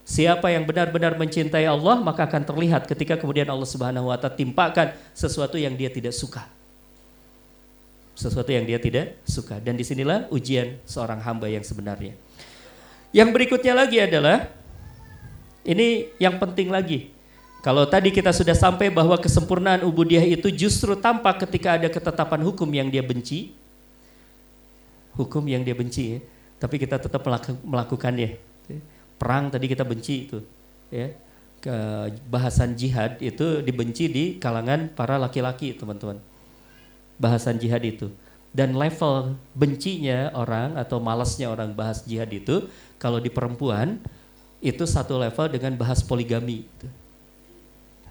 Siapa 0.06 0.54
yang 0.54 0.62
benar-benar 0.62 1.18
mencintai 1.18 1.66
Allah 1.66 1.98
maka 1.98 2.22
akan 2.22 2.46
terlihat 2.46 2.86
ketika 2.86 3.18
kemudian 3.18 3.50
Allah 3.50 3.66
Subhanahu 3.66 4.06
wa 4.06 4.14
taala 4.14 4.38
timpakan 4.38 4.94
sesuatu 5.10 5.58
yang 5.58 5.74
dia 5.74 5.90
tidak 5.90 6.14
suka. 6.14 6.46
Sesuatu 8.12 8.52
yang 8.52 8.68
dia 8.68 8.76
tidak 8.76 9.16
suka 9.24 9.56
dan 9.56 9.72
di 9.72 9.84
sinilah 9.88 10.28
ujian 10.28 10.76
seorang 10.84 11.18
hamba 11.24 11.48
yang 11.48 11.64
sebenarnya. 11.64 12.12
Yang 13.12 13.28
berikutnya 13.32 13.72
lagi 13.72 14.00
adalah 14.00 14.52
ini 15.64 16.12
yang 16.20 16.36
penting 16.36 16.68
lagi. 16.68 17.12
Kalau 17.62 17.86
tadi 17.86 18.10
kita 18.10 18.34
sudah 18.34 18.58
sampai 18.58 18.90
bahwa 18.90 19.14
kesempurnaan 19.14 19.86
ubudiah 19.86 20.26
itu 20.26 20.50
justru 20.50 20.98
tampak 20.98 21.46
ketika 21.46 21.78
ada 21.78 21.86
ketetapan 21.86 22.42
hukum 22.42 22.66
yang 22.74 22.90
dia 22.90 23.06
benci. 23.06 23.54
Hukum 25.14 25.46
yang 25.46 25.62
dia 25.62 25.76
benci 25.76 26.18
ya. 26.18 26.18
Tapi 26.58 26.76
kita 26.82 26.98
tetap 26.98 27.22
melakukannya. 27.62 28.34
Perang 29.14 29.46
tadi 29.54 29.70
kita 29.70 29.86
benci 29.86 30.26
itu. 30.26 30.42
Ya. 30.90 31.14
Ke 31.62 31.70
bahasan 32.26 32.74
jihad 32.74 33.22
itu 33.22 33.62
dibenci 33.62 34.10
di 34.10 34.24
kalangan 34.42 34.90
para 34.90 35.14
laki-laki 35.14 35.70
teman-teman. 35.78 36.18
Bahasan 37.20 37.60
jihad 37.60 37.82
itu. 37.84 38.12
Dan 38.52 38.76
level 38.76 39.40
bencinya 39.56 40.28
orang 40.36 40.76
atau 40.76 41.00
malasnya 41.00 41.48
orang 41.48 41.72
bahas 41.72 42.04
jihad 42.04 42.28
itu 42.28 42.68
kalau 43.00 43.16
di 43.16 43.32
perempuan 43.32 43.96
itu 44.60 44.84
satu 44.84 45.16
level 45.16 45.48
dengan 45.48 45.72
bahas 45.74 46.04
poligami. 46.04 46.68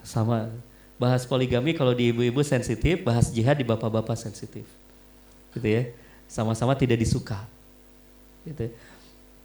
Sama 0.02 0.49
bahas 0.97 1.30
poligami 1.30 1.78
kalau 1.78 1.93
di 1.93 2.10
ibu-ibu 2.10 2.41
sensitif, 2.41 3.06
bahas 3.06 3.30
jihad 3.30 3.58
di 3.58 3.66
bapak-bapak 3.66 4.18
sensitif. 4.18 4.66
Gitu 5.54 5.68
ya. 5.70 5.84
Sama-sama 6.26 6.74
tidak 6.74 6.97
disuka. 6.97 7.41
Gitu. 8.41 8.74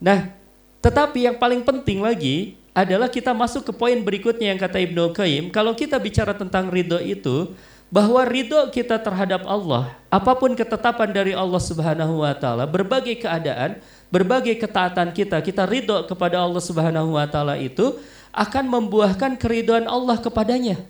Nah, 0.01 0.33
tetapi 0.81 1.29
yang 1.29 1.37
paling 1.37 1.61
penting 1.61 2.01
lagi 2.01 2.57
adalah 2.77 3.09
kita 3.09 3.33
masuk 3.33 3.65
ke 3.65 3.73
poin 3.73 3.97
berikutnya 3.97 4.53
yang 4.53 4.61
kata 4.61 4.77
Ibnu 4.85 5.17
Qayyim, 5.17 5.49
kalau 5.49 5.73
kita 5.73 5.97
bicara 5.97 6.37
tentang 6.37 6.69
ridho 6.69 7.01
itu, 7.01 7.57
bahwa 7.87 8.18
ridho 8.26 8.59
kita 8.74 8.99
terhadap 8.99 9.47
Allah, 9.47 9.95
apa 10.11 10.32
pun 10.34 10.53
ketetapan 10.59 11.11
dari 11.14 11.32
Allah 11.32 11.62
Subhanahu 11.62 12.26
wa 12.26 12.34
taala, 12.34 12.66
berbagai 12.66 13.14
keadaan, 13.22 13.78
berbagai 14.11 14.59
ketaatan 14.59 15.14
kita, 15.14 15.39
kita 15.39 15.62
ridho 15.64 16.03
kepada 16.11 16.43
Allah 16.43 16.62
Subhanahu 16.62 17.14
wa 17.14 17.26
taala 17.30 17.55
itu 17.55 17.95
akan 18.34 18.64
membuahkan 18.66 19.39
keriduan 19.39 19.87
Allah 19.87 20.18
kepadanya. 20.18 20.82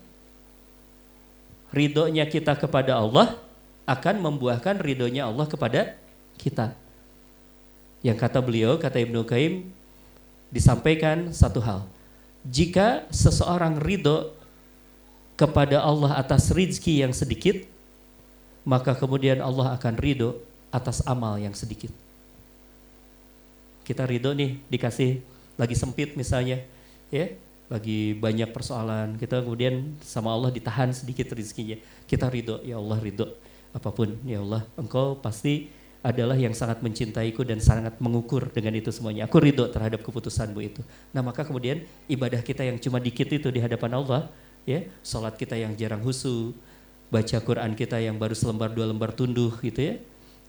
Ridhonya 1.71 2.25
kita 2.25 2.57
kepada 2.57 2.97
Allah 2.97 3.37
akan 3.85 4.19
membuahkan 4.19 4.81
ridhonya 4.81 5.29
Allah 5.29 5.45
kepada 5.45 5.95
kita. 6.41 6.73
Yang 8.01 8.19
kata 8.25 8.41
beliau, 8.41 8.81
kata 8.81 8.99
Ibnu 9.05 9.29
Qayyim, 9.29 9.69
disampaikan 10.49 11.31
satu 11.35 11.61
hal, 11.61 11.85
jika 12.47 13.05
seseorang 13.13 13.77
ridho 13.83 14.33
kepada 15.37 15.85
Allah 15.85 16.17
atas 16.17 16.49
rizki 16.51 17.05
yang 17.05 17.13
sedikit, 17.13 17.61
maka 18.65 18.97
kemudian 18.97 19.39
Allah 19.45 19.77
akan 19.77 19.95
ridho 20.01 20.41
atas 20.73 21.05
amal 21.05 21.37
yang 21.37 21.53
sedikit. 21.53 21.93
Kita 23.87 24.03
ridho 24.03 24.35
nih 24.35 24.59
dikasih 24.67 25.23
lagi 25.55 25.77
sempit 25.79 26.19
misalnya, 26.19 26.65
ya, 27.13 27.31
lagi 27.71 28.17
banyak 28.19 28.51
persoalan, 28.51 29.15
kita 29.21 29.45
kemudian 29.45 29.95
sama 30.03 30.35
Allah 30.35 30.51
ditahan 30.51 30.91
sedikit 30.91 31.31
rezekinya. 31.37 31.79
Kita 32.11 32.27
ridho, 32.27 32.59
ya 32.67 32.81
Allah 32.81 32.99
ridho 32.99 33.31
apa 33.71 33.93
pun, 33.93 34.17
ya 34.25 34.41
Allah, 34.43 34.65
Engkau 34.75 35.21
pasti 35.21 35.69
adalah 36.07 36.39
yang 36.39 36.55
sangat 36.55 36.81
mencintaiku 36.87 37.43
dan 37.43 37.59
sangat 37.59 37.99
mengukur 37.99 38.47
dengan 38.55 38.79
itu 38.79 38.95
semuanya. 38.95 39.27
Aku 39.27 39.43
ridho 39.43 39.67
terhadap 39.67 40.07
keputusanmu 40.07 40.61
itu. 40.63 40.81
Nah 41.11 41.19
maka 41.19 41.43
kemudian 41.43 41.83
ibadah 42.07 42.39
kita 42.47 42.63
yang 42.63 42.79
cuma 42.79 43.03
dikit 43.03 43.27
itu 43.27 43.51
di 43.51 43.59
hadapan 43.59 43.99
Allah, 43.99 44.31
ya, 44.67 44.85
sholat 45.01 45.39
kita 45.39 45.55
yang 45.57 45.73
jarang 45.79 46.03
husu, 46.03 46.53
baca 47.09 47.39
Quran 47.39 47.73
kita 47.79 48.03
yang 48.03 48.19
baru 48.19 48.35
selembar 48.35 48.75
dua 48.75 48.91
lembar 48.91 49.15
tunduh 49.15 49.55
gitu 49.63 49.79
ya, 49.79 49.95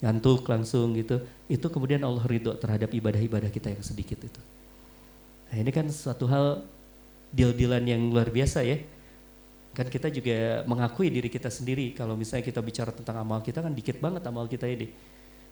ngantuk 0.01 0.43
langsung 0.49 0.97
gitu, 0.97 1.22
itu 1.47 1.68
kemudian 1.70 2.01
Allah 2.03 2.26
ridho 2.26 2.51
terhadap 2.57 2.91
ibadah-ibadah 2.91 3.53
kita 3.53 3.72
yang 3.72 3.86
sedikit 3.86 4.20
itu. 4.26 4.41
Nah 5.47 5.57
ini 5.63 5.72
kan 5.72 5.88
suatu 5.88 6.28
hal 6.28 6.65
deal-dealan 7.32 7.86
yang 7.88 8.01
luar 8.11 8.28
biasa 8.28 8.68
ya. 8.68 8.82
Kan 9.78 9.93
kita 9.93 10.09
juga 10.09 10.65
mengakui 10.65 11.13
diri 11.13 11.30
kita 11.30 11.53
sendiri 11.53 11.93
kalau 11.93 12.18
misalnya 12.18 12.49
kita 12.49 12.59
bicara 12.65 12.89
tentang 12.89 13.22
amal 13.22 13.45
kita 13.45 13.61
kan 13.61 13.70
dikit 13.72 14.01
banget 14.01 14.26
amal 14.26 14.49
kita 14.49 14.65
ini. 14.65 14.89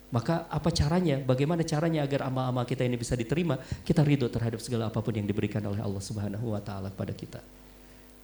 Maka 0.10 0.50
apa 0.50 0.70
caranya? 0.70 1.22
Bagaimana 1.22 1.66
caranya 1.66 2.06
agar 2.06 2.30
amal-amal 2.30 2.66
kita 2.66 2.86
ini 2.86 2.98
bisa 2.98 3.18
diterima? 3.18 3.58
Kita 3.86 4.06
ridho 4.06 4.30
terhadap 4.30 4.62
segala 4.62 4.90
apa 4.90 5.02
pun 5.02 5.14
yang 5.14 5.26
diberikan 5.26 5.62
oleh 5.66 5.82
Allah 5.82 6.02
Subhanahu 6.02 6.54
wa 6.54 6.62
taala 6.62 6.94
kepada 6.94 7.14
kita. 7.14 7.42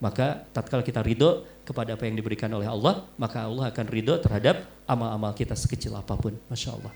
Maka 0.02 0.50
tatkala 0.50 0.82
kita 0.82 1.06
ridho 1.06 1.46
kepada 1.62 1.94
apa 1.94 2.10
yang 2.10 2.18
diberikan 2.18 2.50
oleh 2.52 2.66
Allah, 2.66 3.06
maka 3.22 3.46
Allah 3.46 3.70
akan 3.70 3.86
ridho 3.86 4.18
terhadap 4.18 4.66
amal-amal 4.90 5.32
kita 5.38 5.54
sekecil 5.54 5.94
apa 5.94 6.18
pun. 6.18 6.34
Masya 6.50 6.74
Allah. 6.74 6.94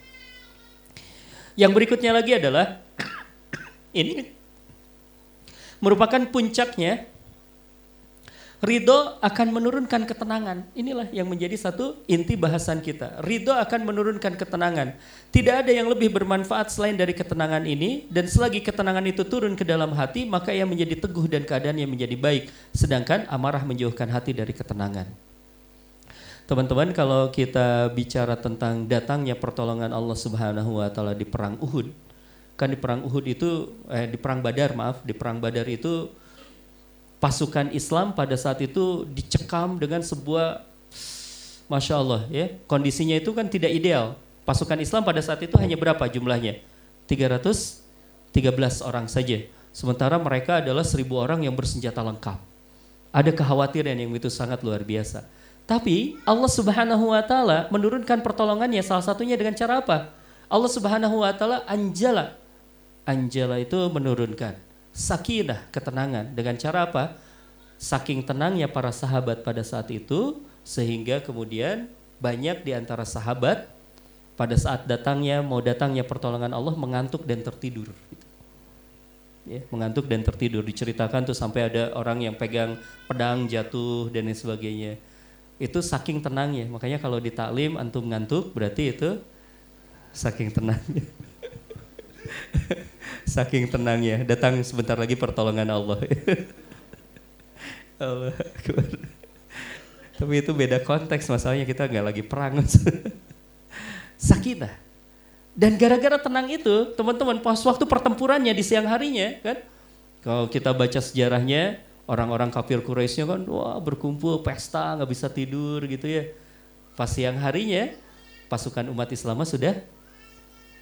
Yang 1.55 1.71
berikutnya 1.71 2.11
lagi 2.11 2.35
adalah 2.35 2.81
ini 3.95 4.33
merupakan 5.79 6.19
puncaknya 6.27 7.07
Ridho 8.65 9.21
akan 9.21 9.47
menurunkan 9.53 10.09
ketenangan. 10.09 10.65
Inilah 10.73 11.05
yang 11.13 11.29
menjadi 11.29 11.53
satu 11.53 12.01
inti 12.09 12.33
bahasan 12.33 12.81
kita. 12.81 13.21
Ridho 13.21 13.53
akan 13.53 13.85
menurunkan 13.85 14.33
ketenangan. 14.33 14.97
Tidak 15.29 15.61
ada 15.61 15.69
yang 15.69 15.85
lebih 15.85 16.09
bermanfaat 16.09 16.73
selain 16.73 16.97
dari 16.97 17.13
ketenangan 17.13 17.61
ini. 17.69 18.09
Dan 18.09 18.25
selagi 18.25 18.65
ketenangan 18.65 19.05
itu 19.05 19.21
turun 19.21 19.53
ke 19.53 19.61
dalam 19.61 19.93
hati, 19.93 20.25
maka 20.25 20.49
ia 20.49 20.65
menjadi 20.65 20.97
teguh 20.97 21.29
dan 21.29 21.45
keadaan 21.45 21.77
yang 21.77 21.93
menjadi 21.93 22.17
baik. 22.17 22.49
Sedangkan 22.73 23.29
amarah 23.29 23.61
menjauhkan 23.61 24.09
hati 24.09 24.33
dari 24.33 24.49
ketenangan. 24.49 25.13
Teman-teman, 26.49 26.89
kalau 26.89 27.29
kita 27.29 27.93
bicara 27.93 28.33
tentang 28.33 28.89
datangnya 28.89 29.37
pertolongan 29.37 29.93
Allah 29.93 30.17
Subhanahu 30.17 30.81
wa 30.81 30.89
taala 30.89 31.13
di 31.13 31.25
perang 31.25 31.57
Uhud, 31.61 31.93
kan 32.57 32.73
di 32.73 32.77
perang 32.81 33.05
Uhud 33.05 33.25
itu 33.29 33.77
eh, 33.93 34.09
di 34.09 34.17
perang 34.17 34.41
Badar 34.41 34.73
maaf 34.73 35.03
di 35.03 35.11
perang 35.11 35.43
Badar 35.43 35.67
itu 35.67 36.09
pasukan 37.25 37.73
Islam 37.73 38.13
pada 38.13 38.37
saat 38.37 38.61
itu 38.61 39.01
dicekam 39.09 39.81
dengan 39.81 40.05
sebuah 40.05 40.61
masya 41.65 41.97
Allah 41.97 42.21
ya. 42.29 42.53
Kondisinya 42.69 43.17
itu 43.17 43.33
kan 43.33 43.49
tidak 43.49 43.73
ideal. 43.73 44.13
Pasukan 44.45 44.77
Islam 44.77 45.01
pada 45.01 45.17
saat 45.25 45.41
itu 45.41 45.57
hanya 45.57 45.73
berapa 45.73 46.05
jumlahnya? 46.05 46.61
313 47.09 47.81
orang 48.85 49.09
saja. 49.09 49.41
Sementara 49.73 50.21
mereka 50.21 50.61
adalah 50.61 50.85
seribu 50.85 51.17
orang 51.17 51.41
yang 51.41 51.57
bersenjata 51.57 52.05
lengkap. 52.05 52.37
Ada 53.09 53.33
kekhawatiran 53.33 53.97
yang 53.97 54.13
itu 54.13 54.29
sangat 54.29 54.61
luar 54.61 54.85
biasa. 54.85 55.25
Tapi 55.65 56.21
Allah 56.29 56.51
Subhanahu 56.53 57.09
wa 57.09 57.25
taala 57.25 57.65
menurunkan 57.73 58.21
pertolongannya. 58.21 58.85
Salah 58.85 59.01
satunya 59.01 59.33
dengan 59.33 59.57
cara 59.57 59.81
apa? 59.81 60.13
Allah 60.45 60.69
Subhanahu 60.69 61.25
wa 61.25 61.33
taala 61.33 61.65
anjala. 61.65 62.37
Angela 63.09 63.57
itu 63.57 63.81
menurunkan 63.89 64.64
sakinah, 64.95 65.67
ketenangan. 65.75 66.31
Dengan 66.31 66.55
cara 66.55 66.87
apa? 66.87 67.19
Saking 67.75 68.23
tenangnya 68.23 68.71
para 68.71 68.95
sahabat 68.95 69.43
pada 69.43 69.59
saat 69.59 69.91
itu, 69.91 70.39
sehingga 70.63 71.19
kemudian 71.19 71.91
banyak 72.23 72.63
di 72.63 72.71
antara 72.71 73.03
sahabat 73.03 73.67
pada 74.39 74.55
saat 74.55 74.87
datangnya, 74.87 75.43
mau 75.43 75.59
datangnya 75.59 76.07
pertolongan 76.07 76.55
Allah 76.55 76.71
mengantuk 76.79 77.27
dan 77.27 77.43
tertidur. 77.43 77.91
Ya, 79.45 79.61
mengantuk 79.69 80.07
dan 80.07 80.23
tertidur. 80.23 80.63
Diceritakan 80.65 81.27
tuh 81.27 81.37
sampai 81.37 81.69
ada 81.69 81.93
orang 81.93 82.23
yang 82.23 82.33
pegang 82.33 82.79
pedang 83.05 83.45
jatuh 83.45 84.09
dan 84.09 84.25
lain 84.25 84.33
sebagainya. 84.33 84.97
Itu 85.61 85.83
saking 85.85 86.23
tenangnya. 86.23 86.65
Makanya 86.71 86.97
kalau 86.97 87.21
di 87.21 87.29
taklim 87.29 87.77
antum 87.77 88.07
ngantuk 88.07 88.55
berarti 88.55 88.95
itu 88.95 89.21
saking 90.15 90.49
tenangnya. 90.49 91.05
Saking 93.25 93.65
tenangnya, 93.73 94.21
datang 94.21 94.61
sebentar 94.61 94.93
lagi 94.93 95.17
pertolongan 95.17 95.65
Allah. 95.65 95.97
Allah 97.97 98.33
Tapi 100.15 100.33
itu 100.39 100.51
beda 100.55 100.79
konteks 100.85 101.27
masalahnya 101.27 101.65
kita 101.67 101.89
nggak 101.89 102.05
lagi 102.05 102.23
perang. 102.23 102.61
Sakinah. 104.15 104.71
Dan 105.55 105.75
gara-gara 105.75 106.21
tenang 106.21 106.47
itu, 106.51 106.93
teman-teman, 106.95 107.41
pas 107.41 107.59
waktu 107.59 107.83
pertempurannya 107.83 108.51
di 108.51 108.63
siang 108.63 108.87
harinya, 108.87 109.39
kan? 109.43 109.57
Kalau 110.23 110.45
kita 110.51 110.71
baca 110.75 110.99
sejarahnya, 110.99 111.79
orang-orang 112.07 112.51
kafir 112.51 112.83
Quraisy 112.83 113.23
kan, 113.23 113.41
wah 113.47 113.79
berkumpul, 113.79 114.43
pesta, 114.43 114.95
nggak 114.99 115.09
bisa 115.11 115.27
tidur 115.31 115.83
gitu 115.87 116.07
ya. 116.07 116.31
Pas 116.95 117.07
siang 117.07 117.39
harinya, 117.39 117.91
pasukan 118.47 118.87
umat 118.91 119.09
Islam 119.11 119.43
sudah 119.47 119.79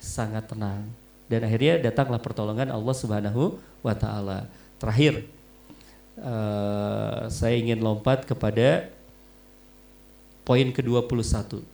sangat 0.01 0.45
tenang 0.49 1.03
dan 1.34 1.49
akhirnya 1.49 1.81
datanglah 1.81 2.21
pertolongan 2.21 2.69
Allah 2.69 2.93
Subhanahu 2.93 3.57
wa 3.81 3.97
taala. 3.97 4.45
Terakhir 4.77 5.25
uh, 6.21 7.25
saya 7.25 7.57
ingin 7.57 7.81
lompat 7.81 8.29
kepada 8.29 8.93
poin 10.45 10.69
ke-21 10.69 11.65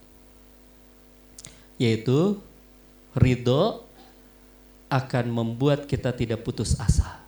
yaitu 1.75 2.39
ridho 3.11 3.83
akan 4.87 5.25
membuat 5.27 5.83
kita 5.83 6.15
tidak 6.15 6.47
putus 6.47 6.79
asa. 6.79 7.19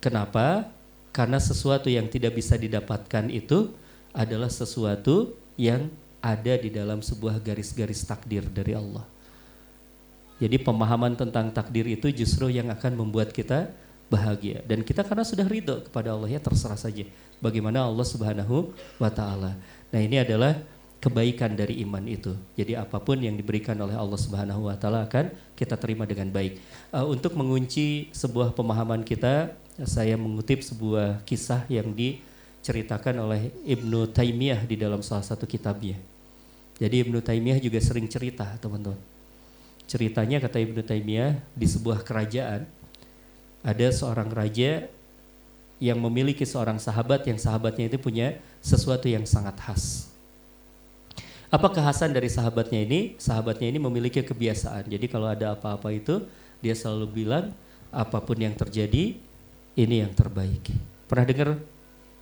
Kenapa? 0.00 0.72
Karena 1.12 1.36
sesuatu 1.36 1.92
yang 1.92 2.08
tidak 2.08 2.32
bisa 2.40 2.56
didapatkan 2.56 3.28
itu 3.28 3.68
adalah 4.16 4.48
sesuatu 4.48 5.36
yang 5.60 5.92
ada 6.24 6.56
di 6.56 6.72
dalam 6.72 7.04
sebuah 7.04 7.36
garis-garis 7.44 8.08
takdir 8.08 8.48
dari 8.48 8.72
Allah. 8.72 9.11
Jadi 10.42 10.58
pemahaman 10.58 11.14
tentang 11.14 11.54
takdir 11.54 11.86
itu 11.86 12.10
justru 12.10 12.50
yang 12.50 12.66
akan 12.74 12.98
membuat 12.98 13.30
kita 13.30 13.70
bahagia 14.10 14.58
dan 14.66 14.82
kita 14.82 15.06
karena 15.06 15.22
sudah 15.22 15.46
ridho 15.46 15.86
kepada 15.86 16.10
Allah 16.10 16.26
ya 16.34 16.42
terserah 16.42 16.74
saja 16.74 17.06
bagaimana 17.38 17.86
Allah 17.86 18.02
Subhanahu 18.02 18.74
wa 18.98 19.06
taala. 19.06 19.54
Nah, 19.94 20.00
ini 20.02 20.18
adalah 20.18 20.58
kebaikan 20.98 21.54
dari 21.54 21.78
iman 21.86 22.02
itu. 22.10 22.34
Jadi 22.58 22.74
apa 22.74 22.98
pun 22.98 23.22
yang 23.22 23.38
diberikan 23.38 23.78
oleh 23.78 23.94
Allah 23.94 24.18
Subhanahu 24.18 24.66
wa 24.66 24.74
taala 24.74 25.06
akan 25.06 25.30
kita 25.54 25.78
terima 25.78 26.10
dengan 26.10 26.26
baik. 26.34 26.58
Uh, 26.90 27.06
untuk 27.06 27.38
mengunci 27.38 28.10
sebuah 28.10 28.50
pemahaman 28.50 29.06
kita, 29.06 29.54
saya 29.86 30.18
mengutip 30.18 30.66
sebuah 30.66 31.22
kisah 31.22 31.62
yang 31.70 31.94
diceritakan 31.94 33.14
oleh 33.22 33.54
Ibnu 33.62 34.10
Taimiyah 34.10 34.66
di 34.66 34.74
dalam 34.74 35.06
salah 35.06 35.22
satu 35.22 35.46
kitabnya. 35.46 36.02
Jadi 36.82 37.06
Ibnu 37.06 37.22
Taimiyah 37.22 37.62
juga 37.62 37.78
sering 37.78 38.10
cerita, 38.10 38.58
teman-teman 38.58 39.11
ceritanya 39.92 40.40
kata 40.40 40.56
Ibnu 40.56 40.80
Taimiyah 40.80 41.36
di 41.52 41.68
sebuah 41.68 42.00
kerajaan 42.00 42.64
ada 43.60 43.86
seorang 43.92 44.32
raja 44.32 44.88
yang 45.76 46.00
memiliki 46.00 46.48
seorang 46.48 46.80
sahabat 46.80 47.28
yang 47.28 47.36
sahabatnya 47.36 47.92
itu 47.92 48.00
punya 48.00 48.40
sesuatu 48.64 49.04
yang 49.04 49.28
sangat 49.28 49.52
khas. 49.60 50.08
Apa 51.52 51.68
kekhasan 51.68 52.16
dari 52.16 52.32
sahabatnya 52.32 52.80
ini? 52.88 53.20
Sahabatnya 53.20 53.68
ini 53.68 53.76
memiliki 53.76 54.24
kebiasaan. 54.24 54.88
Jadi 54.88 55.04
kalau 55.12 55.28
ada 55.28 55.52
apa-apa 55.52 55.92
itu 55.92 56.24
dia 56.64 56.72
selalu 56.72 57.12
bilang 57.12 57.52
apa 57.92 58.16
pun 58.24 58.40
yang 58.40 58.56
terjadi 58.56 59.20
ini 59.76 59.96
yang 60.00 60.16
terbaik. 60.16 60.72
Pernah 61.04 61.28
dengar 61.28 61.48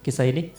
kisah 0.03 0.27
ini? 0.27 0.51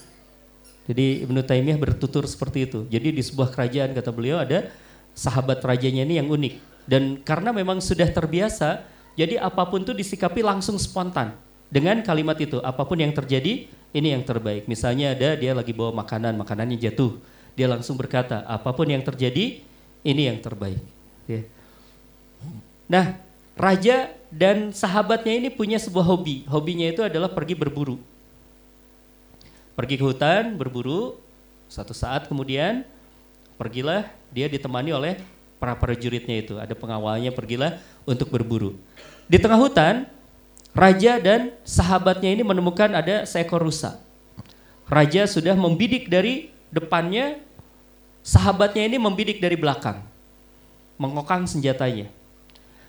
Jadi 0.87 1.27
Ibnu 1.27 1.43
Taimiyah 1.43 1.75
bertutur 1.75 2.23
seperti 2.23 2.71
itu. 2.71 2.87
Jadi 2.87 3.19
di 3.19 3.21
sebuah 3.25 3.51
kerajaan 3.51 3.91
kata 3.91 4.15
beliau 4.15 4.39
ada 4.39 4.71
sahabat 5.11 5.59
rajanya 5.59 6.07
ini 6.07 6.15
yang 6.15 6.31
unik. 6.31 6.70
Dan 6.91 7.23
karena 7.23 7.55
memang 7.55 7.79
sudah 7.79 8.11
terbiasa, 8.11 8.83
jadi 9.15 9.39
apa 9.39 9.63
pun 9.63 9.79
itu 9.79 9.95
disikapi 9.95 10.43
langsung 10.43 10.75
spontan. 10.75 11.31
Dengan 11.71 12.03
kalimat 12.03 12.35
itu, 12.35 12.59
apa 12.59 12.83
pun 12.83 12.99
yang 12.99 13.15
terjadi, 13.15 13.63
ini 13.95 14.07
yang 14.11 14.27
terbaik. 14.27 14.67
Misalnya 14.67 15.15
ada 15.15 15.39
dia 15.39 15.55
lagi 15.55 15.71
bawa 15.71 15.95
makanan, 16.03 16.35
makanannya 16.35 16.75
jatuh. 16.75 17.15
Dia 17.55 17.71
langsung 17.71 17.95
berkata, 17.95 18.43
apa 18.43 18.75
pun 18.75 18.91
yang 18.91 18.99
terjadi, 18.99 19.63
ini 20.03 20.21
yang 20.27 20.43
terbaik. 20.43 20.83
Ya. 21.31 21.47
Nah, 22.91 23.15
raja 23.55 24.11
dan 24.27 24.75
sahabatnya 24.75 25.31
ini 25.31 25.47
punya 25.47 25.79
sebuah 25.79 26.03
hobi. 26.03 26.43
Hobinya 26.43 26.91
itu 26.91 27.07
adalah 27.07 27.31
pergi 27.31 27.55
berburu. 27.55 28.03
Pergi 29.79 29.95
ke 29.95 30.03
hutan 30.03 30.59
berburu. 30.59 31.15
Satu 31.71 31.95
saat 31.95 32.27
kemudian 32.27 32.83
pergilah 33.55 34.11
dia 34.35 34.51
ditemani 34.51 34.91
oleh 34.91 35.15
para 35.61 35.77
prajuritnya 35.77 36.41
itu. 36.41 36.57
Ada 36.57 36.73
pengawalnya 36.73 37.29
pergilah 37.29 37.77
untuk 38.01 38.33
berburu. 38.33 38.73
Di 39.29 39.37
tengah 39.37 39.61
hutan, 39.61 40.09
raja 40.73 41.21
dan 41.21 41.53
sahabatnya 41.61 42.33
ini 42.33 42.41
menemukan 42.41 42.89
ada 42.89 43.29
seekor 43.29 43.61
rusa. 43.61 44.01
Raja 44.89 45.29
sudah 45.29 45.53
membidik 45.53 46.09
dari 46.09 46.49
depannya, 46.73 47.37
sahabatnya 48.25 48.89
ini 48.89 48.97
membidik 48.97 49.37
dari 49.37 49.53
belakang. 49.53 50.01
Mengokang 50.97 51.45
senjatanya. 51.45 52.09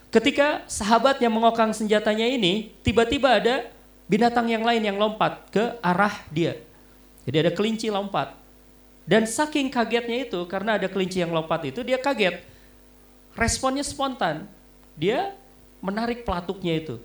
Ketika 0.09 0.65
sahabatnya 0.65 1.29
mengokang 1.29 1.73
senjatanya 1.73 2.25
ini, 2.25 2.73
tiba-tiba 2.81 3.37
ada 3.37 3.69
binatang 4.09 4.49
yang 4.49 4.65
lain 4.65 4.81
yang 4.81 4.97
lompat 4.97 5.45
ke 5.53 5.77
arah 5.81 6.25
dia. 6.29 6.57
Jadi 7.23 7.37
ada 7.47 7.51
kelinci 7.53 7.87
lompat. 7.89 8.35
Dan 9.03 9.25
saking 9.25 9.67
kagetnya 9.73 10.27
itu, 10.27 10.45
karena 10.45 10.77
ada 10.77 10.87
kelinci 10.87 11.19
yang 11.19 11.33
lompat 11.33 11.65
itu, 11.65 11.81
dia 11.81 11.97
kaget. 11.97 12.52
Responnya 13.33 13.81
spontan. 13.81 14.45
Dia 14.93 15.33
menarik 15.81 16.23
pelatuknya 16.23 16.77
itu. 16.77 16.95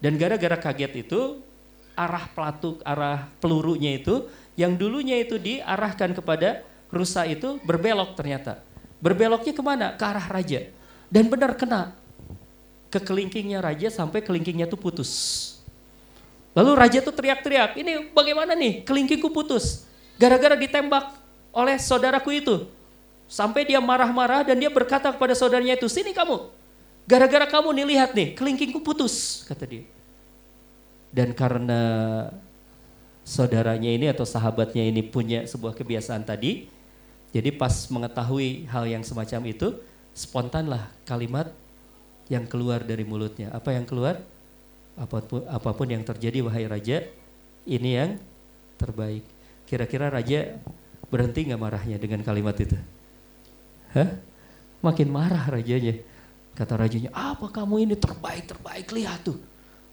Dan 0.00 0.16
gara-gara 0.20 0.56
kaget 0.56 1.08
itu, 1.08 1.40
arah 1.96 2.28
pelatuk, 2.32 2.84
arah 2.84 3.28
pelurunya 3.40 3.96
itu, 3.96 4.28
yang 4.56 4.76
dulunya 4.76 5.20
itu 5.20 5.36
diarahkan 5.36 6.16
kepada 6.16 6.64
rusa 6.88 7.28
itu 7.28 7.60
berbelok 7.64 8.16
ternyata. 8.16 8.60
Berbeloknya 9.00 9.52
ke 9.52 9.62
mana? 9.64 9.86
Ke 9.96 10.04
arah 10.08 10.26
raja. 10.28 10.64
Dan 11.12 11.28
benar 11.28 11.54
kena 11.54 11.94
ke 12.90 12.98
kelingkingnya 13.02 13.60
raja 13.60 13.88
sampai 13.92 14.24
kelingkingnya 14.24 14.66
tuh 14.66 14.80
putus. 14.80 15.12
Lalu 16.56 16.72
raja 16.72 17.04
tuh 17.04 17.12
teriak-teriak, 17.12 17.76
ini 17.76 18.08
bagaimana 18.16 18.56
nih 18.56 18.80
kelingkingku 18.80 19.28
putus. 19.28 19.84
Gara-gara 20.16 20.56
ditembak 20.56 21.12
oleh 21.52 21.76
saudaraku 21.76 22.32
itu. 22.32 22.64
Sampai 23.26 23.66
dia 23.66 23.82
marah-marah 23.82 24.46
dan 24.46 24.54
dia 24.54 24.70
berkata 24.70 25.10
kepada 25.10 25.34
saudaranya 25.34 25.74
itu, 25.74 25.90
sini 25.90 26.14
kamu. 26.14 26.46
Gara-gara 27.06 27.46
kamu 27.46 27.74
nih 27.74 27.86
lihat 27.94 28.10
nih, 28.14 28.34
kelingkingku 28.34 28.82
putus, 28.82 29.46
kata 29.46 29.66
dia. 29.66 29.84
Dan 31.10 31.34
karena 31.34 31.80
saudaranya 33.26 33.90
ini 33.90 34.06
atau 34.10 34.26
sahabatnya 34.26 34.86
ini 34.86 35.02
punya 35.02 35.46
sebuah 35.46 35.74
kebiasaan 35.74 36.22
tadi, 36.26 36.66
jadi 37.34 37.50
pas 37.54 37.90
mengetahui 37.90 38.70
hal 38.70 38.86
yang 38.86 39.02
semacam 39.02 39.42
itu, 39.50 39.74
spontanlah 40.14 40.90
kalimat 41.06 41.50
yang 42.26 42.46
keluar 42.46 42.82
dari 42.82 43.02
mulutnya. 43.06 43.50
Apa 43.54 43.74
yang 43.74 43.86
keluar? 43.86 44.22
Apa 44.96 45.22
pun, 45.22 45.44
apa 45.46 45.70
pun 45.76 45.86
yang 45.86 46.02
terjadi 46.02 46.42
wahai 46.42 46.66
raja, 46.66 47.06
ini 47.66 47.90
yang 47.98 48.10
terbaik. 48.78 49.22
Kira-kira 49.66 50.10
raja 50.10 50.58
berhenti 51.10 51.46
nggak 51.46 51.60
marahnya 51.60 51.98
dengan 51.98 52.22
kalimat 52.22 52.56
itu? 52.58 52.78
Hah? 53.96 54.10
Makin 54.84 55.08
marah 55.08 55.48
rajanya. 55.48 55.96
Kata 56.52 56.76
rajanya, 56.76 57.12
apa 57.12 57.48
kamu 57.48 57.88
ini 57.88 57.94
terbaik, 57.96 58.48
terbaik, 58.48 58.92
lihat 58.92 59.24
tuh. 59.24 59.40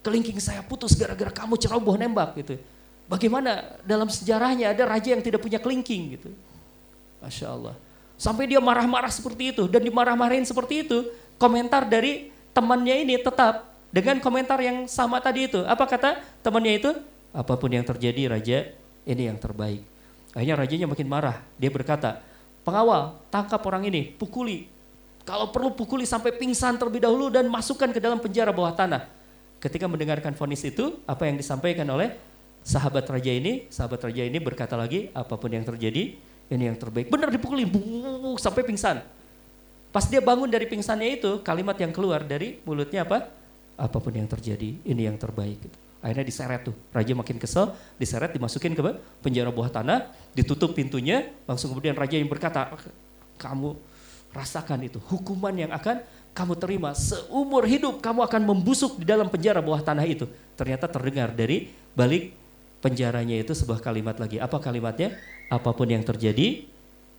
Kelingking 0.04 0.40
saya 0.44 0.60
putus 0.64 0.96
gara-gara 1.00 1.32
kamu 1.32 1.56
ceroboh 1.56 1.96
nembak 1.96 2.36
gitu. 2.44 2.60
Bagaimana 3.08 3.80
dalam 3.84 4.08
sejarahnya 4.12 4.72
ada 4.72 4.84
raja 4.84 5.16
yang 5.16 5.24
tidak 5.24 5.44
punya 5.44 5.60
kelingking 5.60 6.20
gitu. 6.20 6.30
Masya 7.24 7.52
Allah. 7.52 7.76
Sampai 8.20 8.48
dia 8.48 8.60
marah-marah 8.64 9.12
seperti 9.12 9.56
itu 9.56 9.64
dan 9.68 9.84
dimarah-marahin 9.84 10.48
seperti 10.48 10.88
itu 10.88 11.08
komentar 11.36 11.84
dari 11.88 12.32
temannya 12.56 13.04
ini 13.04 13.20
tetap 13.20 13.76
dengan 13.92 14.20
komentar 14.24 14.60
yang 14.60 14.88
sama 14.88 15.20
tadi 15.20 15.52
itu. 15.52 15.64
Apa 15.68 15.84
kata 15.84 16.24
temannya 16.44 16.80
itu? 16.80 16.92
Apa 17.36 17.60
pun 17.60 17.72
yang 17.72 17.84
terjadi 17.84 18.32
raja, 18.32 18.72
ini 19.04 19.28
yang 19.28 19.40
terbaik. 19.40 19.84
Akhirnya 20.32 20.56
rajanya 20.56 20.88
makin 20.88 21.08
marah. 21.10 21.38
Dia 21.60 21.70
berkata, 21.70 22.24
pengawal 22.64 23.20
tangkap 23.30 23.62
orang 23.64 23.86
ini, 23.88 24.10
pukuli. 24.10 24.68
Kalau 25.24 25.52
perlu 25.56 25.72
pukuli 25.72 26.04
sampai 26.04 26.36
pingsan 26.36 26.76
terlebih 26.76 27.04
dahulu 27.04 27.32
dan 27.32 27.48
masukkan 27.48 27.88
ke 27.92 28.00
dalam 28.00 28.20
penjara 28.20 28.52
bawah 28.52 28.76
tanah. 28.76 29.08
Ketika 29.64 29.88
mendengarkan 29.88 30.36
vonis 30.36 30.60
itu, 30.68 31.00
apa 31.08 31.24
yang 31.24 31.40
disampaikan 31.40 31.88
oleh 31.88 32.12
sahabat 32.60 33.08
raja 33.08 33.32
ini? 33.32 33.64
Sahabat 33.72 34.04
raja 34.04 34.28
ini 34.28 34.36
berkata 34.44 34.76
lagi, 34.76 35.08
apa 35.16 35.40
pun 35.40 35.48
yang 35.48 35.64
terjadi, 35.64 36.20
ini 36.52 36.64
yang 36.68 36.76
terbaik. 36.76 37.08
Benar 37.08 37.32
dipukuli, 37.32 37.64
sampai 38.36 38.68
pingsan. 38.68 39.00
Pas 39.96 40.04
dia 40.10 40.20
bangun 40.20 40.52
dari 40.52 40.68
pingsannya 40.68 41.16
itu, 41.16 41.40
kalimat 41.40 41.80
yang 41.80 41.96
keluar 41.96 42.20
dari 42.28 42.60
mulutnya 42.68 43.08
apa? 43.08 43.32
Apa 43.80 44.04
pun 44.04 44.12
yang 44.12 44.28
terjadi, 44.28 44.76
ini 44.84 45.08
yang 45.08 45.16
terbaik. 45.16 45.64
Akhirnya 46.04 46.28
diseret 46.28 46.68
tuh, 46.68 46.76
raja 46.92 47.16
makin 47.16 47.40
kesel, 47.40 47.72
diseret, 47.96 48.36
dimasukin 48.36 48.76
ke 48.76 48.84
penjara 49.24 49.48
bawah 49.56 49.72
tanah, 49.72 50.12
ditutup 50.36 50.76
pintunya, 50.76 51.32
langsung 51.48 51.72
kemudian 51.72 51.96
raja 51.96 52.20
yang 52.20 52.28
berkata, 52.28 52.76
kamu 53.40 53.80
rasakan 54.36 54.84
itu, 54.84 55.00
hukuman 55.00 55.56
yang 55.56 55.72
akan 55.72 56.04
kamu 56.34 56.58
terima 56.58 56.92
seumur 56.98 57.64
hidup 57.70 58.02
kamu 58.02 58.26
akan 58.26 58.42
membusuk 58.42 58.98
di 58.98 59.06
dalam 59.06 59.30
penjara 59.30 59.62
bawah 59.62 59.80
tanah 59.86 60.04
itu. 60.04 60.26
Ternyata 60.58 60.90
terdengar 60.90 61.30
dari 61.30 61.70
balik 61.94 62.34
penjaranya 62.82 63.38
itu 63.38 63.54
sebuah 63.54 63.80
kalimat 63.80 64.18
lagi. 64.18 64.42
Apa 64.42 64.58
kalimatnya? 64.58 65.14
Apa 65.48 65.72
pun 65.78 65.86
yang 65.86 66.02
terjadi, 66.02 66.66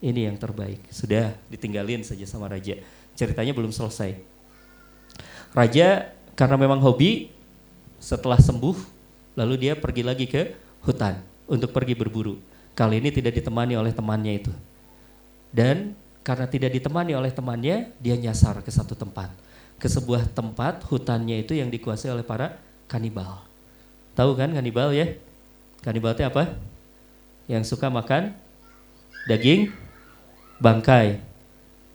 ini 0.03 0.21
yang 0.27 0.35
terbaik. 0.35 0.83
Sudah 0.91 1.33
ditinggalin 1.47 2.03
saja 2.03 2.27
sama 2.27 2.51
raja. 2.51 2.75
Ceritanya 3.15 3.55
belum 3.55 3.71
selesai. 3.71 4.19
Raja 5.55 6.11
karena 6.35 6.59
memang 6.59 6.83
hobi 6.83 7.31
setelah 8.05 8.37
sembuh 8.37 8.77
lalu 9.41 9.65
dia 9.65 9.73
pergi 9.73 10.05
lagi 10.05 10.29
ke 10.29 10.53
hutan 10.85 11.17
untuk 11.49 11.73
pergi 11.73 11.97
berburu. 11.97 12.37
Kali 12.77 13.01
ini 13.01 13.09
tidak 13.09 13.41
ditemani 13.41 13.81
oleh 13.81 13.97
temannya 13.97 14.45
itu. 14.45 14.53
Dan 15.49 15.97
karena 16.21 16.45
tidak 16.45 16.77
ditemani 16.77 17.17
oleh 17.17 17.33
temannya, 17.33 17.97
dia 17.97 18.17
nyasar 18.21 18.61
ke 18.61 18.69
satu 18.69 18.93
tempat. 18.93 19.33
Ke 19.81 19.89
sebuah 19.89 20.29
tempat 20.37 20.85
hutannya 20.85 21.41
itu 21.41 21.57
yang 21.57 21.73
dikuasai 21.73 22.13
oleh 22.13 22.27
para 22.27 22.61
kanibal. 22.85 23.41
Tahu 24.13 24.37
kan 24.37 24.53
kanibal 24.53 24.93
ya? 24.93 25.17
Kanibal 25.81 26.13
itu 26.13 26.27
apa? 26.27 26.53
Yang 27.49 27.73
suka 27.73 27.89
makan 27.89 28.37
daging 29.31 29.73
bangkai. 30.61 31.23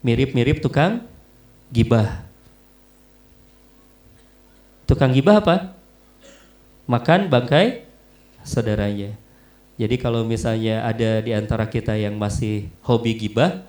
Mirip-mirip 0.00 0.64
tukang 0.64 1.04
gibah. 1.68 2.24
Tukang 4.88 5.12
gibah 5.12 5.44
apa? 5.44 5.79
Makan 6.90 7.30
bangkai 7.30 7.86
saudaranya. 8.42 9.14
Jadi 9.78 9.94
kalau 9.94 10.26
misalnya 10.26 10.82
ada 10.82 11.22
di 11.22 11.30
antara 11.30 11.70
kita 11.70 11.94
yang 11.94 12.18
masih 12.18 12.66
hobi 12.82 13.14
gibah, 13.14 13.62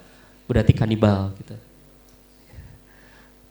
berarti 0.49 0.73
kanibal 0.73 1.29
gitu. 1.37 1.55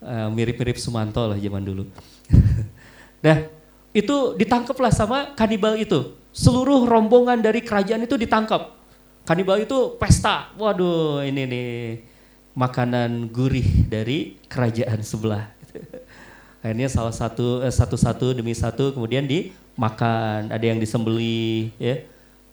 Uh, 0.01 0.29
mirip-mirip 0.35 0.75
Sumanto 0.75 1.23
lah 1.23 1.39
zaman 1.39 1.63
dulu. 1.63 1.87
nah, 3.25 3.47
itu 3.95 4.35
ditangkaplah 4.35 4.91
sama 4.91 5.33
kanibal 5.39 5.79
itu. 5.79 6.19
Seluruh 6.35 6.83
rombongan 6.85 7.39
dari 7.39 7.63
kerajaan 7.63 8.03
itu 8.05 8.19
ditangkap. 8.19 8.75
Kanibal 9.23 9.63
itu 9.63 9.95
pesta. 10.03 10.51
Waduh, 10.59 11.23
ini 11.23 11.47
nih 11.47 11.69
makanan 12.59 13.31
gurih 13.31 13.87
dari 13.87 14.35
kerajaan 14.51 15.01
sebelah. 15.07 15.47
Akhirnya 16.61 16.93
salah 16.93 17.13
satu 17.13 17.65
eh, 17.65 17.73
satu-satu 17.73 18.37
demi 18.37 18.53
satu 18.53 18.93
kemudian 18.93 19.25
dimakan, 19.25 20.53
ada 20.53 20.65
yang 20.65 20.77
disembeli 20.77 21.73
ya. 21.81 22.05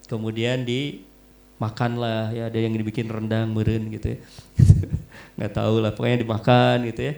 Kemudian 0.08 0.64
dimakan 0.64 1.99
lah 1.99 2.32
ya, 2.32 2.47
ada 2.47 2.55
yang 2.55 2.72
dibikin 2.72 3.12
rendang 3.12 3.51
meren 3.51 3.91
gitu 3.91 4.16
ya. 4.16 4.18
Nggak 5.36 5.51
tahu 5.51 5.76
lah, 5.84 5.91
pokoknya 5.91 6.24
dimakan 6.24 6.78
gitu 6.88 7.01
ya. 7.12 7.14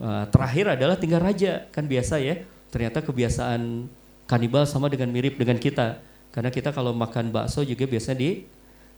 Nah, 0.00 0.24
terakhir 0.32 0.72
adalah 0.72 0.96
tinggal 0.96 1.20
raja, 1.20 1.68
kan 1.68 1.84
biasa 1.84 2.16
ya. 2.16 2.40
Ternyata 2.72 3.04
kebiasaan 3.04 3.86
kanibal 4.24 4.64
sama 4.64 4.88
dengan 4.88 5.12
mirip 5.12 5.36
dengan 5.36 5.60
kita. 5.60 6.00
Karena 6.32 6.48
kita 6.48 6.72
kalau 6.72 6.96
makan 6.96 7.28
bakso 7.28 7.60
juga 7.60 7.84
biasanya 7.84 8.16
di 8.16 8.30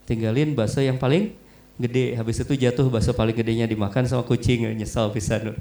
tinggalin 0.07 0.55
bakso 0.55 0.79
yang 0.79 1.03
paling 1.03 1.35
gede. 1.79 2.15
Habis 2.15 2.43
itu 2.43 2.55
jatuh 2.55 2.87
bakso 2.89 3.13
paling 3.15 3.35
gedenya 3.35 3.67
dimakan 3.67 4.07
sama 4.07 4.23
kucing. 4.23 4.67
Nyesal 4.75 5.11
pisan 5.11 5.59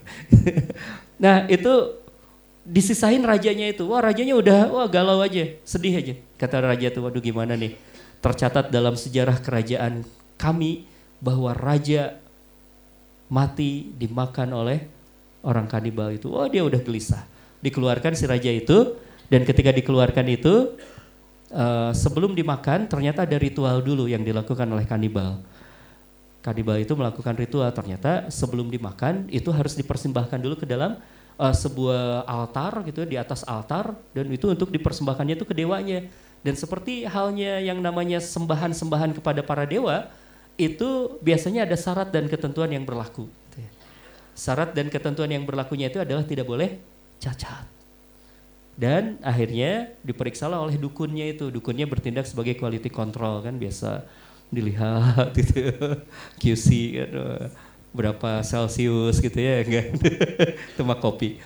nah 1.23 1.45
itu 1.49 1.97
disisain 2.63 3.21
rajanya 3.21 3.71
itu. 3.73 3.83
Wah 3.89 4.01
rajanya 4.01 4.35
udah 4.37 4.59
wah 4.71 4.87
galau 4.87 5.19
aja. 5.19 5.53
Sedih 5.65 5.93
aja. 5.97 6.13
Kata 6.39 6.63
raja 6.63 6.87
tuh 6.93 7.05
waduh 7.05 7.21
gimana 7.23 7.57
nih? 7.57 7.75
Tercatat 8.23 8.71
dalam 8.71 8.95
sejarah 8.95 9.37
kerajaan 9.43 10.07
kami 10.39 10.87
bahwa 11.19 11.51
raja 11.51 12.19
mati 13.27 13.91
dimakan 13.95 14.53
oleh 14.53 14.79
orang 15.43 15.67
kanibal 15.67 16.11
itu. 16.11 16.31
Wah 16.31 16.47
dia 16.47 16.63
udah 16.63 16.79
gelisah. 16.79 17.23
Dikeluarkan 17.63 18.15
si 18.15 18.27
raja 18.27 18.51
itu 18.51 18.95
dan 19.27 19.47
ketika 19.47 19.71
dikeluarkan 19.71 20.27
itu 20.29 20.75
uh, 21.51 21.91
sebelum 21.95 22.35
dimakan 22.35 22.87
ternyata 22.91 23.23
ada 23.23 23.37
ritual 23.39 23.79
dulu 23.79 24.07
yang 24.07 24.23
dilakukan 24.23 24.67
oleh 24.67 24.87
kanibal. 24.87 25.39
Kanibal 26.43 26.75
itu 26.75 26.91
melakukan 26.91 27.39
ritual 27.39 27.71
ternyata 27.71 28.27
sebelum 28.27 28.67
dimakan 28.67 29.31
itu 29.31 29.47
harus 29.55 29.79
dipersembahkan 29.79 30.43
dulu 30.43 30.59
ke 30.59 30.67
dalam 30.67 30.99
uh, 31.39 31.55
sebuah 31.55 32.27
altar 32.27 32.83
gitu 32.83 33.07
di 33.07 33.15
atas 33.15 33.47
altar 33.47 33.95
dan 34.11 34.27
itu 34.27 34.51
untuk 34.51 34.67
dipersembahkannya 34.67 35.39
itu 35.39 35.47
ke 35.47 35.55
dewanya. 35.55 36.03
Dan 36.43 36.59
seperti 36.59 37.07
halnya 37.07 37.63
yang 37.63 37.79
namanya 37.79 38.19
sembahan-sembahan 38.19 39.15
kepada 39.15 39.39
para 39.39 39.63
dewa, 39.63 40.11
itu 40.59 41.15
biasanya 41.23 41.63
ada 41.63 41.79
syarat 41.79 42.11
dan 42.11 42.27
ketentuan 42.27 42.67
yang 42.67 42.83
berlaku. 42.83 43.31
Gitu 43.47 43.63
ya. 43.63 43.71
Syarat 44.35 44.75
dan 44.75 44.91
ketentuan 44.91 45.31
yang 45.31 45.47
berlakunya 45.47 45.87
itu 45.87 46.03
adalah 46.03 46.27
tidak 46.27 46.43
boleh 46.43 46.83
cacat. 47.23 47.63
Dan 48.75 49.15
akhirnya 49.23 49.95
diperiksalah 50.03 50.59
oleh 50.59 50.75
dukunnya 50.75 51.31
itu. 51.31 51.47
Dukunnya 51.47 51.87
bertindak 51.87 52.27
sebagai 52.27 52.59
quality 52.59 52.91
control 52.91 53.39
kan 53.39 53.55
biasa 53.55 54.03
dilihat 54.49 55.31
gitu. 55.39 55.61
QC 56.39 56.67
kan 56.97 57.11
berapa 57.93 58.41
Celsius 58.41 59.21
gitu 59.21 59.37
ya 59.37 59.61
itu 60.73 60.81
mah 60.81 60.97
kopi. 60.97 61.37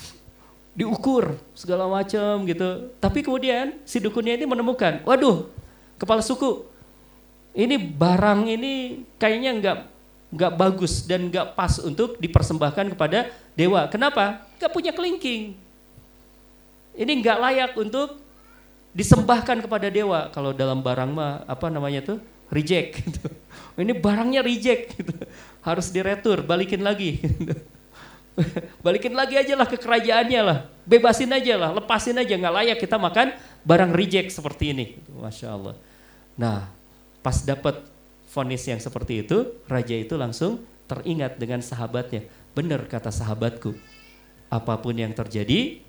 Diukur 0.78 1.40
segala 1.56 1.88
macam 1.88 2.44
gitu. 2.44 2.92
Tapi 3.00 3.24
kemudian 3.24 3.80
si 3.88 3.98
dukunnya 3.98 4.36
ini 4.36 4.44
menemukan 4.46 5.00
waduh 5.08 5.48
kepala 5.96 6.20
suku 6.20 6.68
ini 7.56 7.74
barang 7.80 8.46
ini 8.46 9.02
kayaknya 9.18 9.50
nggak 9.58 9.78
nggak 10.30 10.52
bagus 10.54 11.02
dan 11.08 11.26
nggak 11.26 11.58
pas 11.58 11.80
untuk 11.82 12.20
dipersembahkan 12.20 12.94
kepada 12.94 13.32
dewa. 13.56 13.88
Kenapa? 13.90 14.46
Nggak 14.60 14.70
punya 14.70 14.92
kelingking. 14.94 15.56
Ini 16.94 17.12
nggak 17.24 17.38
layak 17.40 17.72
untuk 17.80 18.20
disembahkan 18.90 19.62
kepada 19.62 19.86
dewa 19.86 20.28
kalau 20.34 20.50
dalam 20.50 20.82
barang 20.82 21.10
mah 21.14 21.46
apa 21.46 21.70
namanya 21.70 22.02
tuh 22.02 22.18
reject 22.50 23.06
gitu. 23.06 23.22
ini 23.82 23.94
barangnya 23.94 24.42
reject 24.42 24.98
gitu 24.98 25.14
harus 25.62 25.92
diretur, 25.92 26.42
balikin 26.42 26.82
lagi. 26.82 27.20
balikin 28.84 29.12
lagi 29.12 29.36
aja 29.36 29.52
lah 29.52 29.68
ke 29.68 29.76
kerajaannya 29.76 30.40
lah, 30.40 30.58
bebasin 30.88 31.30
aja 31.30 31.54
lah, 31.60 31.70
lepasin 31.76 32.16
aja, 32.16 32.34
nggak 32.34 32.54
layak 32.62 32.78
kita 32.80 32.96
makan 32.96 33.36
barang 33.62 33.92
reject 33.92 34.32
seperti 34.32 34.72
ini. 34.72 34.86
Masya 35.12 35.48
Allah. 35.52 35.74
Nah, 36.40 36.64
pas 37.20 37.36
dapat 37.44 37.84
vonis 38.32 38.64
yang 38.64 38.80
seperti 38.80 39.26
itu, 39.26 39.60
raja 39.68 39.92
itu 39.92 40.16
langsung 40.16 40.64
teringat 40.88 41.36
dengan 41.36 41.60
sahabatnya. 41.60 42.24
Benar 42.56 42.88
kata 42.88 43.12
sahabatku, 43.12 43.76
apa 44.48 44.74
pun 44.80 44.96
yang 44.96 45.12
terjadi, 45.12 45.84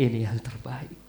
ini 0.00 0.18
yang 0.24 0.40
terbaik. 0.40 1.03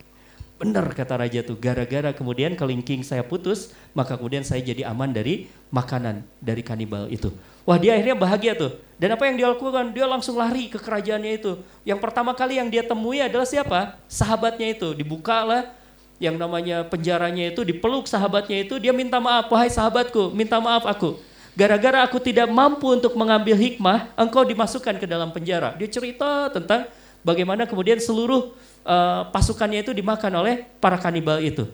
Benar 0.56 0.88
kata 0.96 1.20
raja 1.20 1.44
tuh, 1.44 1.60
gara-gara 1.60 2.16
kemudian 2.16 2.56
kelingking 2.56 3.04
saya 3.04 3.28
putus, 3.28 3.76
maka 3.92 4.16
kemudian 4.16 4.40
saya 4.40 4.64
jadi 4.64 4.88
aman 4.88 5.12
dari 5.12 5.52
makanan 5.68 6.24
dari 6.40 6.64
kanibal 6.64 7.12
itu. 7.12 7.28
Wah 7.68 7.76
dia 7.76 8.00
akhirnya 8.00 8.16
bahagia 8.16 8.56
tuh. 8.56 8.72
Dan 8.96 9.12
apa 9.12 9.28
yang 9.28 9.36
dia 9.36 9.48
lakukan? 9.52 9.92
Dia 9.92 10.08
langsung 10.08 10.40
lari 10.40 10.72
ke 10.72 10.80
kerajaannya 10.80 11.44
itu. 11.44 11.60
Yang 11.84 12.00
pertama 12.00 12.32
kali 12.32 12.56
yang 12.56 12.72
dia 12.72 12.88
temui 12.88 13.20
adalah 13.20 13.44
siapa? 13.44 14.00
Sahabatnya 14.08 14.72
itu. 14.72 14.96
Dibukalah 14.96 15.76
yang 16.24 16.40
namanya 16.40 16.88
penjaranya 16.88 17.52
itu, 17.52 17.68
dipeluk 17.68 18.08
sahabatnya 18.08 18.64
itu, 18.64 18.80
dia 18.80 18.96
minta 18.96 19.20
maaf, 19.20 19.52
wahai 19.52 19.68
sahabatku, 19.68 20.32
minta 20.32 20.56
maaf 20.64 20.88
aku. 20.88 21.20
Gara-gara 21.56 22.04
aku 22.04 22.20
tidak 22.20 22.48
mampu 22.48 22.88
untuk 22.92 23.16
mengambil 23.16 23.56
hikmah, 23.56 24.12
engkau 24.16 24.48
dimasukkan 24.48 25.00
ke 25.00 25.08
dalam 25.08 25.32
penjara. 25.36 25.76
Dia 25.76 25.88
cerita 25.88 26.52
tentang 26.52 26.88
bagaimana 27.24 27.68
kemudian 27.68 28.00
seluruh 28.00 28.56
uh, 28.86 29.28
pasukannya 29.34 29.84
itu 29.84 29.92
dimakan 29.92 30.46
oleh 30.46 30.64
para 30.80 30.96
kanibal 31.02 31.42
itu. 31.42 31.68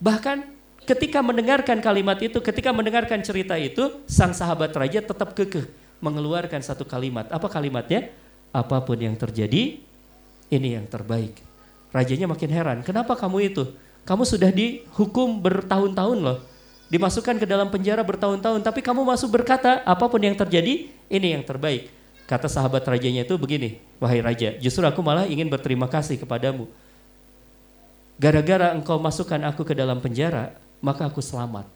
Bahkan 0.00 0.42
ketika 0.88 1.20
mendengarkan 1.20 1.78
kalimat 1.78 2.18
itu, 2.18 2.40
ketika 2.40 2.72
mendengarkan 2.72 3.20
cerita 3.20 3.54
itu, 3.60 4.02
sang 4.08 4.32
sahabat 4.32 4.72
raja 4.74 5.04
tetap 5.04 5.36
kekeh 5.36 5.68
mengeluarkan 6.02 6.60
satu 6.60 6.82
kalimat. 6.84 7.28
Apa 7.30 7.46
kalimatnya? 7.46 8.10
Apa 8.50 8.82
pun 8.82 8.98
yang 8.98 9.14
terjadi, 9.14 9.80
ini 10.50 10.68
yang 10.76 10.86
terbaik. 10.88 11.40
Rajanya 11.94 12.26
makin 12.26 12.50
heran, 12.50 12.78
kenapa 12.82 13.14
kamu 13.14 13.54
itu? 13.54 13.64
Kamu 14.04 14.26
sudah 14.26 14.50
dihukum 14.52 15.40
bertahun-tahun 15.40 16.18
loh. 16.20 16.38
Dimasukkan 16.92 17.40
ke 17.40 17.46
dalam 17.48 17.72
penjara 17.72 18.04
bertahun-tahun, 18.04 18.60
tapi 18.60 18.84
kamu 18.84 19.02
masuk 19.02 19.32
berkata, 19.40 19.80
apa 19.82 20.04
pun 20.04 20.20
yang 20.20 20.36
terjadi, 20.36 20.92
ini 21.08 21.28
yang 21.34 21.42
terbaik. 21.42 21.88
Kata 22.24 22.48
sahabat 22.48 22.80
rajanya 22.88 23.28
itu 23.28 23.36
begini, 23.36 23.84
wahai 24.00 24.24
raja, 24.24 24.56
justru 24.56 24.80
aku 24.80 25.04
malah 25.04 25.28
ingin 25.28 25.44
berterima 25.52 25.84
kasih 25.84 26.16
kepadamu. 26.16 26.64
Gara-gara 28.16 28.72
engkau 28.72 28.96
masukkan 28.96 29.42
aku 29.44 29.66
ke 29.66 29.76
dalam 29.76 30.00
penjara, 30.00 30.56
maka 30.80 31.04
aku 31.04 31.20
selamat. 31.20 31.68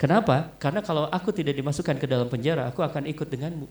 Kenapa? 0.00 0.50
Karena 0.58 0.82
kalau 0.82 1.06
aku 1.06 1.30
tidak 1.30 1.54
dimasukkan 1.54 1.94
ke 1.94 2.10
dalam 2.10 2.26
penjara, 2.26 2.66
aku 2.66 2.82
akan 2.82 3.06
ikut 3.06 3.28
denganmu. 3.30 3.70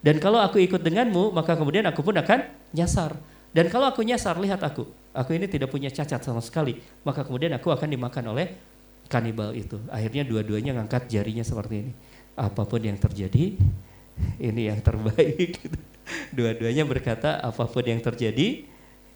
Dan 0.00 0.16
kalau 0.22 0.40
aku 0.40 0.56
ikut 0.56 0.80
denganmu, 0.80 1.36
maka 1.36 1.52
kemudian 1.52 1.84
aku 1.84 2.00
pun 2.00 2.16
akan 2.16 2.48
nyasar. 2.72 3.12
Dan 3.52 3.68
kalau 3.68 3.92
aku 3.92 4.00
nyasar, 4.04 4.40
lihat 4.40 4.64
aku. 4.64 4.88
Aku 5.12 5.32
ini 5.32 5.48
tidak 5.48 5.72
punya 5.72 5.88
cacat 5.92 6.20
sama 6.20 6.40
sekali. 6.40 6.80
Maka 7.04 7.24
kemudian 7.24 7.52
aku 7.56 7.72
akan 7.72 7.88
dimakan 7.88 8.36
oleh 8.36 8.56
kanibal 9.08 9.52
itu. 9.56 9.80
Akhirnya 9.88 10.24
dua-duanya 10.24 10.76
ngangkat 10.76 11.08
jarinya 11.08 11.44
seperti 11.44 11.88
ini. 11.88 11.92
Apa 12.36 12.68
pun 12.68 12.84
yang 12.84 13.00
terjadi, 13.00 13.56
ini 14.38 14.68
yang 14.68 14.80
terbaik. 14.80 15.58
Dua-duanya 16.36 16.86
berkata 16.86 17.42
apa 17.42 17.66
pun 17.66 17.82
yang 17.82 17.98
terjadi 17.98 18.62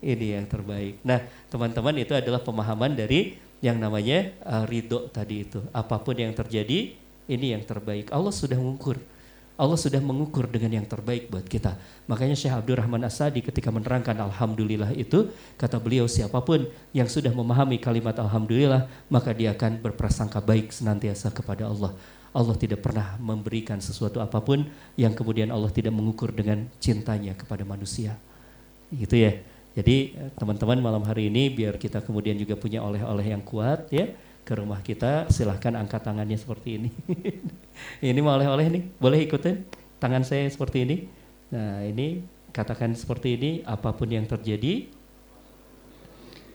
ini 0.01 0.27
yang 0.35 0.49
terbaik. 0.49 1.01
Nah, 1.05 1.21
teman-teman 1.53 1.95
itu 2.01 2.17
adalah 2.17 2.41
pemahaman 2.41 2.97
dari 2.97 3.37
yang 3.61 3.77
namanya 3.77 4.33
uh, 4.45 4.65
ridho 4.65 5.09
tadi 5.13 5.45
itu. 5.45 5.61
Apa 5.77 6.01
pun 6.01 6.17
yang 6.17 6.33
terjadi 6.33 6.97
ini 7.29 7.47
yang 7.55 7.63
terbaik. 7.63 8.09
Allah 8.11 8.33
sudah 8.33 8.57
mengukur. 8.57 8.97
Allah 9.61 9.77
sudah 9.77 10.01
mengukur 10.01 10.49
dengan 10.49 10.81
yang 10.81 10.89
terbaik 10.89 11.29
buat 11.29 11.45
kita. 11.45 11.77
Makanya 12.09 12.33
Syekh 12.33 12.57
Abdurrahman 12.57 13.05
Asadi 13.05 13.45
ketika 13.45 13.69
menerangkan 13.69 14.17
Alhamdulillah 14.17 14.97
itu, 14.97 15.29
kata 15.61 15.77
beliau 15.77 16.09
siapa 16.09 16.41
pun 16.41 16.65
yang 16.97 17.05
sudah 17.05 17.29
memahami 17.29 17.77
kalimat 17.77 18.17
Alhamdulillah, 18.17 18.89
maka 19.13 19.37
dia 19.37 19.53
akan 19.53 19.85
berprasangka 19.85 20.41
baik 20.41 20.73
senantiasa 20.73 21.29
kepada 21.29 21.69
Allah. 21.69 21.93
Allah 22.31 22.55
tidak 22.55 22.87
pernah 22.87 23.19
memberikan 23.19 23.83
sesuatu 23.83 24.23
apa 24.23 24.39
pun 24.39 24.63
yang 24.95 25.11
kemudian 25.11 25.51
Allah 25.51 25.71
tidak 25.75 25.91
mengukur 25.91 26.31
dengan 26.31 26.71
cintanya 26.79 27.35
kepada 27.35 27.67
manusia. 27.67 28.15
Gitu 28.91 29.19
ya. 29.19 29.35
Jadi 29.75 30.19
teman-teman 30.35 30.79
malam 30.83 31.03
hari 31.07 31.31
ini 31.31 31.51
biar 31.51 31.79
kita 31.79 32.03
kemudian 32.03 32.35
juga 32.39 32.59
punya 32.59 32.83
oleh-oleh 32.83 33.35
yang 33.35 33.43
kuat 33.43 33.87
ya 33.95 34.11
ke 34.43 34.53
rumah 34.59 34.83
kita 34.83 35.31
silahkan 35.31 35.79
angkat 35.79 36.03
tangannya 36.03 36.39
seperti 36.39 36.79
ini. 36.79 36.91
ini 38.11 38.19
mau 38.19 38.35
oleh-oleh 38.35 38.67
nih, 38.67 38.83
boleh 38.99 39.27
ikutin 39.27 39.63
tangan 40.03 40.27
saya 40.27 40.47
seperti 40.51 40.87
ini. 40.87 40.97
Nah 41.55 41.87
ini 41.87 42.23
katakan 42.51 42.95
seperti 42.99 43.39
ini 43.39 43.51
apa 43.63 43.95
pun 43.95 44.11
yang 44.11 44.27
terjadi 44.27 44.91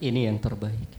ini 0.04 0.20
yang 0.28 0.40
terbaik. 0.40 0.92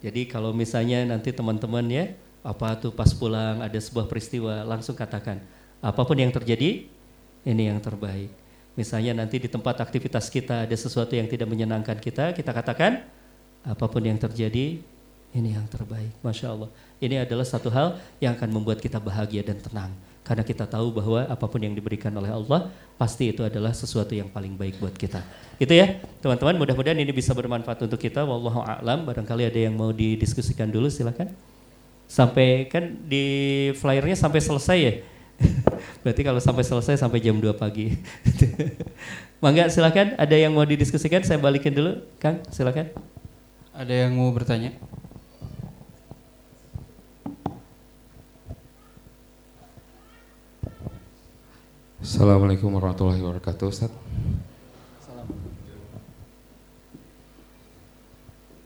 Jadi 0.00 0.30
kalau 0.30 0.54
misalnya 0.54 1.04
nanti 1.04 1.34
teman-teman 1.34 1.84
ya 1.90 2.04
apa 2.40 2.72
tuh 2.80 2.92
pas 2.92 3.12
pulang 3.12 3.60
ada 3.60 3.76
sebuah 3.76 4.08
peristiwa 4.08 4.64
langsung 4.64 4.96
katakan 4.96 5.44
apa 5.80 6.00
pun 6.04 6.16
yang 6.16 6.32
terjadi 6.32 6.88
ini 7.44 7.62
yang 7.72 7.80
terbaik. 7.80 8.32
Misalnya 8.76 9.12
nanti 9.16 9.40
di 9.40 9.48
tempat 9.48 9.80
aktivitas 9.80 10.28
kita 10.32 10.64
ada 10.64 10.76
sesuatu 10.76 11.12
yang 11.12 11.28
tidak 11.28 11.48
menyenangkan 11.48 11.96
kita, 12.00 12.32
kita 12.36 12.52
katakan 12.52 13.04
apa 13.64 13.84
pun 13.88 14.00
yang 14.00 14.16
terjadi 14.16 14.80
ini 15.30 15.48
yang 15.56 15.66
terbaik. 15.68 16.12
Masya 16.20 16.52
Allah. 16.52 16.70
Ini 17.00 17.24
adalah 17.24 17.44
satu 17.44 17.68
hal 17.72 17.96
yang 18.20 18.36
akan 18.36 18.50
membuat 18.50 18.80
kita 18.80 19.00
bahagia 19.00 19.44
dan 19.44 19.60
tenang. 19.60 19.92
Karena 20.20 20.44
kita 20.44 20.68
tahu 20.68 20.92
bahwa 20.94 21.26
apa 21.26 21.46
pun 21.48 21.58
yang 21.58 21.72
diberikan 21.72 22.12
oleh 22.12 22.30
Allah, 22.30 22.70
pasti 23.00 23.32
itu 23.32 23.40
adalah 23.42 23.72
sesuatu 23.72 24.12
yang 24.12 24.28
paling 24.28 24.54
baik 24.54 24.78
buat 24.78 24.94
kita. 24.94 25.24
Itu 25.56 25.72
ya, 25.74 25.96
teman-teman. 26.22 26.60
Mudah-mudahan 26.60 26.98
ini 27.00 27.10
bisa 27.10 27.34
bermanfaat 27.34 27.82
untuk 27.88 27.98
kita. 27.98 28.22
Wallahu 28.22 28.62
a'lam. 28.62 29.08
Barangkali 29.08 29.48
ada 29.48 29.58
yang 29.58 29.74
mau 29.74 29.90
didiskusikan 29.90 30.70
dulu, 30.70 30.86
silakan 30.92 31.32
sampai 32.10 32.66
kan 32.66 32.98
di 33.06 33.70
flyernya 33.78 34.18
sampai 34.18 34.42
selesai 34.42 34.78
ya. 34.82 34.94
Berarti 36.02 36.26
kalau 36.26 36.42
sampai 36.42 36.66
selesai 36.66 36.98
sampai 36.98 37.22
jam 37.22 37.38
2 37.38 37.54
pagi. 37.54 37.94
Mangga 39.42 39.70
silakan, 39.70 40.18
ada 40.18 40.36
yang 40.36 40.52
mau 40.52 40.66
didiskusikan 40.66 41.22
saya 41.22 41.38
balikin 41.38 41.72
dulu, 41.72 42.02
Kang, 42.18 42.42
silakan. 42.50 42.90
Ada 43.72 44.04
yang 44.04 44.18
mau 44.18 44.28
bertanya? 44.34 44.74
Assalamualaikum 52.02 52.74
warahmatullahi 52.74 53.22
wabarakatuh, 53.22 53.66
Ustaz. 53.70 53.92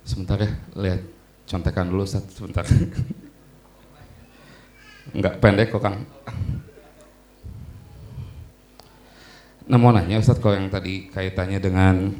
Sebentar 0.02 0.38
ya, 0.42 0.50
lihat 0.74 1.00
contekan 1.46 1.86
dulu 1.92 2.02
Ustaz, 2.02 2.24
sebentar. 2.34 2.66
Enggak 5.14 5.38
pendek 5.38 5.70
kok 5.70 5.82
Kang. 5.82 6.02
Nah 9.64 9.78
mau 9.80 9.94
nanya 9.94 10.20
Ustadz 10.20 10.42
kalau 10.42 10.58
yang 10.58 10.68
tadi 10.68 11.08
kaitannya 11.08 11.56
dengan 11.62 12.12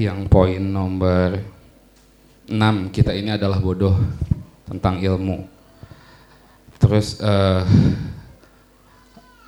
yang 0.00 0.30
poin 0.30 0.62
nomor 0.62 1.36
6 2.48 2.94
kita 2.94 3.12
ini 3.12 3.36
adalah 3.36 3.60
bodoh 3.60 3.98
tentang 4.64 5.02
ilmu. 5.02 5.44
Terus 6.78 7.20
uh, 7.20 7.66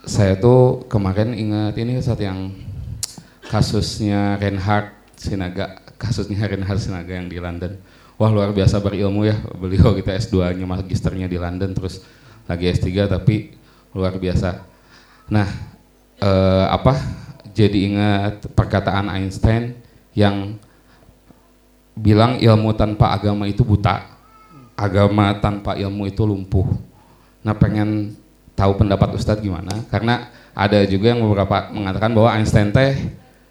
saya 0.05 0.37
tuh 0.37 0.85
kemarin 0.91 1.33
ingat 1.33 1.79
ini 1.79 1.97
Ustadz 1.97 2.27
yang 2.27 2.53
kasusnya 3.49 4.37
Reinhard 4.37 4.93
Sinaga, 5.15 5.81
kasusnya 5.97 6.51
Reinhard 6.51 6.83
Sinaga 6.83 7.15
yang 7.15 7.31
di 7.31 7.39
London. 7.39 7.79
Wah 8.21 8.29
luar 8.29 8.53
biasa 8.53 8.85
berilmu 8.85 9.25
ya, 9.25 9.41
beliau 9.57 9.97
kita 9.97 10.13
S2-nya, 10.13 10.69
magisternya 10.69 11.25
di 11.25 11.41
London, 11.41 11.73
terus 11.73 12.05
lagi 12.51 12.67
S3 12.67 13.07
tapi 13.07 13.55
luar 13.95 14.19
biasa. 14.19 14.67
Nah, 15.31 15.47
eh, 16.19 16.67
apa? 16.67 16.99
Jadi 17.55 17.95
ingat 17.95 18.51
perkataan 18.51 19.07
Einstein 19.11 19.79
yang 20.15 20.59
bilang 21.95 22.43
ilmu 22.43 22.75
tanpa 22.75 23.15
agama 23.15 23.47
itu 23.47 23.63
buta, 23.63 24.07
agama 24.75 25.39
tanpa 25.39 25.79
ilmu 25.79 26.11
itu 26.11 26.27
lumpuh. 26.27 26.67
Nah, 27.47 27.55
pengen 27.55 28.19
tahu 28.59 28.75
pendapat 28.75 29.15
Ustadz 29.15 29.43
gimana? 29.43 29.71
Karena 29.91 30.31
ada 30.55 30.83
juga 30.87 31.15
yang 31.15 31.23
beberapa 31.23 31.71
mengatakan 31.71 32.11
bahwa 32.11 32.31
Einstein 32.35 32.75
teh 32.75 32.99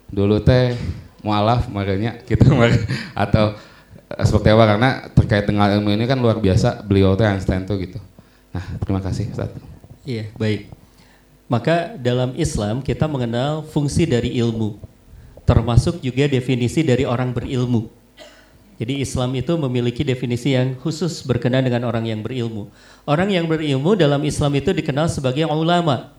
dulu 0.10 0.42
teh 0.42 0.76
mualaf 1.22 1.68
makanya 1.70 2.18
gitu 2.26 2.50
atau 3.24 3.56
seperti 4.26 4.50
apa 4.50 4.66
karena 4.66 4.90
terkait 5.14 5.46
dengan 5.46 5.70
ilmu 5.70 5.94
ini 5.94 6.10
kan 6.10 6.18
luar 6.18 6.42
biasa 6.42 6.82
beliau 6.82 7.14
teh 7.14 7.28
Einstein 7.28 7.64
tuh 7.64 7.78
gitu. 7.78 8.00
Nah, 8.60 8.76
terima 8.84 9.00
kasih 9.00 9.32
Ustaz. 9.32 9.56
Iya, 10.04 10.28
baik. 10.36 10.68
Maka 11.48 11.96
dalam 11.96 12.36
Islam 12.36 12.84
kita 12.84 13.08
mengenal 13.08 13.64
fungsi 13.72 14.04
dari 14.04 14.36
ilmu, 14.36 14.76
termasuk 15.48 16.04
juga 16.04 16.28
definisi 16.28 16.84
dari 16.84 17.08
orang 17.08 17.32
berilmu. 17.32 17.88
Jadi 18.76 19.00
Islam 19.00 19.32
itu 19.36 19.56
memiliki 19.56 20.04
definisi 20.04 20.56
yang 20.56 20.76
khusus 20.76 21.24
berkenaan 21.24 21.68
dengan 21.68 21.88
orang 21.88 22.04
yang 22.04 22.20
berilmu. 22.20 22.68
Orang 23.08 23.32
yang 23.32 23.48
berilmu 23.48 23.96
dalam 23.96 24.24
Islam 24.28 24.52
itu 24.60 24.76
dikenal 24.76 25.08
sebagai 25.08 25.48
ulama. 25.48 26.12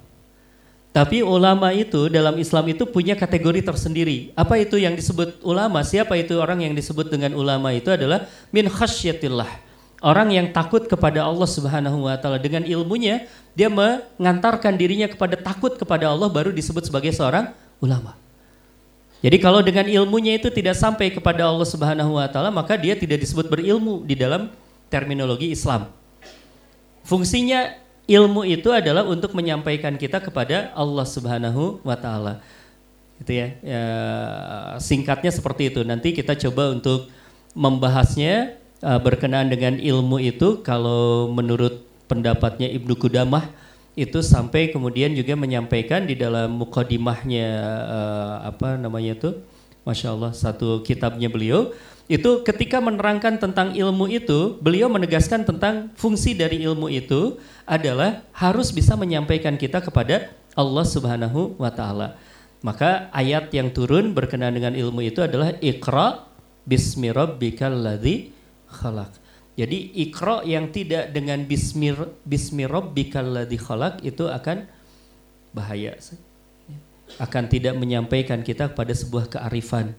Tapi 0.90 1.22
ulama 1.22 1.70
itu 1.76 2.10
dalam 2.10 2.40
Islam 2.40 2.72
itu 2.72 2.88
punya 2.88 3.14
kategori 3.14 3.62
tersendiri. 3.62 4.32
Apa 4.32 4.58
itu 4.58 4.80
yang 4.80 4.96
disebut 4.96 5.44
ulama? 5.44 5.84
Siapa 5.84 6.16
itu 6.18 6.40
orang 6.40 6.64
yang 6.64 6.72
disebut 6.72 7.06
dengan 7.12 7.36
ulama 7.36 7.70
itu 7.70 7.92
adalah 7.92 8.26
min 8.50 8.66
khasyatillah 8.66 9.69
Orang 10.00 10.32
yang 10.32 10.48
takut 10.48 10.88
kepada 10.88 11.28
Allah 11.28 11.44
Subhanahu 11.44 12.08
wa 12.08 12.16
taala 12.16 12.40
dengan 12.40 12.64
ilmunya 12.64 13.28
dia 13.52 13.68
mengantarkan 13.68 14.72
dirinya 14.72 15.04
kepada 15.04 15.36
takut 15.36 15.76
kepada 15.76 16.08
Allah 16.08 16.24
baru 16.32 16.48
disebut 16.56 16.88
sebagai 16.88 17.12
seorang 17.12 17.52
ulama. 17.84 18.16
Jadi 19.20 19.36
kalau 19.36 19.60
dengan 19.60 19.84
ilmunya 19.84 20.40
itu 20.40 20.48
tidak 20.48 20.80
sampai 20.80 21.12
kepada 21.12 21.44
Allah 21.44 21.68
Subhanahu 21.68 22.16
wa 22.16 22.24
taala 22.32 22.48
maka 22.48 22.80
dia 22.80 22.96
tidak 22.96 23.20
disebut 23.20 23.52
berilmu 23.52 24.00
di 24.08 24.16
dalam 24.16 24.48
terminologi 24.88 25.52
Islam. 25.52 25.92
Fungsinya 27.04 27.76
ilmu 28.08 28.48
itu 28.48 28.72
adalah 28.72 29.04
untuk 29.04 29.36
menyampaikan 29.36 30.00
kita 30.00 30.24
kepada 30.24 30.72
Allah 30.72 31.04
Subhanahu 31.04 31.84
wa 31.84 31.96
taala. 32.00 32.40
Gitu 33.20 33.36
ya. 33.36 33.48
ya. 33.60 33.84
Singkatnya 34.80 35.28
seperti 35.28 35.68
itu. 35.68 35.84
Nanti 35.84 36.16
kita 36.16 36.32
coba 36.48 36.72
untuk 36.72 37.12
membahasnya 37.52 38.59
uh, 38.84 39.00
berkenaan 39.00 39.48
dengan 39.48 39.76
ilmu 39.76 40.20
itu 40.20 40.60
kalau 40.64 41.32
menurut 41.32 41.84
pendapatnya 42.10 42.68
Ibnu 42.68 42.96
Kudamah 42.98 43.48
itu 43.98 44.22
sampai 44.22 44.70
kemudian 44.70 45.12
juga 45.12 45.34
menyampaikan 45.34 46.06
di 46.06 46.14
dalam 46.16 46.56
mukadimahnya 46.56 47.48
uh, 47.86 48.34
apa 48.48 48.78
namanya 48.80 49.16
itu 49.18 49.30
Masya 49.84 50.12
Allah 50.14 50.32
satu 50.32 50.84
kitabnya 50.84 51.28
beliau 51.32 51.72
itu 52.10 52.42
ketika 52.42 52.82
menerangkan 52.82 53.38
tentang 53.38 53.70
ilmu 53.70 54.10
itu 54.10 54.58
beliau 54.58 54.90
menegaskan 54.90 55.46
tentang 55.46 55.94
fungsi 55.94 56.34
dari 56.34 56.58
ilmu 56.66 56.90
itu 56.90 57.38
adalah 57.62 58.26
harus 58.34 58.74
bisa 58.74 58.98
menyampaikan 58.98 59.54
kita 59.54 59.78
kepada 59.78 60.34
Allah 60.58 60.82
Subhanahu 60.82 61.54
wa 61.54 61.70
taala. 61.70 62.18
Maka 62.66 63.08
ayat 63.14 63.54
yang 63.54 63.70
turun 63.70 64.10
berkenaan 64.10 64.58
dengan 64.58 64.74
ilmu 64.74 65.06
itu 65.06 65.22
adalah 65.22 65.54
Iqra 65.62 66.26
bismi 66.66 67.14
rabbikal 67.14 67.72
ladzi 67.72 68.34
khalaq. 68.70 69.10
Jadi 69.58 69.92
ikro 70.06 70.40
yang 70.46 70.72
tidak 70.72 71.12
dengan 71.12 71.44
bismir 71.44 71.98
bismi 72.24 72.64
rabbikal 72.64 73.44
khalaq 73.44 74.00
itu 74.00 74.24
akan 74.24 74.64
bahaya. 75.52 75.98
Akan 77.18 77.50
tidak 77.50 77.74
menyampaikan 77.74 78.40
kita 78.46 78.70
kepada 78.70 78.94
sebuah 78.94 79.26
kearifan, 79.26 79.92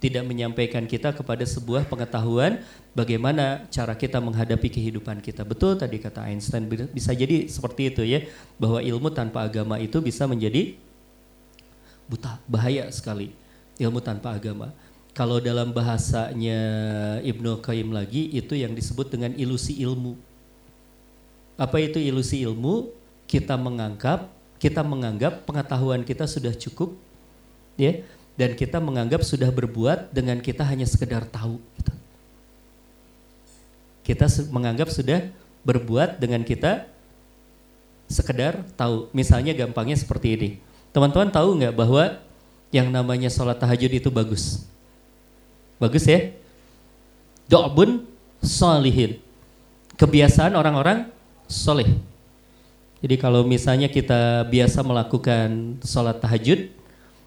tidak 0.00 0.24
menyampaikan 0.24 0.88
kita 0.88 1.12
kepada 1.12 1.44
sebuah 1.44 1.84
pengetahuan 1.84 2.64
bagaimana 2.96 3.68
cara 3.68 3.92
kita 3.92 4.18
menghadapi 4.18 4.72
kehidupan 4.72 5.20
kita. 5.20 5.44
Betul 5.44 5.76
tadi 5.76 6.00
kata 6.00 6.24
Einstein 6.26 6.64
bisa 6.66 7.12
jadi 7.12 7.44
seperti 7.46 7.92
itu 7.92 8.02
ya, 8.08 8.24
bahwa 8.56 8.80
ilmu 8.80 9.12
tanpa 9.12 9.44
agama 9.44 9.76
itu 9.76 10.00
bisa 10.00 10.24
menjadi 10.24 10.74
buta, 12.08 12.40
bahaya 12.48 12.88
sekali. 12.88 13.36
Ilmu 13.76 14.00
tanpa 14.00 14.32
agama. 14.32 14.72
Kalau 15.16 15.40
dalam 15.40 15.72
bahasanya 15.72 16.60
Ibnu 17.24 17.64
Qayyim 17.64 17.88
lagi 17.88 18.28
itu 18.36 18.52
yang 18.52 18.76
disebut 18.76 19.08
dengan 19.08 19.32
ilusi 19.32 19.80
ilmu. 19.80 20.12
Apa 21.56 21.80
itu 21.80 21.96
ilusi 21.96 22.44
ilmu? 22.44 22.92
Kita 23.24 23.56
menganggap 23.56 24.28
kita 24.60 24.84
menganggap 24.84 25.48
pengetahuan 25.48 26.04
kita 26.04 26.28
sudah 26.28 26.52
cukup 26.52 26.96
ya 27.80 28.04
dan 28.36 28.52
kita 28.52 28.76
menganggap 28.76 29.24
sudah 29.24 29.48
berbuat 29.48 30.12
dengan 30.12 30.36
kita 30.40 30.64
hanya 30.68 30.84
sekedar 30.84 31.24
tahu 31.24 31.64
gitu. 31.80 31.92
Kita 34.04 34.28
menganggap 34.52 34.92
sudah 34.92 35.32
berbuat 35.64 36.20
dengan 36.20 36.44
kita 36.44 36.84
sekedar 38.04 38.68
tahu. 38.76 39.08
Misalnya 39.16 39.56
gampangnya 39.56 39.96
seperti 39.96 40.28
ini. 40.36 40.50
Teman-teman 40.92 41.32
tahu 41.32 41.56
nggak 41.56 41.72
bahwa 41.72 42.20
yang 42.68 42.92
namanya 42.92 43.32
sholat 43.32 43.56
tahajud 43.56 43.96
itu 43.96 44.12
bagus? 44.12 44.75
Bagus 45.76 46.04
ya? 46.08 46.32
Do'bun 47.46 48.04
salihin. 48.42 49.20
Kebiasaan 49.96 50.56
orang-orang 50.56 51.08
soleh. 51.48 51.88
Jadi 53.00 53.16
kalau 53.20 53.44
misalnya 53.44 53.86
kita 53.86 54.44
biasa 54.48 54.82
melakukan 54.82 55.78
sholat 55.84 56.18
tahajud, 56.18 56.68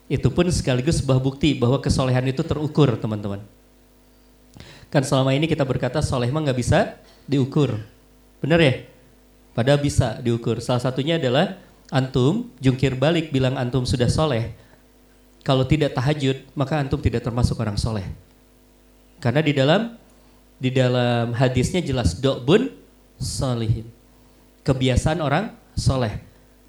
itu 0.09 0.27
pun 0.33 0.45
sekaligus 0.49 0.99
sebuah 0.99 1.21
bukti 1.21 1.53
bahwa 1.53 1.77
kesolehan 1.77 2.25
itu 2.25 2.41
terukur 2.41 2.97
teman-teman. 2.97 3.45
Kan 4.89 5.05
selama 5.05 5.37
ini 5.37 5.45
kita 5.45 5.61
berkata 5.61 6.01
soleh 6.01 6.33
mah 6.33 6.41
nggak 6.41 6.57
bisa 6.57 6.97
diukur. 7.29 7.77
Benar 8.41 8.57
ya? 8.57 8.73
Padahal 9.53 9.77
bisa 9.77 10.17
diukur. 10.17 10.57
Salah 10.65 10.81
satunya 10.81 11.21
adalah 11.21 11.61
antum 11.93 12.49
jungkir 12.57 12.97
balik 12.97 13.29
bilang 13.29 13.53
antum 13.53 13.85
sudah 13.85 14.09
soleh. 14.09 14.57
Kalau 15.45 15.63
tidak 15.69 15.93
tahajud, 15.93 16.41
maka 16.57 16.81
antum 16.81 16.97
tidak 16.97 17.21
termasuk 17.21 17.55
orang 17.61 17.77
soleh. 17.77 18.05
Karena 19.19 19.43
di 19.43 19.51
dalam 19.51 19.81
di 20.59 20.69
dalam 20.71 21.31
hadisnya 21.35 21.79
jelas 21.79 22.19
dokbun 22.19 22.71
solihin. 23.19 23.87
Kebiasaan 24.63 25.19
orang 25.23 25.55
soleh. 25.75 26.19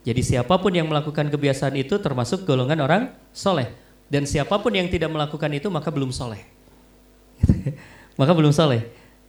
Jadi 0.07 0.23
siapa 0.25 0.57
pun 0.57 0.73
yang 0.73 0.87
melakukan 0.89 1.29
kebiasaan 1.29 1.77
itu 1.77 1.99
termasuk 1.99 2.47
golongan 2.47 2.79
orang 2.83 3.03
soleh. 3.35 3.71
Dan 4.11 4.27
siapa 4.27 4.59
pun 4.59 4.75
yang 4.75 4.91
tidak 4.91 5.11
melakukan 5.11 5.51
itu 5.55 5.71
maka 5.71 5.91
belum 5.91 6.11
soleh. 6.11 6.41
maka 8.21 8.33
belum 8.35 8.51
soleh. 8.51 8.87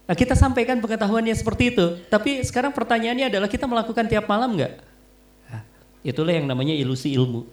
Nah, 0.10 0.16
kita 0.18 0.34
sampaikan 0.34 0.82
pengetahuannya 0.82 1.36
seperti 1.38 1.76
itu. 1.76 1.86
Tapi 2.10 2.42
sekarang 2.42 2.74
pertanyaannya 2.74 3.30
adalah 3.30 3.50
kita 3.50 3.70
melakukan 3.70 4.10
tiap 4.10 4.26
malam 4.26 4.58
nggak? 4.58 4.74
Nah, 5.52 5.62
itulah 6.02 6.34
yang 6.34 6.50
namanya 6.50 6.74
ilusi 6.74 7.14
ilmu 7.14 7.46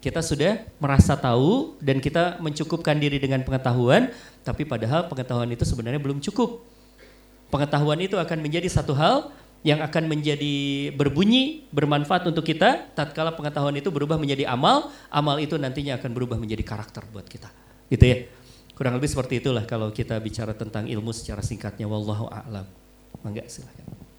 kita 0.00 0.24
sudah 0.24 0.64
merasa 0.80 1.12
tahu 1.12 1.76
dan 1.78 2.00
kita 2.00 2.40
mencukupkan 2.40 2.96
diri 2.96 3.20
dengan 3.20 3.44
pengetahuan, 3.44 4.08
tapi 4.40 4.64
padahal 4.64 5.06
pengetahuan 5.12 5.48
itu 5.52 5.68
sebenarnya 5.68 6.00
belum 6.00 6.24
cukup. 6.24 6.64
Pengetahuan 7.52 8.00
itu 8.00 8.16
akan 8.16 8.40
menjadi 8.40 8.66
satu 8.72 8.96
hal 8.96 9.28
yang 9.60 9.84
akan 9.84 10.08
menjadi 10.08 10.88
berbunyi, 10.96 11.68
bermanfaat 11.68 12.24
untuk 12.32 12.48
kita, 12.48 12.88
tatkala 12.96 13.36
pengetahuan 13.36 13.76
itu 13.76 13.92
berubah 13.92 14.16
menjadi 14.16 14.48
amal, 14.48 14.88
amal 15.12 15.36
itu 15.36 15.60
nantinya 15.60 16.00
akan 16.00 16.10
berubah 16.16 16.40
menjadi 16.40 16.64
karakter 16.64 17.04
buat 17.12 17.28
kita. 17.28 17.52
Gitu 17.92 18.04
ya. 18.08 18.16
Kurang 18.72 18.96
lebih 18.96 19.12
seperti 19.12 19.44
itulah 19.44 19.68
kalau 19.68 19.92
kita 19.92 20.16
bicara 20.16 20.56
tentang 20.56 20.88
ilmu 20.88 21.12
secara 21.12 21.44
singkatnya. 21.44 21.84
Wallahu 21.84 22.32
a'lam. 22.32 22.64
Mangga 23.20 23.44
silakan. 23.44 24.09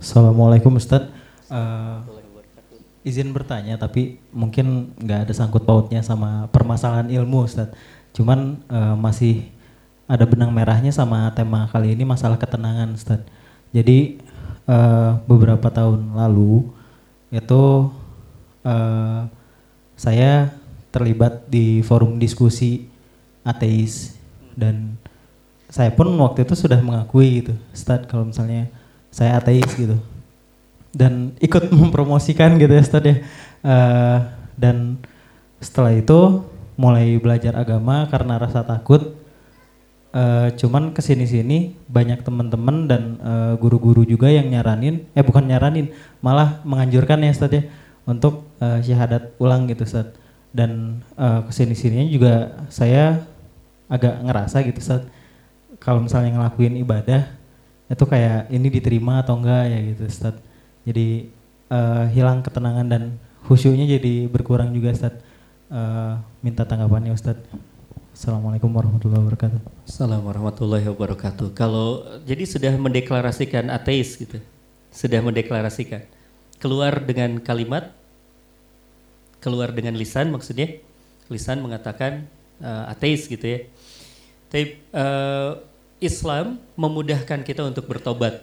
Assalamualaikum 0.00 0.80
Ustaz. 0.80 1.12
Uh, 1.52 2.00
izin 3.04 3.36
bertanya 3.36 3.76
tapi 3.76 4.16
mungkin 4.32 4.96
nggak 4.96 5.28
ada 5.28 5.32
sangkut 5.36 5.68
pautnya 5.68 6.00
sama 6.00 6.48
permasalahan 6.48 7.12
ilmu 7.12 7.44
Ustaz. 7.44 7.68
Cuman 8.16 8.64
uh, 8.72 8.96
masih 8.96 9.52
ada 10.08 10.24
benang 10.24 10.56
merahnya 10.56 10.88
sama 10.88 11.28
tema 11.36 11.68
kali 11.68 11.92
ini 11.92 12.08
masalah 12.08 12.40
ketenangan 12.40 12.96
Ustaz. 12.96 13.20
Jadi 13.76 14.16
uh, 14.64 15.20
beberapa 15.28 15.68
tahun 15.68 16.16
lalu 16.16 16.64
itu 17.28 17.92
uh, 18.64 19.28
saya 20.00 20.48
terlibat 20.88 21.44
di 21.52 21.84
forum 21.84 22.16
diskusi 22.16 22.88
ateis 23.44 24.16
dan 24.56 24.96
saya 25.68 25.92
pun 25.92 26.08
waktu 26.24 26.48
itu 26.48 26.56
sudah 26.56 26.80
mengakui 26.80 27.44
gitu, 27.44 27.54
Ustadz 27.70 28.08
kalau 28.10 28.26
misalnya 28.26 28.79
saya 29.10 29.42
ateis 29.42 29.68
gitu 29.74 29.98
dan 30.94 31.34
ikut 31.38 31.70
mempromosikan 31.80 32.58
gitu 32.58 32.72
ya 32.74 32.82
Ustadz 32.82 33.08
ya. 33.08 33.16
Uh, 33.60 34.18
dan 34.58 35.00
setelah 35.60 35.94
itu 35.94 36.44
mulai 36.74 37.16
belajar 37.20 37.56
agama 37.56 38.08
karena 38.10 38.40
rasa 38.40 38.66
takut. 38.66 39.18
Uh, 40.10 40.50
cuman 40.58 40.90
ke 40.90 40.98
sini-sini 40.98 41.78
banyak 41.86 42.26
teman-teman 42.26 42.90
dan 42.90 43.02
uh, 43.22 43.54
guru-guru 43.54 44.02
juga 44.02 44.26
yang 44.26 44.50
nyaranin, 44.50 45.06
eh 45.14 45.22
bukan 45.22 45.46
nyaranin, 45.46 45.94
malah 46.18 46.58
menganjurkan 46.66 47.22
ya 47.22 47.30
Ustadz 47.30 47.54
ya 47.54 47.62
untuk 48.10 48.50
uh, 48.58 48.82
syahadat 48.82 49.38
ulang 49.38 49.70
gitu 49.70 49.86
Ustadz. 49.86 50.18
Dan 50.50 50.98
uh, 51.14 51.46
ke 51.46 51.54
sini-sininya 51.54 52.10
juga 52.10 52.34
saya 52.74 53.22
agak 53.86 54.18
ngerasa 54.26 54.66
gitu 54.66 54.82
Ustadz, 54.82 55.06
kalau 55.78 56.02
misalnya 56.02 56.34
ngelakuin 56.34 56.74
ibadah 56.82 57.30
itu 57.90 58.04
kayak 58.06 58.46
ini 58.54 58.70
diterima 58.70 59.26
atau 59.26 59.34
enggak 59.34 59.66
ya 59.66 59.78
gitu 59.90 60.02
Ustadz. 60.06 60.42
Jadi 60.86 61.26
uh, 61.74 62.06
hilang 62.14 62.40
ketenangan 62.40 62.86
dan 62.86 63.02
khusyuknya 63.50 63.98
jadi 63.98 64.30
berkurang 64.30 64.70
juga 64.70 64.94
Ustadz. 64.94 65.22
Uh, 65.70 66.22
minta 66.38 66.62
tanggapannya 66.62 67.10
Ustadz. 67.10 67.50
Assalamualaikum 68.14 68.70
warahmatullahi 68.70 69.22
wabarakatuh. 69.26 69.58
Assalamualaikum 69.90 70.30
warahmatullahi 70.30 70.86
wabarakatuh. 70.86 71.46
Kalau 71.54 72.06
jadi 72.22 72.46
sudah 72.46 72.74
mendeklarasikan 72.78 73.70
ateis 73.74 74.14
gitu, 74.18 74.38
sudah 74.94 75.18
mendeklarasikan 75.22 76.06
keluar 76.62 77.00
dengan 77.02 77.42
kalimat, 77.42 77.90
keluar 79.42 79.74
dengan 79.74 79.98
lisan 79.98 80.30
maksudnya, 80.30 80.78
lisan 81.26 81.58
mengatakan 81.58 82.28
uh, 82.62 82.92
ateis 82.92 83.26
gitu 83.26 83.46
ya. 83.46 83.60
Tapi 84.50 84.78
uh, 84.94 85.69
Islam 86.00 86.56
memudahkan 86.80 87.44
kita 87.44 87.60
untuk 87.68 87.84
bertobat. 87.84 88.40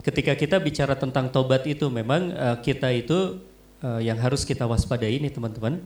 Ketika 0.00 0.32
kita 0.32 0.56
bicara 0.56 0.96
tentang 0.96 1.28
tobat 1.28 1.68
itu 1.68 1.92
memang 1.92 2.32
uh, 2.32 2.56
kita 2.64 2.88
itu 2.92 3.36
uh, 3.84 4.00
yang 4.00 4.16
harus 4.16 4.48
kita 4.48 4.64
waspadai 4.64 5.20
nih 5.20 5.32
teman-teman 5.32 5.84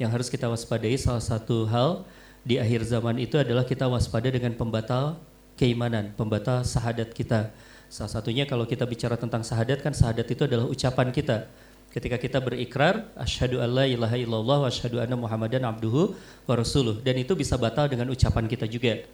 yang 0.00 0.12
harus 0.12 0.32
kita 0.32 0.48
waspadai 0.48 0.96
salah 0.96 1.20
satu 1.20 1.68
hal 1.68 2.04
di 2.40 2.56
akhir 2.56 2.88
zaman 2.88 3.20
itu 3.20 3.36
adalah 3.36 3.68
kita 3.68 3.84
waspada 3.84 4.32
dengan 4.32 4.56
pembatal 4.56 5.20
keimanan, 5.60 6.16
pembatal 6.16 6.64
sahadat 6.64 7.12
kita. 7.12 7.52
Salah 7.92 8.08
satunya 8.08 8.48
kalau 8.48 8.64
kita 8.64 8.88
bicara 8.88 9.20
tentang 9.20 9.44
sahadat 9.44 9.84
kan 9.84 9.92
sahadat 9.92 10.24
itu 10.24 10.48
adalah 10.48 10.64
ucapan 10.64 11.12
kita. 11.12 11.48
Ketika 11.90 12.16
kita 12.16 12.38
berikrar 12.38 13.12
asyhadu 13.18 13.60
alla 13.60 13.84
ilaha 13.84 14.16
illallah 14.16 14.58
wa 14.64 14.68
asyhadu 14.70 15.02
anna 15.02 15.18
muhammadan 15.18 15.66
abduhu 15.66 16.16
wa 16.48 16.54
rasuluh 16.54 16.96
dan 17.02 17.18
itu 17.18 17.34
bisa 17.36 17.60
batal 17.60 17.90
dengan 17.90 18.08
ucapan 18.08 18.46
kita 18.48 18.64
juga. 18.70 19.04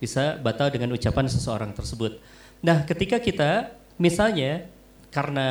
Bisa 0.00 0.40
batal 0.40 0.72
dengan 0.72 0.96
ucapan 0.96 1.28
seseorang 1.28 1.76
tersebut. 1.76 2.18
Nah, 2.64 2.82
ketika 2.88 3.20
kita 3.20 3.76
misalnya 4.00 4.64
karena 5.12 5.48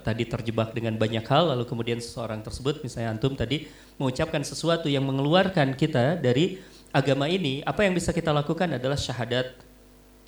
tadi 0.00 0.24
terjebak 0.24 0.72
dengan 0.72 0.94
banyak 0.94 1.26
hal 1.26 1.50
lalu 1.52 1.66
kemudian 1.66 1.98
seseorang 1.98 2.46
tersebut 2.46 2.78
misalnya 2.86 3.10
antum 3.10 3.34
tadi 3.34 3.66
mengucapkan 3.98 4.38
sesuatu 4.46 4.86
yang 4.86 5.02
mengeluarkan 5.02 5.74
kita 5.74 6.14
dari 6.14 6.62
agama 6.94 7.26
ini 7.26 7.58
apa 7.66 7.82
yang 7.82 7.92
bisa 7.92 8.14
kita 8.14 8.30
lakukan 8.30 8.70
adalah 8.70 8.96
syahadat 8.96 9.50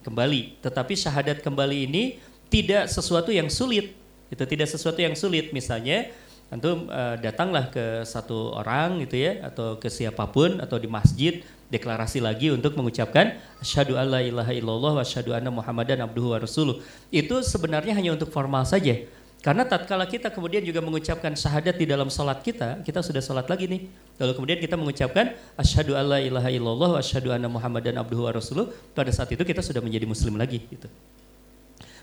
kembali. 0.03 0.59
Tetapi 0.61 0.93
syahadat 0.99 1.41
kembali 1.41 1.87
ini 1.89 2.19
tidak 2.51 2.91
sesuatu 2.91 3.31
yang 3.31 3.49
sulit. 3.49 3.95
Itu 4.29 4.45
tidak 4.45 4.69
sesuatu 4.69 4.99
yang 4.99 5.15
sulit. 5.15 5.55
Misalnya 5.55 6.11
antum 6.53 6.91
uh, 6.91 7.17
datanglah 7.17 7.71
ke 7.73 8.05
satu 8.05 8.53
orang 8.59 9.01
gitu 9.07 9.17
ya 9.17 9.47
atau 9.49 9.81
ke 9.81 9.89
siapa 9.89 10.29
pun 10.29 10.61
atau 10.61 10.77
di 10.77 10.91
masjid 10.91 11.41
deklarasi 11.73 12.21
lagi 12.21 12.53
untuk 12.53 12.77
mengucapkan 12.77 13.41
asyhadu 13.65 13.97
alla 13.97 14.21
ilaha 14.21 14.53
illallah 14.53 15.01
wa 15.01 15.03
asyhadu 15.03 15.33
anna 15.33 15.49
muhammadan 15.49 16.05
abduhu 16.05 16.37
wa 16.37 16.39
rasuluh. 16.45 16.85
Itu 17.09 17.41
sebenarnya 17.41 17.97
hanya 17.97 18.13
untuk 18.13 18.29
formal 18.29 18.69
saja. 18.69 19.01
Karena 19.43 19.67
tatkala 19.67 20.07
kita 20.07 20.31
kemudian 20.31 20.63
juga 20.63 20.79
mengucapkan 20.79 21.35
syahadat 21.35 21.75
di 21.75 21.83
dalam 21.83 22.07
salat 22.07 22.47
kita, 22.47 22.79
kita 22.87 23.03
sudah 23.03 23.19
salat 23.19 23.51
lagi 23.51 23.67
nih. 23.67 23.91
Lalu 24.23 24.33
kemudian 24.39 24.59
kita 24.63 24.79
mengucapkan 24.79 25.35
asyhadu 25.59 25.99
alla 25.99 26.23
ilaha 26.23 26.47
illallah 26.47 26.95
wa 26.95 27.01
asyhadu 27.03 27.35
anna 27.35 27.51
muhammadan 27.51 27.99
abduhu 27.99 28.31
wa 28.31 28.33
rasuluh, 28.39 28.71
pada 28.95 29.11
saat 29.11 29.35
itu 29.35 29.43
kita 29.43 29.59
sudah 29.59 29.83
menjadi 29.83 30.07
muslim 30.07 30.39
lagi 30.39 30.63
gitu. 30.71 30.87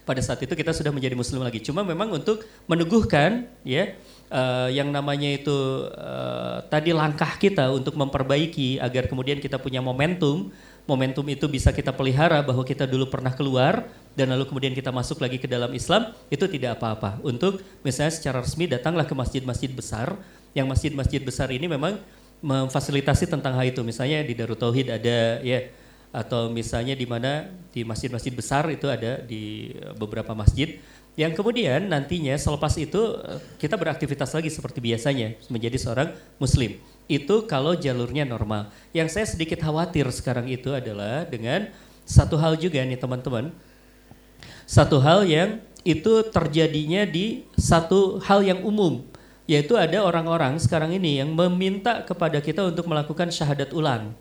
Pada 0.03 0.19
saat 0.19 0.43
itu 0.43 0.51
kita 0.51 0.75
sudah 0.75 0.91
menjadi 0.91 1.15
muslim 1.15 1.39
lagi. 1.39 1.63
Cuma 1.63 1.85
memang 1.85 2.11
untuk 2.11 2.43
meneguhkan 2.67 3.47
ya 3.63 3.95
uh, 4.29 4.69
yang 4.71 4.89
namanya 4.93 5.29
itu 5.29 5.89
uh, 5.93 6.61
tadi 6.69 6.93
langkah 6.93 7.35
kita 7.37 7.69
untuk 7.73 7.97
memperbaiki 7.97 8.79
agar 8.79 9.09
kemudian 9.09 9.41
kita 9.41 9.57
punya 9.59 9.83
momentum. 9.83 10.53
Momentum 10.89 11.21
itu 11.29 11.45
bisa 11.45 11.69
kita 11.69 11.93
pelihara 11.93 12.41
bahwa 12.41 12.65
kita 12.65 12.89
dulu 12.89 13.05
pernah 13.13 13.29
keluar 13.29 13.85
dan 14.17 14.33
lalu 14.33 14.49
kemudian 14.49 14.73
kita 14.73 14.89
masuk 14.89 15.21
lagi 15.21 15.37
ke 15.37 15.45
dalam 15.45 15.69
Islam 15.69 16.17
itu 16.33 16.49
tidak 16.49 16.81
apa-apa. 16.81 17.21
Untuk 17.21 17.61
misalnya 17.85 18.09
secara 18.09 18.41
resmi 18.41 18.65
datanglah 18.65 19.05
ke 19.05 19.13
masjid-masjid 19.13 19.69
besar. 19.69 20.17
Yang 20.57 20.65
masjid-masjid 20.65 21.21
besar 21.21 21.53
ini 21.53 21.69
memang 21.69 22.01
memfasilitasi 22.41 23.29
tentang 23.29 23.53
hal 23.53 23.69
itu. 23.69 23.85
Misalnya 23.85 24.25
di 24.25 24.33
Darut 24.33 24.57
Tauhid 24.57 24.89
ada 24.89 25.37
ya. 25.45 25.69
Atau 26.09 26.49
misalnya 26.49 26.97
di 26.97 27.05
mana 27.05 27.53
di 27.69 27.85
masjid-masjid 27.85 28.33
besar 28.33 28.65
itu 28.73 28.89
ada 28.89 29.21
di 29.21 29.69
beberapa 29.93 30.33
masjid 30.33 30.81
yang 31.19 31.35
kemudian 31.35 31.91
nantinya 31.91 32.39
selepas 32.39 32.79
itu 32.79 33.19
eh, 33.19 33.43
kita 33.59 33.75
beraktivitas 33.75 34.31
lagi 34.31 34.47
seperti 34.47 34.79
biasanya 34.79 35.35
menjadi 35.51 35.75
seorang 35.75 36.15
muslim. 36.39 36.79
Itu 37.11 37.43
kalau 37.43 37.75
jalurnya 37.75 38.23
normal. 38.23 38.71
Yang 38.95 39.19
saya 39.19 39.25
sedikit 39.27 39.59
khawatir 39.59 40.07
sekarang 40.15 40.47
itu 40.47 40.71
adalah 40.71 41.27
dengan 41.27 41.67
satu 42.07 42.39
hal 42.39 42.55
juga 42.55 42.79
nih 42.79 42.95
teman-teman. 42.95 43.51
Satu 44.63 45.03
hal 45.03 45.27
yang 45.27 45.59
itu 45.83 46.23
terjadinya 46.31 47.03
di 47.03 47.43
satu 47.59 48.23
hal 48.23 48.39
yang 48.39 48.63
umum 48.63 49.03
yaitu 49.49 49.73
ada 49.73 50.05
orang-orang 50.05 50.61
sekarang 50.61 50.93
ini 50.93 51.17
yang 51.17 51.33
meminta 51.33 52.05
kepada 52.05 52.37
kita 52.37 52.69
untuk 52.69 52.85
melakukan 52.85 53.33
syahadat 53.33 53.73
ulang. 53.73 54.13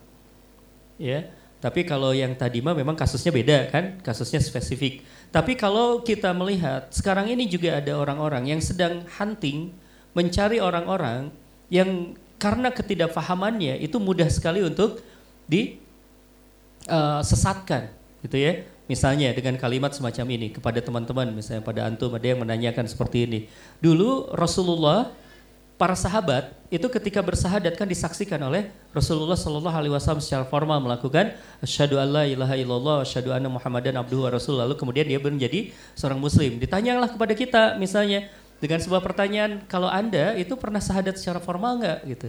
Ya. 0.97 1.29
Tapi 1.59 1.85
kalau 1.85 2.15
yang 2.15 2.33
tadi 2.39 2.63
mah 2.65 2.73
memang 2.73 2.95
kasusnya 2.95 3.29
beda 3.35 3.69
kan, 3.69 4.01
kasusnya 4.01 4.41
spesifik. 4.41 5.05
Tapi 5.29 5.61
kalau 5.61 6.01
kita 6.01 6.33
melihat 6.33 6.89
sekarang 6.89 7.29
ini 7.29 7.45
juga 7.45 7.77
ada 7.77 7.93
orang-orang 8.01 8.49
yang 8.49 8.61
sedang 8.65 9.05
hunting 9.21 9.77
mencari 10.17 10.57
orang-orang 10.57 11.29
yang 11.69 12.17
karena 12.41 12.73
ketidakfahamannya 12.73 13.77
itu 13.83 14.01
mudah 14.01 14.31
sekali 14.33 14.65
untuk 14.65 15.05
disesatkan 16.89 17.83
uh, 17.93 18.25
gitu 18.25 18.37
ya. 18.41 18.65
Misalnya 18.89 19.37
dengan 19.37 19.61
kalimat 19.61 19.93
semacam 19.93 20.25
ini 20.33 20.49
kepada 20.49 20.81
teman-teman 20.81 21.29
misalnya 21.29 21.61
pada 21.61 21.85
antum 21.85 22.09
ada 22.17 22.25
yang 22.25 22.41
menanyakan 22.41 22.89
seperti 22.89 23.29
ini. 23.29 23.45
Dulu 23.85 24.33
Rasulullah 24.33 25.13
para 25.79 25.95
sahabat 25.95 26.59
itu 26.69 26.85
ketika 26.91 27.23
bersahadat 27.23 27.79
kan 27.79 27.87
disaksikan 27.87 28.43
oleh 28.43 28.69
Rasulullah 28.91 29.39
Shallallahu 29.39 29.73
Alaihi 29.73 29.95
Wasallam 29.95 30.19
secara 30.19 30.45
formal 30.45 30.83
melakukan 30.83 31.33
asyhadu 31.63 32.03
alla 32.03 32.27
ilaha 32.27 32.59
illallah 32.59 33.07
asyhadu 33.07 33.31
anna 33.31 33.47
muhammadan 33.47 33.95
abduhu 33.95 34.27
wa 34.27 34.31
rasul 34.35 34.59
lalu 34.59 34.75
kemudian 34.75 35.07
dia 35.07 35.23
menjadi 35.23 35.71
seorang 35.95 36.19
muslim. 36.19 36.59
Ditanyalah 36.59 37.09
kepada 37.09 37.33
kita 37.33 37.63
misalnya 37.79 38.27
dengan 38.59 38.83
sebuah 38.83 39.01
pertanyaan 39.01 39.63
kalau 39.71 39.87
anda 39.87 40.35
itu 40.35 40.59
pernah 40.59 40.83
sahadat 40.83 41.15
secara 41.15 41.39
formal 41.39 41.79
nggak? 41.79 41.99
Gitu. 42.11 42.29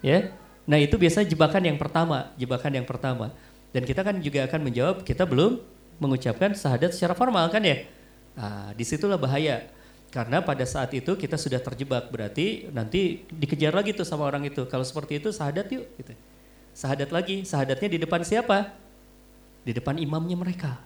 Ya? 0.00 0.30
Nah 0.64 0.78
itu 0.78 0.94
biasanya 0.94 1.26
jebakan 1.26 1.62
yang 1.68 1.76
pertama 1.76 2.30
jebakan 2.38 2.70
yang 2.70 2.86
pertama. 2.86 3.34
Dan 3.74 3.82
kita 3.82 4.06
kan 4.06 4.14
juga 4.22 4.46
akan 4.46 4.60
menjawab 4.62 4.96
kita 5.02 5.26
belum 5.26 5.58
mengucapkan 5.98 6.54
sahadat 6.54 6.94
secara 6.94 7.18
formal 7.18 7.50
kan 7.50 7.66
ya? 7.66 7.82
Nah, 8.34 8.70
di 8.74 8.82
situlah 8.86 9.18
bahaya 9.18 9.66
karena 10.14 10.38
pada 10.38 10.62
saat 10.62 10.94
itu 10.94 11.18
kita 11.18 11.34
sudah 11.34 11.58
terjebak, 11.58 12.06
berarti 12.06 12.70
nanti 12.70 13.26
dikejar 13.34 13.74
lagi 13.74 13.90
tuh 13.90 14.06
sama 14.06 14.22
orang 14.30 14.46
itu. 14.46 14.62
Kalau 14.70 14.86
seperti 14.86 15.18
itu 15.18 15.34
sahadat 15.34 15.66
yuk 15.74 15.90
gitu. 15.98 16.14
Sahadat 16.70 17.10
lagi, 17.10 17.42
sahadatnya 17.42 17.90
di 17.90 17.98
depan 17.98 18.22
siapa? 18.22 18.70
Di 19.66 19.74
depan 19.74 19.98
imamnya 19.98 20.38
mereka. 20.38 20.78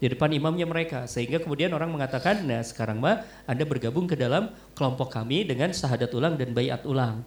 Di 0.00 0.08
depan 0.08 0.32
imamnya 0.32 0.64
mereka. 0.64 1.04
Sehingga 1.04 1.44
kemudian 1.44 1.76
orang 1.76 1.92
mengatakan, 1.92 2.40
nah 2.48 2.64
sekarang 2.64 2.96
mah 2.96 3.20
Anda 3.44 3.68
bergabung 3.68 4.08
ke 4.08 4.16
dalam 4.16 4.48
kelompok 4.72 5.12
kami 5.12 5.44
dengan 5.44 5.68
sahadat 5.68 6.08
ulang 6.16 6.40
dan 6.40 6.56
bayat 6.56 6.88
ulang. 6.88 7.20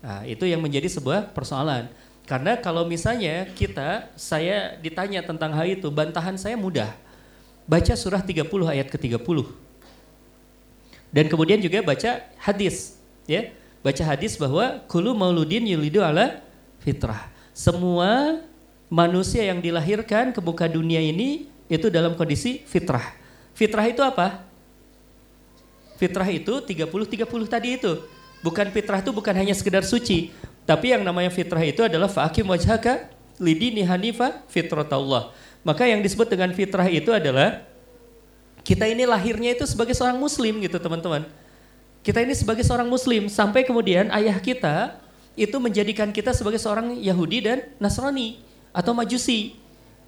Nah 0.00 0.24
itu 0.24 0.48
yang 0.48 0.64
menjadi 0.64 0.88
sebuah 0.88 1.36
persoalan. 1.36 1.92
Karena 2.24 2.56
kalau 2.56 2.88
misalnya 2.88 3.44
kita, 3.52 4.08
saya 4.16 4.80
ditanya 4.80 5.20
tentang 5.20 5.52
hal 5.52 5.68
itu, 5.68 5.92
bantahan 5.92 6.40
saya 6.40 6.56
mudah. 6.56 6.96
Baca 7.68 7.92
surah 7.92 8.24
30 8.24 8.48
ayat 8.72 8.88
ke-30 8.88 9.65
dan 11.14 11.30
kemudian 11.30 11.58
juga 11.62 11.82
baca 11.82 12.22
hadis, 12.40 12.98
ya. 13.26 13.52
Baca 13.84 14.02
hadis 14.02 14.34
bahwa 14.34 14.82
kulu 14.90 15.14
mauludin 15.14 15.62
yulidu 15.62 16.02
ala 16.02 16.42
fitrah. 16.82 17.30
Semua 17.54 18.42
manusia 18.90 19.46
yang 19.46 19.62
dilahirkan 19.62 20.34
ke 20.34 20.40
muka 20.42 20.66
dunia 20.66 20.98
ini 20.98 21.46
itu 21.70 21.86
dalam 21.86 22.18
kondisi 22.18 22.62
fitrah. 22.66 23.14
Fitrah 23.54 23.86
itu 23.86 24.02
apa? 24.02 24.42
Fitrah 25.96 26.28
itu 26.28 26.60
30 26.60 26.86
30 26.90 27.46
tadi 27.46 27.78
itu. 27.78 27.92
Bukan 28.44 28.68
fitrah 28.70 29.00
itu 29.00 29.10
bukan 29.10 29.34
hanya 29.34 29.54
sekedar 29.56 29.82
suci, 29.82 30.30
tapi 30.68 30.92
yang 30.92 31.02
namanya 31.02 31.32
fitrah 31.32 31.62
itu 31.64 31.82
adalah 31.82 32.06
fa'akim 32.06 32.46
wajhaka 32.46 33.08
lidini 33.40 33.82
hanifa 33.82 34.44
fitratullah. 34.50 35.32
Maka 35.66 35.88
yang 35.88 35.98
disebut 36.04 36.30
dengan 36.30 36.52
fitrah 36.54 36.86
itu 36.86 37.10
adalah 37.10 37.64
kita 38.66 38.82
ini 38.90 39.06
lahirnya 39.06 39.54
itu 39.54 39.62
sebagai 39.62 39.94
seorang 39.94 40.18
muslim 40.18 40.58
gitu 40.58 40.82
teman-teman. 40.82 41.22
Kita 42.02 42.18
ini 42.18 42.34
sebagai 42.34 42.66
seorang 42.66 42.90
muslim 42.90 43.30
sampai 43.30 43.62
kemudian 43.62 44.10
ayah 44.10 44.34
kita 44.42 44.98
itu 45.38 45.54
menjadikan 45.62 46.10
kita 46.10 46.34
sebagai 46.34 46.58
seorang 46.58 46.98
Yahudi 46.98 47.46
dan 47.46 47.62
Nasrani 47.78 48.42
atau 48.74 48.90
Majusi. 48.90 49.54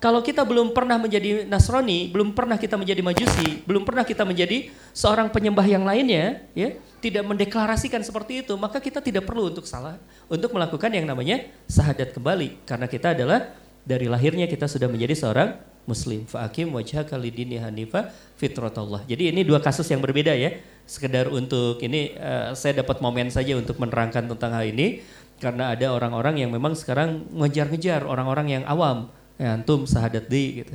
Kalau 0.03 0.23
kita 0.23 0.47
belum 0.47 0.75
pernah 0.75 0.99
menjadi 0.99 1.47
Nasrani, 1.47 2.11
belum 2.11 2.35
pernah 2.35 2.55
kita 2.55 2.79
menjadi 2.79 3.03
Majusi, 3.03 3.63
belum 3.67 3.83
pernah 3.83 4.07
kita 4.07 4.23
menjadi 4.23 4.71
seorang 4.95 5.27
penyembah 5.31 5.67
yang 5.67 5.83
lainnya, 5.83 6.43
ya, 6.55 6.79
tidak 7.03 7.27
mendeklarasikan 7.27 8.03
seperti 8.03 8.47
itu, 8.47 8.55
maka 8.55 8.79
kita 8.79 9.03
tidak 9.03 9.27
perlu 9.27 9.51
untuk 9.51 9.67
salah 9.67 9.99
untuk 10.31 10.55
melakukan 10.55 10.91
yang 10.95 11.07
namanya 11.07 11.47
sahadat 11.67 12.15
kembali 12.15 12.63
karena 12.63 12.87
kita 12.87 13.11
adalah 13.11 13.55
dari 13.89 14.05
lahirnya 14.05 14.45
kita 14.45 14.68
sudah 14.68 14.84
menjadi 14.84 15.16
seorang 15.16 15.57
muslim. 15.89 16.28
Fa'akim 16.28 16.68
wajhaka 16.76 17.16
lidini 17.16 17.57
hanifa 17.57 18.12
fitratullah. 18.36 19.09
Jadi 19.09 19.32
ini 19.32 19.41
dua 19.49 19.64
kasus 19.64 19.89
yang 19.89 20.05
berbeda 20.05 20.36
ya. 20.36 20.61
Sekedar 20.84 21.32
untuk 21.32 21.80
ini 21.80 22.12
uh, 22.20 22.53
saya 22.53 22.84
dapat 22.84 23.01
momen 23.01 23.32
saja 23.32 23.57
untuk 23.57 23.80
menerangkan 23.80 24.28
tentang 24.28 24.53
hal 24.53 24.68
ini 24.68 25.01
karena 25.41 25.72
ada 25.72 25.89
orang-orang 25.97 26.45
yang 26.45 26.53
memang 26.53 26.76
sekarang 26.76 27.24
ngejar-ngejar 27.32 28.05
orang-orang 28.05 28.61
yang 28.61 28.64
awam 28.68 29.09
ya, 29.41 29.57
antum 29.57 29.89
sahadat 29.89 30.28
di 30.28 30.64
gitu. 30.64 30.74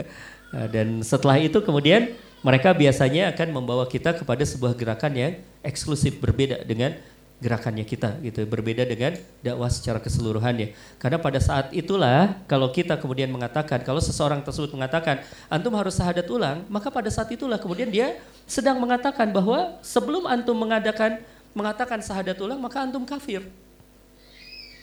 Dan 0.74 1.04
setelah 1.06 1.38
itu 1.38 1.62
kemudian 1.62 2.10
mereka 2.40 2.74
biasanya 2.74 3.30
akan 3.30 3.48
membawa 3.54 3.84
kita 3.86 4.16
kepada 4.16 4.42
sebuah 4.42 4.74
gerakan 4.74 5.12
yang 5.14 5.32
eksklusif 5.62 6.18
berbeda 6.18 6.64
dengan 6.64 6.96
gerakannya 7.40 7.88
kita 7.88 8.20
gitu 8.20 8.44
berbeda 8.44 8.84
dengan 8.84 9.16
dakwah 9.40 9.72
secara 9.72 9.96
keseluruhannya 9.96 10.76
karena 11.00 11.16
pada 11.16 11.40
saat 11.40 11.72
itulah 11.72 12.36
kalau 12.44 12.68
kita 12.68 13.00
kemudian 13.00 13.32
mengatakan 13.32 13.80
kalau 13.80 13.98
seseorang 13.98 14.44
tersebut 14.44 14.76
mengatakan 14.76 15.24
antum 15.48 15.72
harus 15.72 15.96
sahadat 15.96 16.28
ulang 16.28 16.68
maka 16.68 16.92
pada 16.92 17.08
saat 17.08 17.32
itulah 17.32 17.56
kemudian 17.56 17.88
dia 17.88 18.20
sedang 18.44 18.76
mengatakan 18.76 19.32
bahwa 19.32 19.80
sebelum 19.80 20.28
antum 20.28 20.52
mengadakan 20.52 21.16
mengatakan 21.56 22.04
sahadat 22.04 22.36
ulang 22.38 22.60
maka 22.60 22.84
antum 22.84 23.08
kafir 23.08 23.40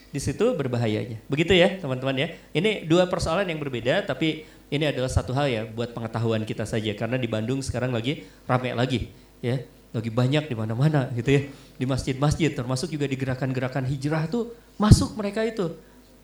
di 0.08 0.24
situ 0.24 0.56
berbahayanya. 0.56 1.20
Begitu 1.28 1.54
ya 1.54 1.78
teman-teman 1.78 2.16
ya. 2.16 2.28
Ini 2.56 2.88
dua 2.88 3.06
persoalan 3.12 3.46
yang 3.46 3.60
berbeda 3.60 4.08
tapi 4.08 4.48
ini 4.72 4.88
adalah 4.88 5.12
satu 5.12 5.36
hal 5.36 5.48
ya 5.52 5.62
buat 5.68 5.92
pengetahuan 5.92 6.42
kita 6.48 6.64
saja 6.64 6.96
karena 6.96 7.20
di 7.20 7.28
Bandung 7.28 7.60
sekarang 7.60 7.92
lagi 7.92 8.26
ramai 8.48 8.72
lagi 8.74 9.12
ya. 9.44 9.62
Lagi 9.98 10.14
banyak 10.14 10.46
di 10.46 10.54
mana-mana 10.54 11.10
gitu 11.18 11.26
ya. 11.34 11.42
Di 11.50 11.86
masjid-masjid 11.90 12.54
termasuk 12.54 12.94
juga 12.94 13.10
di 13.10 13.18
gerakan-gerakan 13.18 13.90
hijrah 13.90 14.30
tuh 14.30 14.54
masuk 14.78 15.18
mereka 15.18 15.42
itu. 15.42 15.74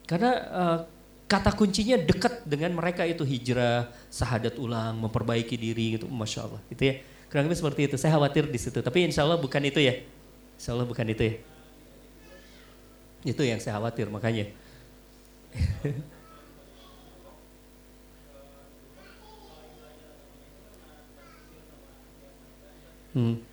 Karena 0.06 0.32
uh, 0.54 0.86
kata 1.26 1.58
kuncinya 1.58 1.98
dekat 1.98 2.46
dengan 2.46 2.78
mereka 2.78 3.02
itu 3.02 3.26
hijrah, 3.26 3.90
sahadat 4.14 4.54
ulang, 4.62 5.02
memperbaiki 5.02 5.58
diri 5.58 5.98
gitu. 5.98 6.06
Masya 6.06 6.46
Allah 6.46 6.62
gitu 6.70 6.86
ya. 6.86 7.02
Kurang 7.34 7.50
lebih 7.50 7.58
seperti 7.58 7.90
itu. 7.90 7.98
Saya 7.98 8.14
khawatir 8.14 8.46
di 8.46 8.62
situ. 8.62 8.78
Tapi 8.78 9.10
insya 9.10 9.26
Allah 9.26 9.42
bukan 9.42 9.66
itu 9.66 9.82
ya. 9.82 10.06
Insya 10.54 10.78
Allah 10.78 10.86
bukan 10.86 11.10
itu 11.10 11.24
ya. 11.26 11.42
Itu 13.26 13.42
yang 13.42 13.58
saya 13.58 13.82
khawatir 13.82 14.14
makanya. 14.14 14.54
hmm. 23.18 23.53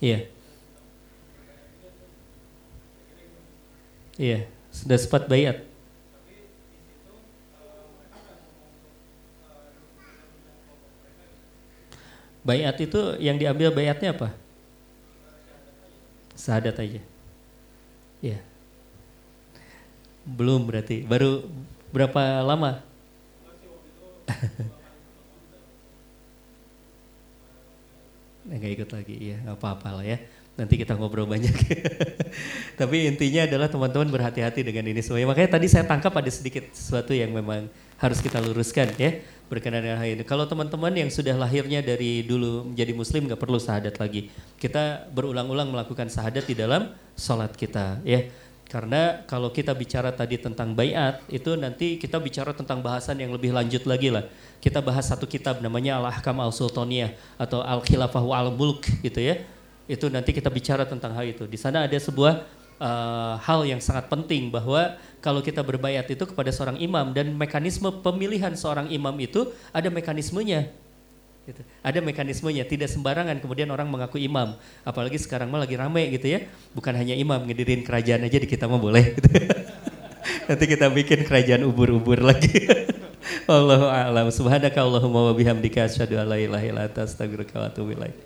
Iya. 0.00 0.28
Iya, 4.16 4.48
sudah 4.72 4.96
sempat 4.96 5.28
bayat. 5.28 5.60
Bayat 12.46 12.76
itu 12.78 13.00
yang 13.18 13.36
diambil 13.36 13.74
bayatnya 13.74 14.14
apa? 14.14 14.30
Sahadat 16.38 16.78
aja. 16.78 17.02
Ya. 18.22 18.38
Belum 20.22 20.62
berarti. 20.62 21.02
Baru 21.02 21.42
berapa 21.90 22.40
lama? 22.46 22.80
Enggak 28.46 28.70
ikut 28.78 28.90
lagi, 28.94 29.14
ya 29.34 29.36
nggak 29.42 29.56
apa-apa 29.58 29.88
lah 30.00 30.04
ya. 30.06 30.18
Nanti 30.56 30.80
kita 30.80 30.96
ngobrol 30.96 31.28
banyak. 31.28 31.52
Tapi 32.80 32.96
intinya 33.04 33.44
adalah 33.44 33.68
teman-teman 33.68 34.08
berhati-hati 34.08 34.64
dengan 34.64 34.88
ini 34.88 35.04
semua. 35.04 35.20
Makanya 35.28 35.60
tadi 35.60 35.68
saya 35.68 35.84
tangkap 35.84 36.16
ada 36.16 36.32
sedikit 36.32 36.64
sesuatu 36.72 37.12
yang 37.12 37.28
memang 37.28 37.68
harus 38.00 38.24
kita 38.24 38.40
luruskan 38.40 38.92
ya 38.96 39.20
berkenaan 39.52 39.84
dengan 39.84 39.98
hal 40.00 40.16
ini. 40.16 40.24
Kalau 40.24 40.48
teman-teman 40.48 40.96
yang 40.96 41.12
sudah 41.12 41.36
lahirnya 41.36 41.84
dari 41.84 42.24
dulu 42.24 42.72
menjadi 42.72 42.92
muslim 42.96 43.28
nggak 43.28 43.40
perlu 43.40 43.60
sahadat 43.60 44.00
lagi. 44.00 44.32
Kita 44.56 45.12
berulang-ulang 45.12 45.70
melakukan 45.70 46.08
sahadat 46.08 46.48
di 46.48 46.56
dalam 46.56 46.88
sholat 47.14 47.52
kita 47.52 48.00
ya. 48.02 48.24
Karena 48.66 49.22
kalau 49.30 49.54
kita 49.54 49.70
bicara 49.78 50.10
tadi 50.10 50.42
tentang 50.42 50.74
bayat 50.74 51.22
itu 51.30 51.54
nanti 51.54 52.02
kita 52.02 52.18
bicara 52.18 52.50
tentang 52.50 52.82
bahasan 52.82 53.22
yang 53.22 53.30
lebih 53.30 53.54
lanjut 53.54 53.86
lagi 53.86 54.10
lah. 54.10 54.26
Kita 54.58 54.82
bahas 54.82 55.06
satu 55.06 55.28
kitab 55.28 55.62
namanya 55.62 56.00
Al-Ahkam 56.00 56.38
Al-Sultaniyah 56.42 57.14
atau 57.38 57.62
Al-Khilafah 57.62 58.22
Al-Mulk 58.22 58.88
gitu 59.04 59.20
ya. 59.22 59.42
Itu 59.86 60.10
nanti 60.10 60.34
kita 60.34 60.50
bicara 60.50 60.82
tentang 60.82 61.14
hal 61.14 61.24
itu. 61.28 61.46
Di 61.46 61.54
sana 61.54 61.86
ada 61.86 61.94
sebuah 61.94 62.42
uh, 62.80 63.34
hal 63.40 63.64
yang 63.64 63.80
sangat 63.80 64.10
penting 64.10 64.50
bahwa 64.50 64.98
kalau 65.22 65.40
kita 65.40 65.62
berbayat 65.62 66.06
itu 66.06 66.24
kepada 66.26 66.50
seorang 66.52 66.78
imam 66.78 67.10
dan 67.14 67.32
mekanisme 67.34 67.88
pemilihan 68.02 68.52
seorang 68.54 68.90
imam 68.92 69.14
itu 69.18 69.50
ada 69.72 69.88
mekanismenya. 69.90 70.70
Gitu. 71.46 71.62
Ada 71.78 72.02
mekanismenya, 72.02 72.66
tidak 72.66 72.90
sembarangan 72.90 73.38
kemudian 73.38 73.70
orang 73.70 73.86
mengaku 73.86 74.18
imam. 74.18 74.58
Apalagi 74.82 75.14
sekarang 75.14 75.46
mah 75.46 75.62
lagi 75.62 75.78
rame 75.78 76.10
gitu 76.10 76.26
ya. 76.26 76.42
Bukan 76.74 76.90
hanya 76.90 77.14
imam, 77.14 77.38
ngedirin 77.46 77.86
kerajaan 77.86 78.26
aja 78.26 78.38
di 78.42 78.50
kita 78.50 78.66
mah 78.66 78.82
boleh. 78.82 79.14
Gitu. 79.14 79.30
Nanti 80.50 80.64
kita 80.66 80.90
bikin 80.90 81.22
kerajaan 81.22 81.62
ubur-ubur 81.62 82.18
lagi. 82.18 82.50
Wallahu 83.48 83.86
a'lam. 83.86 84.30
Subhanaka 84.30 84.82
Allahumma 84.82 85.30
wa 85.30 85.34
bihamdika 85.34 85.84
asyhadu 85.86 86.18
an 86.18 86.28
la 86.28 86.36
ilaha 86.36 86.64
illa 86.66 86.80
anta 86.88 87.02
astaghfiruka 87.06 87.54
wa 87.58 87.66
atubu 87.70 87.92
ilaik. 87.92 88.25